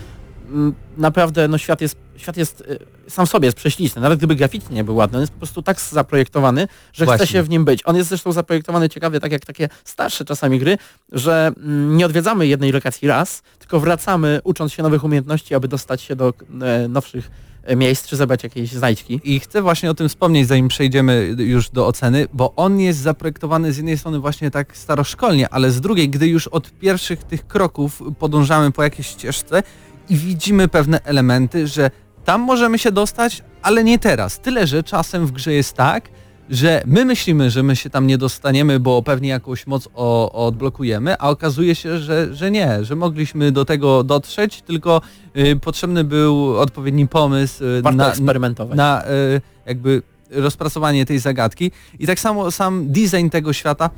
Mm, 0.49 0.75
Naprawdę 0.97 1.49
no 1.49 1.59
świat 1.59 1.81
jest, 1.81 1.97
świat 2.17 2.37
jest 2.37 2.65
e, 2.69 2.96
sam 3.09 3.27
sobie 3.27 3.47
jest 3.47 3.57
prześliczny. 3.57 4.03
Nawet 4.03 4.19
gdyby 4.19 4.37
graficznie 4.37 4.77
nie 4.77 4.85
był 4.85 4.97
ładny, 4.97 5.19
on 5.19 5.23
jest 5.23 5.33
po 5.33 5.39
prostu 5.39 5.63
tak 5.63 5.81
zaprojektowany, 5.81 6.69
że 6.93 7.05
Właśnie. 7.05 7.27
chce 7.27 7.33
się 7.33 7.43
w 7.43 7.49
nim 7.49 7.65
być. 7.65 7.83
On 7.85 7.97
jest 7.97 8.09
zresztą 8.09 8.33
zaprojektowany 8.33 8.89
ciekawie, 8.89 9.21
tak 9.21 9.33
jak 9.33 9.45
takie 9.45 9.69
starsze 9.85 10.25
czasami 10.25 10.59
gry, 10.59 10.79
że 11.13 11.53
mm, 11.57 11.97
nie 11.97 12.07
odwiedzamy 12.07 12.47
jednej 12.47 12.73
lokacji 12.73 13.09
raz, 13.09 13.43
tylko 13.59 13.81
wracamy 13.81 14.41
ucząc 14.45 14.73
się 14.73 14.83
nowych 14.83 15.05
umiejętności, 15.05 15.55
aby 15.55 15.69
dostać 15.69 16.03
się 16.03 16.17
do 16.17 16.35
e, 16.63 16.89
nowszych 16.89 17.31
e, 17.63 17.77
miejsc, 17.77 18.09
czy 18.09 18.17
zebrać 18.17 18.43
jakieś 18.43 18.73
znajdźki. 18.73 19.21
I 19.25 19.41
chcę 19.41 19.63
właśnie 19.63 19.91
o 19.91 19.95
tym 19.95 20.09
wspomnieć, 20.09 20.49
zanim 20.49 20.69
przejdziemy 20.69 21.35
już 21.39 21.71
do 21.71 21.87
oceny, 21.87 22.27
bo 22.33 22.55
on 22.57 22.81
jest 22.81 22.99
zaprojektowany 22.99 23.73
z 23.73 23.77
jednej 23.77 23.99
strony 23.99 24.19
właśnie 24.19 24.51
tak 24.51 24.77
staroszkolnie, 24.77 25.49
ale 25.49 25.71
z 25.71 25.81
drugiej, 25.81 26.09
gdy 26.09 26.29
już 26.29 26.49
od 26.49 26.71
pierwszych 26.71 27.25
tych 27.25 27.47
kroków 27.47 28.03
podążamy 28.19 28.73
po 28.73 28.83
jakiejś 28.83 29.07
ścieżce 29.07 29.63
i 30.09 30.17
widzimy 30.17 30.69
pewne 30.69 31.01
elementy, 31.05 31.67
że 31.67 31.91
tam 32.27 32.41
możemy 32.41 32.79
się 32.79 32.93
dostać, 32.93 33.43
ale 33.63 33.85
nie 33.85 33.99
teraz. 33.99 34.41
Tyle, 34.41 34.67
że 34.67 34.83
czasem 34.83 35.27
w 35.27 35.33
grze 35.33 35.53
jest 35.53 35.73
tak, 35.73 36.09
że 36.51 36.83
my 36.87 37.05
myślimy, 37.05 37.51
że 37.51 37.63
my 37.63 37.77
się 37.77 37.91
tam 37.91 38.07
nie 38.07 38.19
dostaniemy, 38.19 38.81
bo 38.81 39.03
pewnie 39.03 39.29
jakąś 39.29 39.67
moc 39.67 39.89
o, 39.95 40.47
odblokujemy, 40.47 41.19
a 41.19 41.31
okazuje 41.31 41.75
się, 41.75 41.99
że, 41.99 42.35
że 42.35 42.51
nie, 42.51 42.85
że 42.85 42.97
mogliśmy 42.97 43.53
do 43.53 43.65
tego 43.65 44.05
dotrzeć, 44.05 44.63
tylko 44.63 45.01
y, 45.37 45.57
potrzebny 45.57 46.05
był 46.05 46.59
odpowiedni 46.59 47.09
pomysł 47.09 47.65
y, 47.65 47.83
na, 47.95 48.09
eksperymentować. 48.09 48.77
na 48.77 49.05
y, 49.05 49.41
jakby 49.67 50.03
rozpracowanie 50.31 51.07
tej 51.07 51.19
zagadki. 51.19 51.71
I 51.99 52.07
tak 52.07 52.21
samo 52.21 52.51
sam 52.51 52.93
design 52.93 53.29
tego 53.29 53.53
świata, 53.53 53.91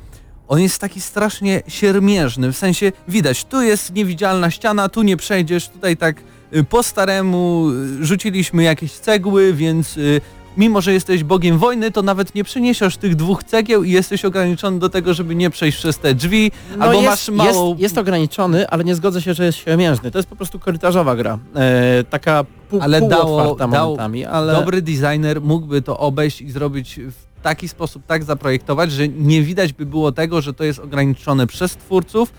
on 0.47 0.59
jest 0.59 0.81
taki 0.81 1.01
strasznie 1.01 1.61
siermierzny, 1.67 2.53
w 2.53 2.57
sensie 2.57 2.91
widać, 3.07 3.45
tu 3.45 3.61
jest 3.61 3.93
niewidzialna 3.93 4.51
ściana, 4.51 4.89
tu 4.89 5.01
nie 5.01 5.17
przejdziesz, 5.17 5.69
tutaj 5.69 5.97
tak 5.97 6.15
po 6.69 6.83
staremu 6.83 7.69
y, 8.01 8.05
rzuciliśmy 8.05 8.63
jakieś 8.63 8.91
cegły, 8.91 9.53
więc 9.53 9.97
y, 9.97 10.21
mimo, 10.57 10.81
że 10.81 10.93
jesteś 10.93 11.23
bogiem 11.23 11.57
wojny, 11.57 11.91
to 11.91 12.01
nawet 12.01 12.35
nie 12.35 12.43
przyniesiesz 12.43 12.97
tych 12.97 13.15
dwóch 13.15 13.43
cegieł 13.43 13.83
i 13.83 13.91
jesteś 13.91 14.25
ograniczony 14.25 14.79
do 14.79 14.89
tego, 14.89 15.13
żeby 15.13 15.35
nie 15.35 15.49
przejść 15.49 15.77
przez 15.77 15.97
te 15.97 16.15
drzwi, 16.15 16.51
albo 16.79 16.93
jest, 16.93 17.05
masz 17.05 17.29
małą... 17.29 17.69
jest, 17.69 17.81
jest 17.81 17.97
ograniczony, 17.97 18.69
ale 18.69 18.83
nie 18.83 18.95
zgodzę 18.95 19.21
się, 19.21 19.33
że 19.33 19.45
jest 19.45 19.57
siemiężny. 19.57 20.11
To 20.11 20.17
jest 20.19 20.29
po 20.29 20.35
prostu 20.35 20.59
korytarzowa 20.59 21.15
gra. 21.15 21.39
E, 21.55 22.03
taka 22.03 22.45
pół, 22.69 22.81
Ale 22.81 23.01
dało- 23.01 23.55
dał 23.57 23.97
ale 24.31 24.53
Dobry 24.53 24.81
designer 24.81 25.41
mógłby 25.41 25.81
to 25.81 25.97
obejść 25.97 26.41
i 26.41 26.51
zrobić 26.51 26.99
w 27.39 27.41
taki 27.41 27.67
sposób 27.67 28.03
tak 28.07 28.23
zaprojektować, 28.23 28.91
że 28.91 29.07
nie 29.07 29.41
widać 29.41 29.73
by 29.73 29.85
było 29.85 30.11
tego, 30.11 30.41
że 30.41 30.53
to 30.53 30.63
jest 30.63 30.79
ograniczone 30.79 31.47
przez 31.47 31.75
twórców, 31.75 32.31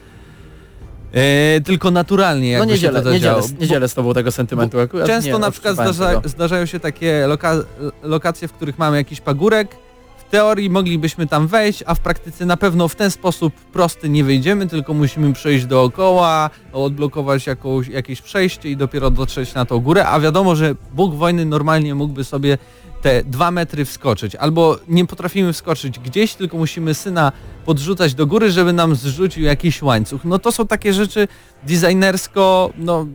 e, 1.12 1.60
tylko 1.60 1.90
naturalnie 1.90 2.52
no 2.52 2.58
jakby 2.58 2.66
nie 2.66 2.74
się 2.74 2.80
dzielę, 2.80 3.02
to 3.02 3.12
nie, 3.12 3.20
dzielę, 3.20 3.34
zadziało. 3.34 3.60
nie 3.60 3.66
dzielę 3.66 3.88
z 3.88 3.94
tobą 3.94 4.14
tego 4.14 4.32
sentymentu. 4.32 4.80
Akurat 4.80 5.06
Często 5.06 5.32
nie 5.32 5.38
na 5.38 5.50
przykład 5.50 5.78
odczuwałem 5.78 5.94
zdarza, 5.94 6.28
zdarzają 6.28 6.66
się 6.66 6.80
takie 6.80 7.26
loka 7.26 7.54
lokacje, 8.02 8.48
w 8.48 8.52
których 8.52 8.78
mamy 8.78 8.96
jakiś 8.96 9.20
pagórek. 9.20 9.76
W 10.18 10.30
teorii 10.30 10.70
moglibyśmy 10.70 11.26
tam 11.26 11.46
wejść, 11.46 11.84
a 11.86 11.94
w 11.94 12.00
praktyce 12.00 12.46
na 12.46 12.56
pewno 12.56 12.88
w 12.88 12.94
ten 12.94 13.10
sposób 13.10 13.54
prosty 13.54 14.08
nie 14.08 14.24
wejdziemy, 14.24 14.66
tylko 14.66 14.94
musimy 14.94 15.32
przejść 15.32 15.66
dookoła, 15.66 16.50
odblokować 16.72 17.46
jakąś, 17.46 17.88
jakieś 17.88 18.22
przejście 18.22 18.70
i 18.70 18.76
dopiero 18.76 19.10
dotrzeć 19.10 19.54
na 19.54 19.64
tą 19.64 19.78
górę, 19.78 20.06
a 20.06 20.20
wiadomo, 20.20 20.56
że 20.56 20.74
Bóg 20.94 21.14
wojny 21.14 21.44
normalnie 21.44 21.94
mógłby 21.94 22.24
sobie 22.24 22.58
te 23.02 23.24
dwa 23.24 23.50
metry 23.50 23.84
wskoczyć, 23.84 24.34
albo 24.34 24.78
nie 24.88 25.06
potrafimy 25.06 25.52
wskoczyć 25.52 25.98
gdzieś, 25.98 26.34
tylko 26.34 26.56
musimy 26.56 26.94
syna 26.94 27.32
podrzucać 27.64 28.14
do 28.14 28.26
góry, 28.26 28.50
żeby 28.50 28.72
nam 28.72 28.94
zrzucił 28.94 29.42
jakiś 29.42 29.82
łańcuch. 29.82 30.24
No 30.24 30.38
to 30.38 30.52
są 30.52 30.66
takie 30.66 30.92
rzeczy 30.92 31.28
designersko, 31.62 32.70
no 32.78 33.06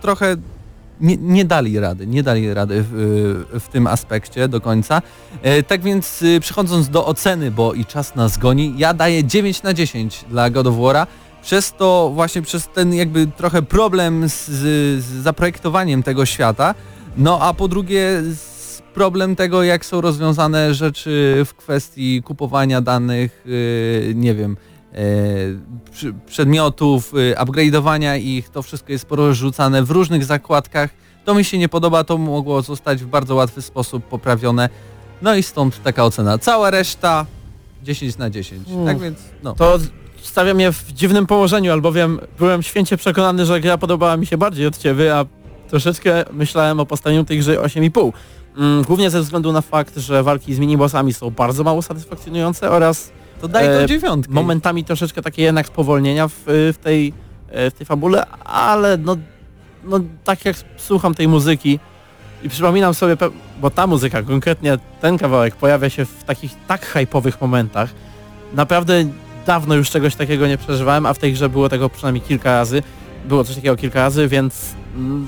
trochę 0.00 0.36
nie, 1.00 1.16
nie 1.16 1.44
dali 1.44 1.80
rady, 1.80 2.06
nie 2.06 2.22
dali 2.22 2.54
rady 2.54 2.84
w, 2.90 3.60
w 3.60 3.68
tym 3.68 3.86
aspekcie 3.86 4.48
do 4.48 4.60
końca. 4.60 5.02
E, 5.42 5.62
tak 5.62 5.82
więc 5.82 6.22
y, 6.22 6.40
przechodząc 6.40 6.88
do 6.88 7.06
oceny, 7.06 7.50
bo 7.50 7.74
i 7.74 7.84
czas 7.84 8.14
nas 8.14 8.38
goni, 8.38 8.74
ja 8.76 8.94
daję 8.94 9.24
9 9.24 9.62
na 9.62 9.74
10 9.74 10.24
dla 10.30 10.50
God 10.50 10.66
of 10.66 10.74
War'a. 10.74 11.06
Przez 11.42 11.72
to 11.72 12.10
właśnie 12.14 12.42
przez 12.42 12.68
ten 12.68 12.94
jakby 12.94 13.26
trochę 13.26 13.62
problem 13.62 14.28
z, 14.28 14.46
z 15.04 15.04
zaprojektowaniem 15.04 16.02
tego 16.02 16.26
świata, 16.26 16.74
no 17.16 17.40
a 17.40 17.54
po 17.54 17.68
drugie 17.68 18.22
z 18.22 18.53
problem 18.94 19.36
tego, 19.36 19.62
jak 19.62 19.84
są 19.84 20.00
rozwiązane 20.00 20.74
rzeczy 20.74 21.42
w 21.46 21.54
kwestii 21.54 22.22
kupowania 22.22 22.80
danych, 22.80 23.44
y, 23.46 24.12
nie 24.16 24.34
wiem, 24.34 24.56
przy- 25.92 26.14
przedmiotów, 26.26 27.14
y, 27.14 27.34
upgrade'owania 27.38 28.18
ich, 28.20 28.48
to 28.48 28.62
wszystko 28.62 28.92
jest 28.92 29.06
porozrzucane 29.06 29.82
w 29.82 29.90
różnych 29.90 30.24
zakładkach. 30.24 30.90
To 31.24 31.34
mi 31.34 31.44
się 31.44 31.58
nie 31.58 31.68
podoba, 31.68 32.04
to 32.04 32.18
mogło 32.18 32.62
zostać 32.62 33.02
w 33.02 33.06
bardzo 33.06 33.34
łatwy 33.34 33.62
sposób 33.62 34.04
poprawione. 34.04 34.68
No 35.22 35.34
i 35.34 35.42
stąd 35.42 35.82
taka 35.82 36.04
ocena. 36.04 36.38
Cała 36.38 36.70
reszta 36.70 37.26
10 37.82 38.18
na 38.18 38.30
10. 38.30 38.68
Mm. 38.68 38.86
Tak 38.86 38.98
więc, 38.98 39.18
no. 39.42 39.54
To 39.54 39.78
stawia 40.22 40.54
mnie 40.54 40.72
w 40.72 40.92
dziwnym 40.92 41.26
położeniu, 41.26 41.72
albowiem 41.72 42.20
byłem 42.38 42.62
święcie 42.62 42.96
przekonany, 42.96 43.46
że 43.46 43.60
gra 43.60 43.78
podobała 43.78 44.16
mi 44.16 44.26
się 44.26 44.38
bardziej 44.38 44.66
od 44.66 44.78
ciebie, 44.78 45.16
a 45.16 45.24
troszeczkę 45.68 46.24
myślałem 46.32 46.80
o 46.80 46.86
postawieniu 46.86 47.24
tej 47.24 47.38
gry 47.40 47.56
8,5. 47.58 48.12
Mm, 48.56 48.82
Głównie 48.82 49.10
ze 49.10 49.20
względu 49.20 49.52
na 49.52 49.60
fakt, 49.60 49.96
że 49.98 50.22
walki 50.22 50.54
z 50.54 50.58
minibossami 50.58 51.12
są 51.12 51.30
bardzo 51.30 51.64
mało 51.64 51.82
satysfakcjonujące 51.82 52.70
oraz 52.70 53.10
To 53.40 53.48
daj 53.48 53.66
e, 53.66 53.80
tą 53.80 53.86
dziewiątkę. 53.86 54.32
momentami 54.32 54.84
troszeczkę 54.84 55.22
takie 55.22 55.42
jednak 55.42 55.66
spowolnienia 55.66 56.28
w, 56.28 56.34
w, 56.46 56.74
tej, 56.82 57.12
e, 57.50 57.70
w 57.70 57.74
tej 57.74 57.86
fabule, 57.86 58.26
ale 58.44 58.96
no, 58.98 59.16
no 59.84 60.00
tak 60.24 60.44
jak 60.44 60.56
słucham 60.76 61.14
tej 61.14 61.28
muzyki 61.28 61.78
i 62.42 62.48
przypominam 62.48 62.94
sobie, 62.94 63.16
bo 63.60 63.70
ta 63.70 63.86
muzyka, 63.86 64.22
konkretnie 64.22 64.78
ten 65.00 65.18
kawałek 65.18 65.56
pojawia 65.56 65.90
się 65.90 66.04
w 66.04 66.24
takich 66.24 66.52
tak 66.68 66.86
hypowych 66.86 67.40
momentach. 67.40 67.90
Naprawdę 68.52 69.04
dawno 69.46 69.74
już 69.74 69.90
czegoś 69.90 70.14
takiego 70.14 70.46
nie 70.46 70.58
przeżywałem, 70.58 71.06
a 71.06 71.14
w 71.14 71.18
tej 71.18 71.32
grze 71.32 71.48
było 71.48 71.68
tego 71.68 71.88
przynajmniej 71.88 72.22
kilka 72.22 72.52
razy. 72.52 72.82
Było 73.28 73.44
coś 73.44 73.54
takiego 73.56 73.76
kilka 73.76 74.00
razy, 74.00 74.28
więc 74.28 74.74
mm, 74.96 75.26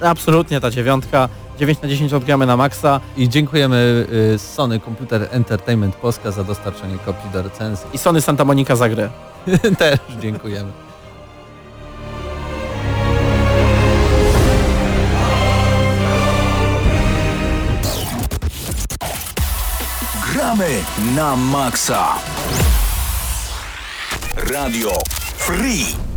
absolutnie 0.00 0.60
ta 0.60 0.70
dziewiątka. 0.70 1.28
9 1.58 1.82
na 1.82 1.88
10 1.88 2.12
odgramy 2.12 2.46
na 2.46 2.56
maksa 2.56 3.00
I 3.16 3.28
dziękujemy 3.28 4.06
y, 4.34 4.38
Sony 4.38 4.80
Computer 4.80 5.28
Entertainment 5.30 5.96
Polska 5.96 6.30
za 6.30 6.44
dostarczenie 6.44 6.98
kopii 6.98 7.30
do 7.32 7.42
recenzji. 7.42 7.86
i 7.92 7.98
Sony 7.98 8.20
Santa 8.20 8.44
Monica 8.44 8.76
za 8.76 8.88
grę. 8.88 9.10
Też 9.78 9.98
dziękujemy. 10.20 10.72
Gramy 20.32 20.68
na 21.16 21.36
maksa. 21.36 22.08
Radio 24.36 24.90
Free. 25.36 26.13